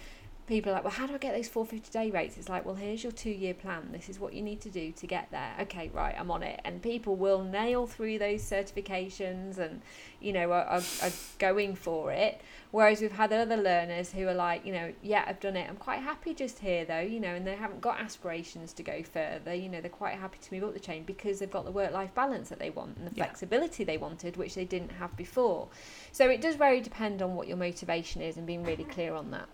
people 0.50 0.72
are 0.72 0.76
like, 0.76 0.84
well, 0.84 0.92
how 0.92 1.06
do 1.06 1.14
I 1.14 1.20
get 1.20 1.36
those 1.36 1.48
450 1.48 1.92
day 1.98 2.10
rates? 2.10 2.36
It's 2.38 2.50
like, 2.50 2.66
well, 2.66 2.76
here's 2.76 3.04
your 3.04 3.12
two 3.12 3.30
year 3.30 3.54
plan. 3.54 3.92
This 3.92 4.10
is 4.10 4.20
what 4.20 4.34
you 4.34 4.42
need 4.42 4.60
to 4.62 4.70
do 4.70 4.92
to 4.92 5.08
get 5.08 5.30
there. 5.32 5.54
Okay, 5.62 5.90
right, 5.94 6.16
I'm 6.18 6.32
on 6.32 6.42
it. 6.44 6.60
And 6.66 6.82
people 6.82 7.16
will 7.16 7.44
nail 7.44 7.86
through 7.86 8.18
those 8.18 8.42
certifications 8.42 9.60
and, 9.60 9.82
you 10.20 10.34
know, 10.34 10.52
are, 10.52 10.66
are, 10.66 10.82
are 11.04 11.12
going 11.38 11.76
for 11.76 12.12
it. 12.12 12.42
Whereas 12.72 13.00
we've 13.00 13.12
had 13.12 13.32
other 13.32 13.58
learners 13.58 14.12
who 14.12 14.28
are 14.28 14.34
like, 14.34 14.66
you 14.66 14.74
know, 14.74 14.92
yeah, 15.04 15.24
I've 15.28 15.40
done 15.40 15.56
it. 15.56 15.70
I'm 15.70 15.78
quite 15.78 16.00
happy 16.00 16.34
just 16.34 16.60
here 16.60 16.84
though, 16.84 17.00
you 17.00 17.20
know, 17.20 17.36
and 17.36 17.46
they 17.46 17.56
haven't 17.56 17.82
got 17.82 18.00
aspirations 18.00 18.74
to 18.74 18.84
go 18.84 19.04
further. 19.04 19.54
You 19.54 19.70
know, 19.70 19.82
they're 19.82 19.90
quite 19.90 20.16
happy 20.16 20.40
to 20.42 20.54
move 20.54 20.64
up 20.64 20.74
the 20.74 20.80
chain 20.80 21.04
because 21.04 21.40
they've 21.40 21.50
got 21.50 21.66
the 21.66 21.72
work 21.72 21.94
life 21.94 22.14
balance 22.16 22.50
that 22.50 22.58
they 22.60 22.72
want 22.72 22.98
and 22.98 23.08
the 23.08 23.16
Yeah. 23.16 23.26
flexibility 23.26 23.84
they 23.84 23.98
wanted, 23.98 24.36
which 24.36 24.56
they 24.56 24.66
didn't 24.66 24.94
have 24.94 25.16
before. 25.16 25.68
So 26.12 26.28
it 26.28 26.42
does 26.42 26.56
very 26.56 26.82
depend 26.82 27.22
on 27.22 27.36
what 27.36 27.48
your 27.48 27.58
motivation 27.58 28.22
is 28.24 28.38
and 28.38 28.48
being 28.48 28.64
really 28.64 28.84
clear 28.86 29.14
on 29.14 29.30
that. 29.32 29.48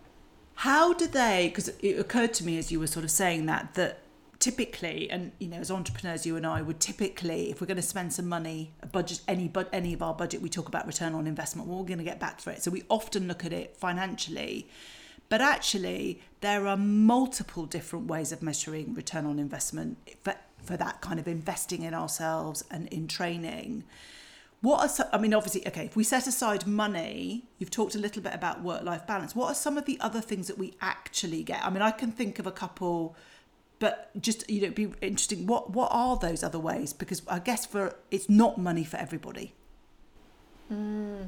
How 0.56 0.94
do 0.94 1.08
they? 1.08 1.50
Because 1.50 1.70
it 1.80 2.00
occurred 2.00 2.34
to 2.36 2.46
me 2.46 2.58
as 2.58 2.72
you 2.72 2.80
were 2.80 2.88
sort 2.88 3.04
of 3.04 3.12
saying 3.12 3.46
that 3.48 3.74
that 3.76 4.00
typically, 4.40 5.10
and 5.10 5.32
you 5.40 5.48
know, 5.48 5.58
as 5.58 5.72
entrepreneurs, 5.72 6.26
you 6.26 6.36
and 6.36 6.46
I 6.46 6.62
would 6.62 6.80
typically, 6.80 7.52
if 7.52 7.62
we're 7.62 7.68
going 7.68 7.78
to 7.78 7.84
spend 7.84 8.14
some 8.14 8.28
money, 8.28 8.72
a 8.82 8.88
budget, 8.88 9.22
any 9.28 9.48
but 9.48 9.70
any 9.74 9.94
of 9.94 10.02
our 10.02 10.14
budget, 10.14 10.42
we 10.42 10.50
talk 10.50 10.68
about 10.68 10.88
return 10.88 11.14
on 11.14 11.28
investment. 11.28 11.68
We're 11.68 11.84
going 11.84 11.98
to 11.98 12.04
get 12.04 12.20
back 12.20 12.40
for 12.40 12.52
it. 12.52 12.64
So 12.64 12.72
we 12.72 12.84
often 12.90 13.28
look 13.28 13.44
at 13.44 13.54
it 13.54 13.76
financially, 13.78 14.68
but 15.30 15.42
actually, 15.42 16.22
there 16.42 16.68
are 16.68 16.78
multiple 16.78 17.66
different 17.66 18.08
ways 18.08 18.32
of 18.32 18.42
measuring 18.42 18.94
return 18.94 19.26
on 19.26 19.40
investment 19.40 19.98
for 20.24 20.36
for 20.64 20.78
that 20.78 21.00
kind 21.00 21.20
of 21.20 21.28
investing 21.28 21.84
in 21.84 21.94
ourselves 21.94 22.64
and 22.72 22.88
in 22.88 23.08
training. 23.08 23.84
What 24.66 24.80
are 24.80 24.90
some, 24.90 25.08
I 25.14 25.20
mean, 25.20 25.32
obviously, 25.36 25.68
okay, 25.68 25.86
if 25.86 25.96
we 25.96 26.04
set 26.04 26.26
aside 26.26 26.66
money, 26.66 27.46
you've 27.60 27.70
talked 27.70 27.94
a 27.94 28.00
little 28.00 28.24
bit 28.24 28.34
about 28.34 28.64
work 28.64 28.82
life 28.82 29.06
balance. 29.06 29.36
What 29.36 29.52
are 29.52 29.54
some 29.54 29.78
of 29.78 29.86
the 29.86 29.96
other 30.02 30.22
things 30.22 30.48
that 30.48 30.58
we 30.58 30.74
actually 30.82 31.44
get? 31.44 31.64
I 31.64 31.70
mean, 31.70 31.84
I 31.84 31.92
can 31.92 32.12
think 32.12 32.40
of 32.40 32.48
a 32.48 32.52
couple, 32.52 33.16
but 33.78 34.10
just, 34.20 34.50
you 34.50 34.62
know, 34.64 34.72
be 34.72 34.92
interesting. 35.04 35.46
What, 35.46 35.70
what 35.70 35.90
are 35.92 36.18
those 36.18 36.42
other 36.42 36.58
ways? 36.58 36.94
Because 36.94 37.22
I 37.28 37.38
guess 37.38 37.68
for 37.68 37.96
it's 38.10 38.28
not 38.28 38.58
money 38.58 38.84
for 38.84 38.98
everybody. 38.98 39.54
Hmm. 40.68 41.26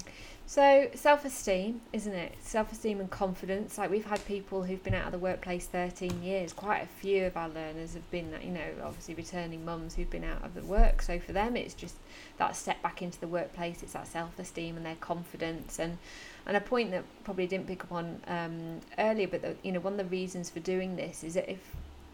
So 0.49 0.89
self 0.95 1.25
esteem, 1.25 1.81
isn't 1.91 2.13
it? 2.13 2.37
Self 2.39 2.71
esteem 2.71 3.01
and 3.01 3.11
confidence. 3.11 3.77
Like 3.77 3.89
we've 3.89 4.05
had 4.05 4.25
people 4.25 4.63
who've 4.63 4.81
been 4.81 4.93
out 4.93 5.07
of 5.07 5.11
the 5.11 5.19
workplace 5.19 5.65
13 5.65 6.23
years. 6.23 6.53
Quite 6.53 6.83
a 6.83 6.87
few 6.87 7.25
of 7.25 7.35
our 7.35 7.49
learners 7.49 7.95
have 7.95 8.09
been, 8.11 8.31
that 8.31 8.45
you 8.45 8.51
know, 8.51 8.69
obviously 8.81 9.13
returning 9.13 9.65
mums 9.65 9.93
who've 9.93 10.09
been 10.09 10.23
out 10.23 10.45
of 10.45 10.55
the 10.55 10.61
work. 10.61 11.01
So 11.01 11.19
for 11.19 11.33
them, 11.33 11.57
it's 11.57 11.73
just 11.73 11.95
that 12.37 12.55
step 12.55 12.81
back 12.81 13.01
into 13.01 13.19
the 13.19 13.27
workplace. 13.27 13.83
It's 13.83 13.91
that 13.91 14.07
self 14.07 14.39
esteem 14.39 14.77
and 14.77 14.85
their 14.85 14.95
confidence. 14.95 15.79
And 15.79 15.97
and 16.45 16.55
a 16.55 16.61
point 16.61 16.91
that 16.91 17.03
probably 17.25 17.45
didn't 17.45 17.67
pick 17.67 17.83
up 17.83 17.91
on 17.91 18.21
um, 18.27 18.79
earlier, 18.97 19.27
but 19.27 19.41
the, 19.41 19.53
you 19.63 19.73
know, 19.73 19.81
one 19.81 19.99
of 19.99 19.99
the 19.99 20.05
reasons 20.05 20.49
for 20.49 20.61
doing 20.61 20.95
this 20.95 21.25
is 21.25 21.33
that 21.33 21.51
if 21.51 21.59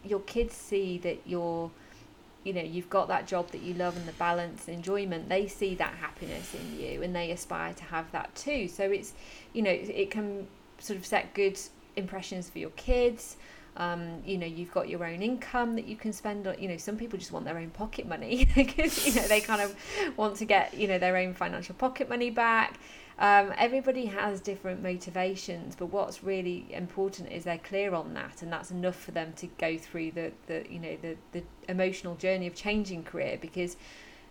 your 0.02 0.20
kids 0.20 0.56
see 0.56 0.98
that 0.98 1.20
you're 1.24 1.70
you 2.44 2.52
know 2.52 2.62
you've 2.62 2.90
got 2.90 3.08
that 3.08 3.26
job 3.26 3.50
that 3.50 3.62
you 3.62 3.74
love 3.74 3.96
and 3.96 4.06
the 4.06 4.12
balance 4.12 4.68
and 4.68 4.76
enjoyment 4.76 5.28
they 5.28 5.46
see 5.46 5.74
that 5.74 5.94
happiness 5.94 6.54
in 6.54 6.78
you 6.78 7.02
and 7.02 7.16
they 7.16 7.30
aspire 7.30 7.72
to 7.74 7.84
have 7.84 8.10
that 8.12 8.32
too. 8.34 8.68
So 8.68 8.84
it's 8.84 9.12
you 9.52 9.62
know 9.62 9.70
it 9.70 10.10
can 10.10 10.46
sort 10.78 10.98
of 10.98 11.06
set 11.06 11.34
good 11.34 11.58
impressions 11.96 12.48
for 12.48 12.58
your 12.58 12.70
kids. 12.70 13.36
Um, 13.76 14.22
you 14.24 14.38
know 14.38 14.46
you've 14.46 14.72
got 14.72 14.88
your 14.88 15.04
own 15.04 15.20
income 15.20 15.74
that 15.74 15.86
you 15.86 15.96
can 15.96 16.12
spend 16.12 16.46
on 16.46 16.56
you 16.60 16.68
know 16.68 16.76
some 16.76 16.96
people 16.96 17.18
just 17.18 17.32
want 17.32 17.44
their 17.44 17.58
own 17.58 17.70
pocket 17.70 18.06
money. 18.06 18.46
Because 18.54 19.06
you 19.06 19.20
know 19.20 19.26
they 19.26 19.40
kind 19.40 19.62
of 19.62 19.74
want 20.16 20.36
to 20.36 20.44
get 20.44 20.74
you 20.74 20.86
know 20.86 20.98
their 20.98 21.16
own 21.16 21.34
financial 21.34 21.74
pocket 21.74 22.08
money 22.08 22.30
back 22.30 22.78
um, 23.18 23.52
everybody 23.58 24.06
has 24.06 24.40
different 24.40 24.82
motivations 24.82 25.76
but 25.76 25.86
what's 25.86 26.22
really 26.24 26.66
important 26.70 27.30
is 27.30 27.44
they're 27.44 27.58
clear 27.58 27.94
on 27.94 28.14
that 28.14 28.42
and 28.42 28.52
that's 28.52 28.70
enough 28.70 28.96
for 28.96 29.12
them 29.12 29.32
to 29.34 29.46
go 29.58 29.78
through 29.78 30.10
the, 30.12 30.32
the 30.46 30.64
you 30.68 30.78
know 30.78 30.96
the, 31.00 31.16
the 31.32 31.42
emotional 31.68 32.16
journey 32.16 32.46
of 32.46 32.54
changing 32.54 33.04
career 33.04 33.38
because 33.40 33.76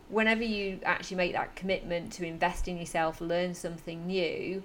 whenever 0.10 0.44
you 0.44 0.80
actually 0.84 1.18
make 1.18 1.34
that 1.34 1.56
commitment 1.56 2.12
to 2.12 2.26
invest 2.26 2.68
in 2.68 2.78
yourself 2.78 3.22
learn 3.22 3.54
something 3.54 4.06
new 4.06 4.62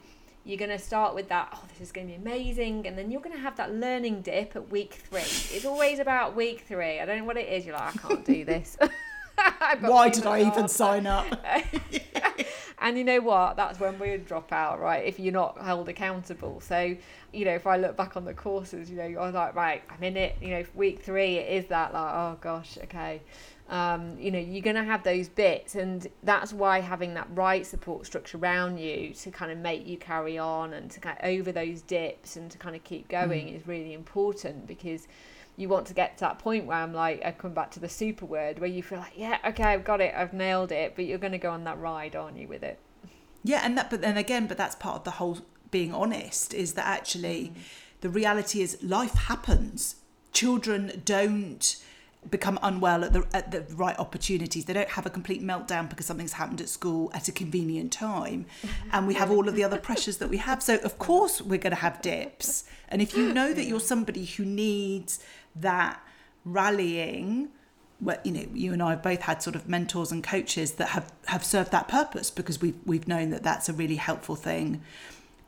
you're 0.48 0.58
going 0.58 0.70
to 0.70 0.78
start 0.78 1.14
with 1.14 1.28
that 1.28 1.48
oh 1.54 1.62
this 1.68 1.80
is 1.80 1.92
going 1.92 2.06
to 2.06 2.14
be 2.14 2.16
amazing 2.16 2.86
and 2.86 2.96
then 2.96 3.10
you're 3.10 3.20
going 3.20 3.36
to 3.36 3.40
have 3.40 3.54
that 3.56 3.72
learning 3.74 4.22
dip 4.22 4.56
at 4.56 4.70
week 4.70 4.94
three. 4.94 5.20
It's 5.20 5.66
always 5.66 5.98
about 5.98 6.34
week 6.34 6.64
three. 6.66 7.00
I 7.00 7.06
don't 7.06 7.18
know 7.18 7.24
what 7.24 7.36
it 7.36 7.48
is 7.48 7.66
you're 7.66 7.76
like 7.76 8.02
i 8.02 8.08
can't 8.08 8.24
do 8.24 8.44
this. 8.46 8.78
Why 9.80 10.08
did 10.08 10.26
I 10.26 10.40
even 10.48 10.66
sign 10.66 11.06
up? 11.06 11.26
and 12.88 12.96
you 12.96 13.04
know 13.04 13.20
what? 13.20 13.56
That's 13.56 13.78
when 13.78 13.98
we 13.98 14.16
drop 14.16 14.50
out, 14.50 14.80
right? 14.80 15.04
If 15.04 15.20
you're 15.20 15.32
not 15.32 15.60
held 15.60 15.90
accountable. 15.90 16.62
So, 16.62 16.96
you 17.34 17.44
know, 17.44 17.54
if 17.54 17.66
I 17.66 17.76
look 17.76 17.98
back 17.98 18.16
on 18.16 18.24
the 18.24 18.32
courses, 18.32 18.90
you 18.90 18.96
know, 18.96 19.04
I 19.04 19.26
was 19.26 19.34
like, 19.34 19.54
right, 19.54 19.82
I'm 19.90 20.02
in 20.02 20.16
it. 20.16 20.36
You 20.40 20.48
know, 20.48 20.64
week 20.74 21.02
three, 21.02 21.36
it 21.36 21.52
is 21.52 21.68
that 21.68 21.92
like, 21.92 22.14
oh 22.14 22.38
gosh, 22.40 22.78
okay. 22.84 23.20
Um, 23.68 24.16
you 24.18 24.30
know, 24.30 24.38
you're 24.38 24.62
going 24.62 24.76
to 24.76 24.84
have 24.84 25.02
those 25.02 25.28
bits, 25.28 25.74
and 25.74 26.08
that's 26.22 26.54
why 26.54 26.80
having 26.80 27.12
that 27.14 27.28
right 27.34 27.66
support 27.66 28.06
structure 28.06 28.38
around 28.38 28.78
you 28.78 29.12
to 29.12 29.30
kind 29.30 29.52
of 29.52 29.58
make 29.58 29.86
you 29.86 29.98
carry 29.98 30.38
on 30.38 30.72
and 30.72 30.90
to 30.90 31.00
kind 31.00 31.18
of 31.20 31.28
over 31.28 31.52
those 31.52 31.82
dips 31.82 32.36
and 32.36 32.50
to 32.50 32.56
kind 32.56 32.74
of 32.74 32.82
keep 32.84 33.08
going 33.08 33.50
is 33.50 33.66
really 33.66 33.92
important 33.92 34.66
because 34.66 35.06
you 35.58 35.68
want 35.68 35.86
to 35.88 35.94
get 35.94 36.16
to 36.16 36.20
that 36.20 36.38
point 36.38 36.66
where 36.66 36.78
I'm 36.78 36.94
like, 36.94 37.20
I 37.24 37.32
come 37.32 37.52
back 37.52 37.72
to 37.72 37.80
the 37.80 37.88
super 37.88 38.24
word 38.24 38.60
where 38.60 38.70
you 38.70 38.80
feel 38.80 38.98
like, 38.98 39.14
yeah, 39.16 39.38
okay, 39.44 39.64
I've 39.64 39.84
got 39.84 40.00
it, 40.00 40.14
I've 40.16 40.32
nailed 40.32 40.70
it, 40.70 40.94
but 40.94 41.04
you're 41.04 41.18
going 41.18 41.32
to 41.32 41.38
go 41.38 41.50
on 41.50 41.64
that 41.64 41.78
ride, 41.80 42.14
aren't 42.14 42.38
you, 42.38 42.46
with 42.46 42.62
it? 42.62 42.78
Yeah, 43.42 43.62
and 43.64 43.76
that, 43.76 43.90
but 43.90 44.00
then 44.00 44.16
again, 44.16 44.46
but 44.46 44.56
that's 44.56 44.76
part 44.76 44.96
of 44.96 45.04
the 45.04 45.12
whole 45.12 45.38
being 45.72 45.92
honest 45.92 46.54
is 46.54 46.74
that 46.74 46.86
actually 46.86 47.52
mm. 47.54 47.60
the 48.02 48.08
reality 48.08 48.62
is 48.62 48.80
life 48.82 49.14
happens. 49.14 49.96
Children 50.32 51.02
don't 51.04 51.76
become 52.30 52.58
unwell 52.62 53.04
at 53.04 53.12
the 53.12 53.26
at 53.32 53.50
the 53.50 53.62
right 53.74 53.98
opportunities. 53.98 54.64
They 54.64 54.72
don't 54.72 54.90
have 54.90 55.06
a 55.06 55.10
complete 55.10 55.42
meltdown 55.42 55.88
because 55.88 56.06
something's 56.06 56.34
happened 56.34 56.60
at 56.60 56.68
school 56.68 57.10
at 57.14 57.28
a 57.28 57.32
convenient 57.32 57.92
time, 57.92 58.46
and 58.92 59.06
we 59.06 59.14
have 59.14 59.30
all 59.30 59.48
of 59.48 59.54
the 59.54 59.64
other 59.64 59.78
pressures 59.78 60.18
that 60.18 60.28
we 60.28 60.36
have. 60.38 60.62
So 60.62 60.76
of 60.78 60.98
course 60.98 61.40
we're 61.40 61.58
going 61.58 61.74
to 61.74 61.80
have 61.80 62.00
dips. 62.02 62.64
And 62.88 63.02
if 63.02 63.16
you 63.16 63.32
know 63.32 63.52
that 63.52 63.64
you're 63.64 63.80
somebody 63.80 64.24
who 64.24 64.44
needs 64.44 65.20
that 65.60 66.02
rallying 66.44 67.50
well, 68.00 68.18
you 68.22 68.30
know, 68.30 68.44
you 68.54 68.72
and 68.72 68.82
I 68.82 68.90
have 68.90 69.02
both 69.02 69.22
had 69.22 69.42
sort 69.42 69.56
of 69.56 69.68
mentors 69.68 70.12
and 70.12 70.22
coaches 70.22 70.72
that 70.72 70.90
have, 70.90 71.12
have 71.26 71.44
served 71.44 71.72
that 71.72 71.88
purpose 71.88 72.30
because 72.30 72.60
we've 72.60 72.76
we've 72.86 73.08
known 73.08 73.30
that 73.30 73.42
that's 73.42 73.68
a 73.68 73.72
really 73.72 73.96
helpful 73.96 74.36
thing 74.36 74.82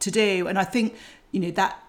to 0.01 0.11
do. 0.11 0.49
And 0.49 0.59
I 0.59 0.65
think, 0.65 0.97
you 1.31 1.41
know, 1.41 1.53
that 1.53 1.83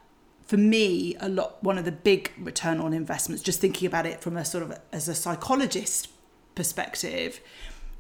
for 0.46 0.58
me, 0.58 1.16
a 1.20 1.30
lot 1.30 1.64
one 1.64 1.78
of 1.78 1.86
the 1.86 1.92
big 1.92 2.32
return 2.38 2.80
on 2.80 2.94
investments, 2.94 3.42
just 3.42 3.60
thinking 3.60 3.88
about 3.88 4.06
it 4.06 4.22
from 4.22 4.38
a 4.38 4.46
sort 4.46 4.64
of 4.64 4.80
as 4.92 5.08
a 5.08 5.16
psychologist 5.16 6.10
perspective, 6.54 7.40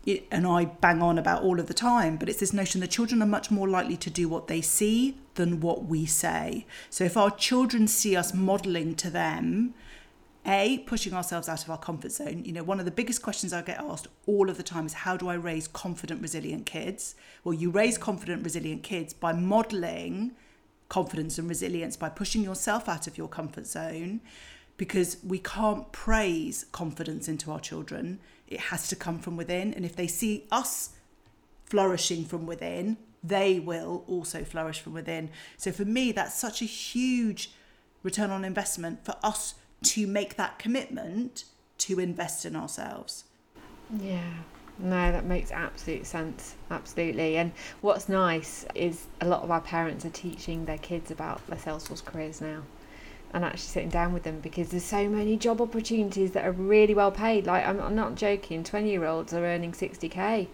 it, 0.05 0.27
and 0.29 0.45
I 0.45 0.65
bang 0.65 1.01
on 1.01 1.17
about 1.17 1.43
all 1.43 1.59
of 1.59 1.67
the 1.67 1.73
time, 1.73 2.17
but 2.17 2.29
it's 2.29 2.39
this 2.39 2.53
notion 2.53 2.81
that 2.81 2.91
children 2.91 3.23
are 3.23 3.27
much 3.27 3.49
more 3.49 3.67
likely 3.67 3.97
to 3.97 4.09
do 4.09 4.27
what 4.27 4.47
they 4.47 4.61
see 4.61 5.17
than 5.35 5.61
what 5.61 5.85
we 5.85 6.05
say. 6.05 6.65
So 6.89 7.03
if 7.03 7.17
our 7.17 7.31
children 7.31 7.87
see 7.87 8.15
us 8.15 8.33
modeling 8.33 8.95
to 8.95 9.09
them, 9.09 9.73
a 10.45 10.79
pushing 10.87 11.13
ourselves 11.13 11.47
out 11.47 11.63
of 11.63 11.69
our 11.69 11.77
comfort 11.77 12.11
zone 12.11 12.43
you 12.43 12.51
know 12.51 12.63
one 12.63 12.79
of 12.79 12.85
the 12.85 12.91
biggest 12.91 13.21
questions 13.21 13.53
i 13.53 13.61
get 13.61 13.79
asked 13.79 14.07
all 14.25 14.49
of 14.49 14.57
the 14.57 14.63
time 14.63 14.85
is 14.85 14.93
how 14.93 15.15
do 15.15 15.29
i 15.29 15.33
raise 15.33 15.67
confident 15.67 16.21
resilient 16.21 16.65
kids 16.65 17.15
well 17.43 17.53
you 17.53 17.69
raise 17.69 17.97
confident 17.97 18.43
resilient 18.43 18.81
kids 18.81 19.13
by 19.13 19.31
modeling 19.31 20.31
confidence 20.89 21.37
and 21.37 21.47
resilience 21.47 21.95
by 21.95 22.09
pushing 22.09 22.43
yourself 22.43 22.89
out 22.89 23.07
of 23.07 23.17
your 23.17 23.27
comfort 23.27 23.65
zone 23.65 24.19
because 24.81 25.17
we 25.23 25.37
can't 25.37 25.91
praise 25.91 26.65
confidence 26.71 27.27
into 27.27 27.51
our 27.51 27.59
children. 27.59 28.19
It 28.47 28.59
has 28.59 28.87
to 28.87 28.95
come 28.95 29.19
from 29.19 29.37
within. 29.37 29.75
And 29.75 29.85
if 29.85 29.95
they 29.95 30.07
see 30.07 30.47
us 30.51 30.89
flourishing 31.65 32.25
from 32.25 32.47
within, 32.47 32.97
they 33.23 33.59
will 33.59 34.03
also 34.07 34.43
flourish 34.43 34.79
from 34.79 34.93
within. 34.93 35.29
So 35.55 35.71
for 35.71 35.85
me, 35.85 36.11
that's 36.11 36.33
such 36.33 36.63
a 36.63 36.65
huge 36.65 37.51
return 38.01 38.31
on 38.31 38.43
investment 38.43 39.05
for 39.05 39.15
us 39.21 39.53
to 39.83 40.07
make 40.07 40.35
that 40.35 40.59
commitment 40.59 41.45
to 41.79 41.99
invest 41.99 42.45
in 42.45 42.55
ourselves. 42.55 43.25
Yeah. 43.99 44.33
No, 44.79 45.11
that 45.11 45.25
makes 45.25 45.51
absolute 45.51 46.05
sense. 46.05 46.55
Absolutely. 46.69 47.37
And 47.37 47.51
what's 47.81 48.09
nice 48.09 48.65
is 48.73 49.05
a 49.19 49.27
lot 49.27 49.43
of 49.43 49.51
our 49.51 49.61
parents 49.61 50.05
are 50.05 50.11
teaching 50.11 50.65
their 50.65 50.77
kids 50.77 51.11
about 51.11 51.45
their 51.47 51.57
Salesforce 51.57 52.03
careers 52.03 52.41
now 52.41 52.63
and 53.33 53.45
actually 53.45 53.59
sitting 53.59 53.89
down 53.89 54.13
with 54.13 54.23
them 54.23 54.39
because 54.39 54.69
there's 54.69 54.83
so 54.83 55.07
many 55.07 55.37
job 55.37 55.61
opportunities 55.61 56.31
that 56.31 56.45
are 56.45 56.51
really 56.51 56.93
well 56.93 57.11
paid. 57.11 57.45
Like, 57.45 57.65
I'm, 57.65 57.79
I'm 57.79 57.95
not 57.95 58.15
joking, 58.15 58.63
20 58.63 58.89
year 58.89 59.05
olds 59.05 59.33
are 59.33 59.45
earning 59.45 59.71
60k 59.71 60.47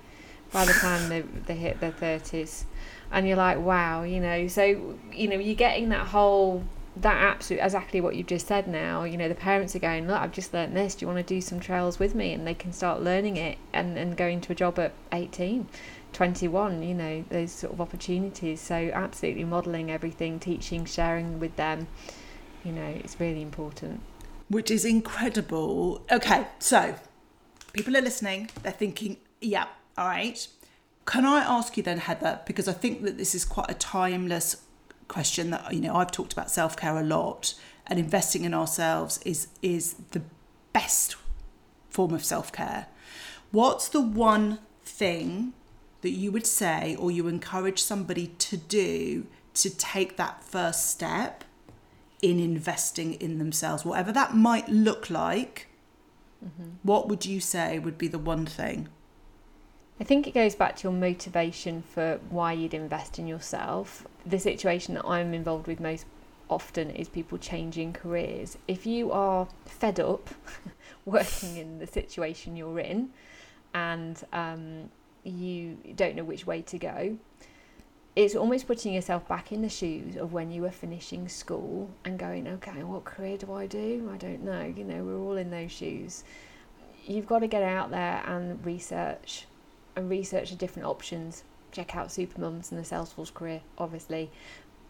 by 0.51 0.65
the 0.65 0.73
time 0.73 1.09
they, 1.09 1.21
they 1.21 1.55
hit 1.55 1.79
their 1.79 1.91
30s. 1.91 2.65
And 3.11 3.27
you're 3.27 3.37
like, 3.37 3.59
wow, 3.59 4.03
you 4.03 4.19
know, 4.19 4.47
so, 4.47 4.97
you 5.11 5.27
know, 5.27 5.37
you're 5.37 5.55
getting 5.55 5.89
that 5.89 6.07
whole 6.07 6.63
that 7.01 7.15
absolute 7.15 7.59
exactly 7.61 8.01
what 8.01 8.15
you've 8.15 8.27
just 8.27 8.47
said 8.47 8.67
now 8.67 9.03
you 9.03 9.17
know 9.17 9.29
the 9.29 9.35
parents 9.35 9.75
are 9.75 9.79
going 9.79 10.07
look 10.07 10.19
i've 10.19 10.31
just 10.31 10.53
learned 10.53 10.75
this 10.75 10.95
do 10.95 11.03
you 11.03 11.07
want 11.07 11.25
to 11.25 11.33
do 11.33 11.41
some 11.41 11.59
trails 11.59 11.99
with 11.99 12.15
me? 12.15 12.33
And 12.33 12.45
they 12.45 12.53
can 12.53 12.73
start 12.73 13.01
learning 13.01 13.37
it 13.37 13.57
and 13.73 13.97
and 13.97 14.15
going 14.15 14.41
to 14.41 14.51
a 14.51 14.55
job 14.55 14.79
at 14.79 14.93
18 15.11 15.67
21 16.13 16.83
you 16.83 16.93
know 16.93 17.23
those 17.29 17.51
sort 17.51 17.73
of 17.73 17.81
opportunities. 17.81 18.61
So 18.61 18.75
absolutely 18.93 19.43
modeling 19.43 19.91
everything 19.91 20.39
teaching 20.39 20.85
sharing 20.85 21.39
with 21.39 21.55
them 21.55 21.87
you 22.63 22.71
know 22.71 22.87
it's 23.03 23.19
really 23.19 23.41
important. 23.41 24.01
Which 24.49 24.71
is 24.71 24.85
incredible. 24.85 26.03
Okay 26.11 26.47
so 26.59 26.95
people 27.73 27.95
are 27.97 28.01
listening 28.01 28.49
they're 28.63 28.71
thinking 28.71 29.17
yeah 29.41 29.67
all 29.97 30.07
right. 30.07 30.47
Can 31.05 31.25
i 31.25 31.39
ask 31.39 31.77
you 31.77 31.83
then 31.83 31.99
heather 31.99 32.41
because 32.45 32.67
i 32.67 32.73
think 32.73 33.03
that 33.03 33.17
this 33.17 33.33
is 33.33 33.45
quite 33.45 33.71
a 33.71 33.73
timeless 33.73 34.61
question 35.07 35.49
that 35.51 35.73
you 35.73 35.81
know 35.81 35.95
I've 35.95 36.11
talked 36.11 36.33
about 36.33 36.51
self-care 36.51 36.97
a 36.97 37.03
lot 37.03 37.53
and 37.85 37.99
investing 37.99 38.43
in 38.43 38.53
ourselves 38.53 39.19
is 39.25 39.47
is 39.61 39.95
the 40.11 40.21
best 40.73 41.15
form 41.89 42.13
of 42.13 42.23
self-care. 42.23 42.87
What's 43.51 43.87
the 43.87 44.01
one 44.01 44.59
thing 44.83 45.53
that 46.01 46.11
you 46.11 46.31
would 46.31 46.45
say 46.45 46.95
or 46.99 47.09
you 47.11 47.27
encourage 47.27 47.81
somebody 47.81 48.27
to 48.39 48.57
do 48.57 49.25
to 49.55 49.69
take 49.69 50.17
that 50.17 50.43
first 50.43 50.89
step 50.89 51.43
in 52.21 52.39
investing 52.39 53.13
in 53.13 53.37
themselves 53.37 53.85
whatever 53.85 54.11
that 54.11 54.35
might 54.35 54.69
look 54.69 55.09
like? 55.09 55.67
Mm-hmm. 56.45 56.69
What 56.83 57.07
would 57.07 57.25
you 57.25 57.39
say 57.39 57.79
would 57.79 57.97
be 57.97 58.07
the 58.07 58.19
one 58.19 58.45
thing? 58.45 58.89
I 59.99 60.03
think 60.03 60.27
it 60.27 60.33
goes 60.33 60.53
back 60.53 60.75
to 60.77 60.83
your 60.83 60.91
motivation 60.91 61.81
for 61.81 62.19
why 62.29 62.53
you'd 62.53 62.75
invest 62.75 63.17
in 63.17 63.27
yourself. 63.27 64.05
The 64.27 64.39
situation 64.39 64.95
that 64.95 65.05
I'm 65.05 65.33
involved 65.33 65.67
with 65.67 65.79
most 65.79 66.05
often 66.49 66.91
is 66.91 67.07
people 67.07 67.37
changing 67.37 67.93
careers. 67.93 68.57
If 68.67 68.85
you 68.85 69.11
are 69.11 69.47
fed 69.65 70.01
up 70.01 70.29
working 71.05 71.55
in 71.55 71.79
the 71.79 71.87
situation 71.87 72.57
you're 72.57 72.79
in 72.79 73.09
and 73.73 74.21
um, 74.33 74.89
you 75.23 75.77
don't 75.95 76.15
know 76.17 76.25
which 76.25 76.45
way 76.45 76.61
to 76.63 76.77
go, 76.77 77.17
it's 78.17 78.35
almost 78.35 78.67
putting 78.67 78.93
yourself 78.93 79.27
back 79.27 79.51
in 79.51 79.61
the 79.61 79.69
shoes 79.69 80.17
of 80.17 80.33
when 80.33 80.51
you 80.51 80.63
were 80.63 80.71
finishing 80.71 81.29
school 81.29 81.89
and 82.03 82.17
going, 82.17 82.47
okay, 82.47 82.83
what 82.83 83.05
career 83.05 83.37
do 83.37 83.53
I 83.53 83.67
do? 83.67 84.09
I 84.13 84.17
don't 84.17 84.43
know. 84.43 84.73
You 84.75 84.83
know, 84.83 85.03
we're 85.03 85.19
all 85.19 85.37
in 85.37 85.51
those 85.51 85.71
shoes. 85.71 86.23
You've 87.05 87.27
got 87.27 87.39
to 87.39 87.47
get 87.47 87.63
out 87.63 87.91
there 87.91 88.23
and 88.25 88.65
research 88.65 89.45
and 89.95 90.09
research 90.09 90.49
the 90.49 90.55
different 90.55 90.87
options. 90.87 91.43
Check 91.77 91.95
out 91.95 92.07
Supermums 92.07 92.71
and 92.71 92.83
the 92.83 92.95
Salesforce 92.95 93.31
career, 93.31 93.61
obviously. 93.77 94.31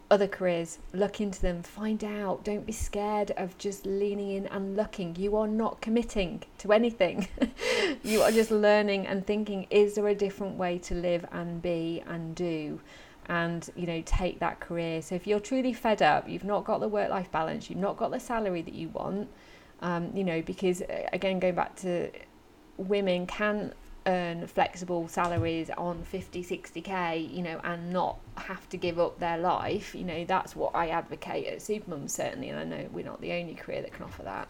Other 0.10 0.26
careers, 0.26 0.78
look 0.93 1.19
into 1.19 1.41
them, 1.41 1.62
find 1.62 2.02
out. 2.02 2.45
Don't 2.45 2.65
be 2.65 2.71
scared 2.71 3.32
of 3.32 3.58
just 3.58 3.86
leaning 3.86 4.32
in 4.32 4.47
and 4.47 4.78
looking. 4.78 5.13
You 5.17 5.36
are 5.36 5.50
not 5.50 5.82
committing 5.82 6.43
to 6.60 6.71
anything. 6.71 7.28
you 8.04 8.21
are 8.21 8.32
just 8.32 8.52
learning 8.52 9.06
and 9.06 9.28
thinking, 9.28 9.67
is 9.69 9.95
there 9.95 10.08
a 10.08 10.15
different 10.15 10.56
way 10.56 10.78
to 10.78 10.95
live 10.95 11.26
and 11.34 11.62
be 11.62 12.04
and 12.08 12.34
do? 12.34 12.80
and 13.30 13.69
you 13.76 13.86
know 13.86 14.02
take 14.06 14.39
that 14.39 14.58
career 14.62 15.02
so 15.02 15.13
if 15.13 15.28
you're 15.28 15.41
truly 15.41 15.73
fed 15.73 16.02
up 16.02 16.30
you've 16.30 16.45
not 16.45 16.63
got 16.63 16.80
the 16.80 16.88
work 16.88 17.10
life 17.10 17.30
balance 17.30 17.69
you've 17.69 17.78
not 17.78 17.97
got 17.97 18.10
the 18.10 18.19
salary 18.21 18.62
that 18.62 18.73
you 18.73 18.88
want 18.88 19.28
um, 19.82 20.10
you 20.15 20.23
know 20.23 20.41
because 20.43 20.82
again 21.12 21.38
going 21.38 21.54
back 21.54 21.76
to 21.76 22.10
women 22.78 23.28
can 23.28 23.73
earn 24.08 24.48
flexible 24.48 25.08
salaries 25.08 25.70
on 25.78 26.02
50 26.04 26.43
60k 26.43 27.36
you 27.36 27.43
know 27.43 27.60
and 27.63 27.91
not 27.91 28.17
have 28.38 28.67
to 28.70 28.78
give 28.78 28.98
up 28.98 29.20
their 29.20 29.38
life 29.38 29.93
you 29.93 30.04
know 30.04 30.24
that's 30.26 30.56
what 30.56 30.74
i 30.74 30.88
advocate 30.88 31.46
at 31.46 31.60
supermum 31.60 32.10
certainly 32.10 32.50
and 32.50 32.58
i 32.58 32.63
know 32.63 32.88
we're 32.93 33.06
not 33.06 33.20
the 33.22 33.34
only 33.34 33.54
career 33.54 33.82
that 33.82 33.91
can 33.91 34.06
offer 34.06 34.24
that 34.24 34.48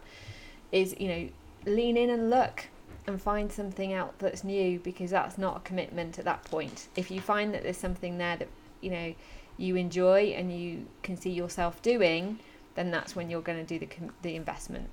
is 0.70 0.94
you 0.98 1.08
know 1.08 1.28
lean 1.66 1.96
in 1.96 2.10
and 2.10 2.30
look 2.30 2.66
and 3.08 3.20
find 3.20 3.50
something 3.50 3.92
out 3.92 4.18
that's 4.18 4.44
new 4.44 4.78
because 4.80 5.10
that's 5.10 5.38
not 5.38 5.56
a 5.56 5.60
commitment 5.60 6.18
at 6.18 6.24
that 6.26 6.44
point. 6.44 6.88
If 6.94 7.10
you 7.10 7.20
find 7.20 7.54
that 7.54 7.62
there's 7.62 7.78
something 7.78 8.18
there 8.18 8.36
that 8.36 8.48
you 8.80 8.90
know 8.90 9.14
you 9.56 9.74
enjoy 9.76 10.34
and 10.36 10.56
you 10.56 10.86
can 11.02 11.16
see 11.16 11.30
yourself 11.30 11.82
doing 11.82 12.38
then 12.76 12.92
that's 12.92 13.16
when 13.16 13.28
you're 13.28 13.42
going 13.42 13.58
to 13.58 13.78
do 13.78 13.84
the 13.84 13.88
the 14.22 14.36
investment 14.36 14.88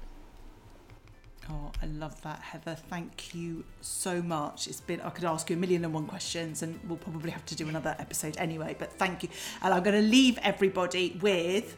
Oh, 1.50 1.72
I 1.82 1.86
love 1.86 2.20
that, 2.24 2.40
Heather. 2.40 2.76
Thank 2.90 3.36
you 3.36 3.64
so 3.82 4.22
much. 4.22 4.68
It's 4.68 4.82
been, 4.82 5.00
I 5.02 5.10
could 5.12 5.26
ask 5.26 5.50
you 5.50 5.56
a 5.56 5.60
million 5.60 5.86
and 5.86 5.94
one 5.94 6.08
questions, 6.08 6.64
and 6.64 6.80
we'll 6.88 6.98
probably 6.98 7.30
have 7.32 7.46
to 7.46 7.56
do 7.56 7.70
another 7.70 7.96
episode 8.00 8.36
anyway, 8.38 8.76
but 8.78 8.92
thank 8.94 9.22
you. 9.22 9.30
And 9.62 9.74
I'm 9.74 9.84
going 9.84 10.02
to 10.02 10.10
leave 10.10 10.40
everybody 10.42 11.20
with 11.22 11.78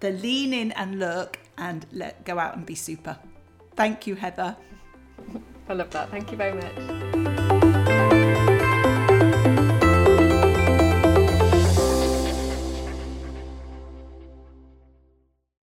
the 0.00 0.10
lean 0.10 0.52
in 0.52 0.72
and 0.72 0.98
look 0.98 1.38
and 1.56 1.86
let 1.92 2.24
go 2.24 2.38
out 2.38 2.56
and 2.56 2.66
be 2.66 2.74
super. 2.74 3.16
Thank 3.76 4.06
you, 4.06 4.14
Heather. 4.14 4.56
I 5.68 5.72
love 5.72 5.90
that. 5.90 6.10
Thank 6.10 6.30
you 6.30 6.36
very 6.36 6.54
much. 6.54 7.61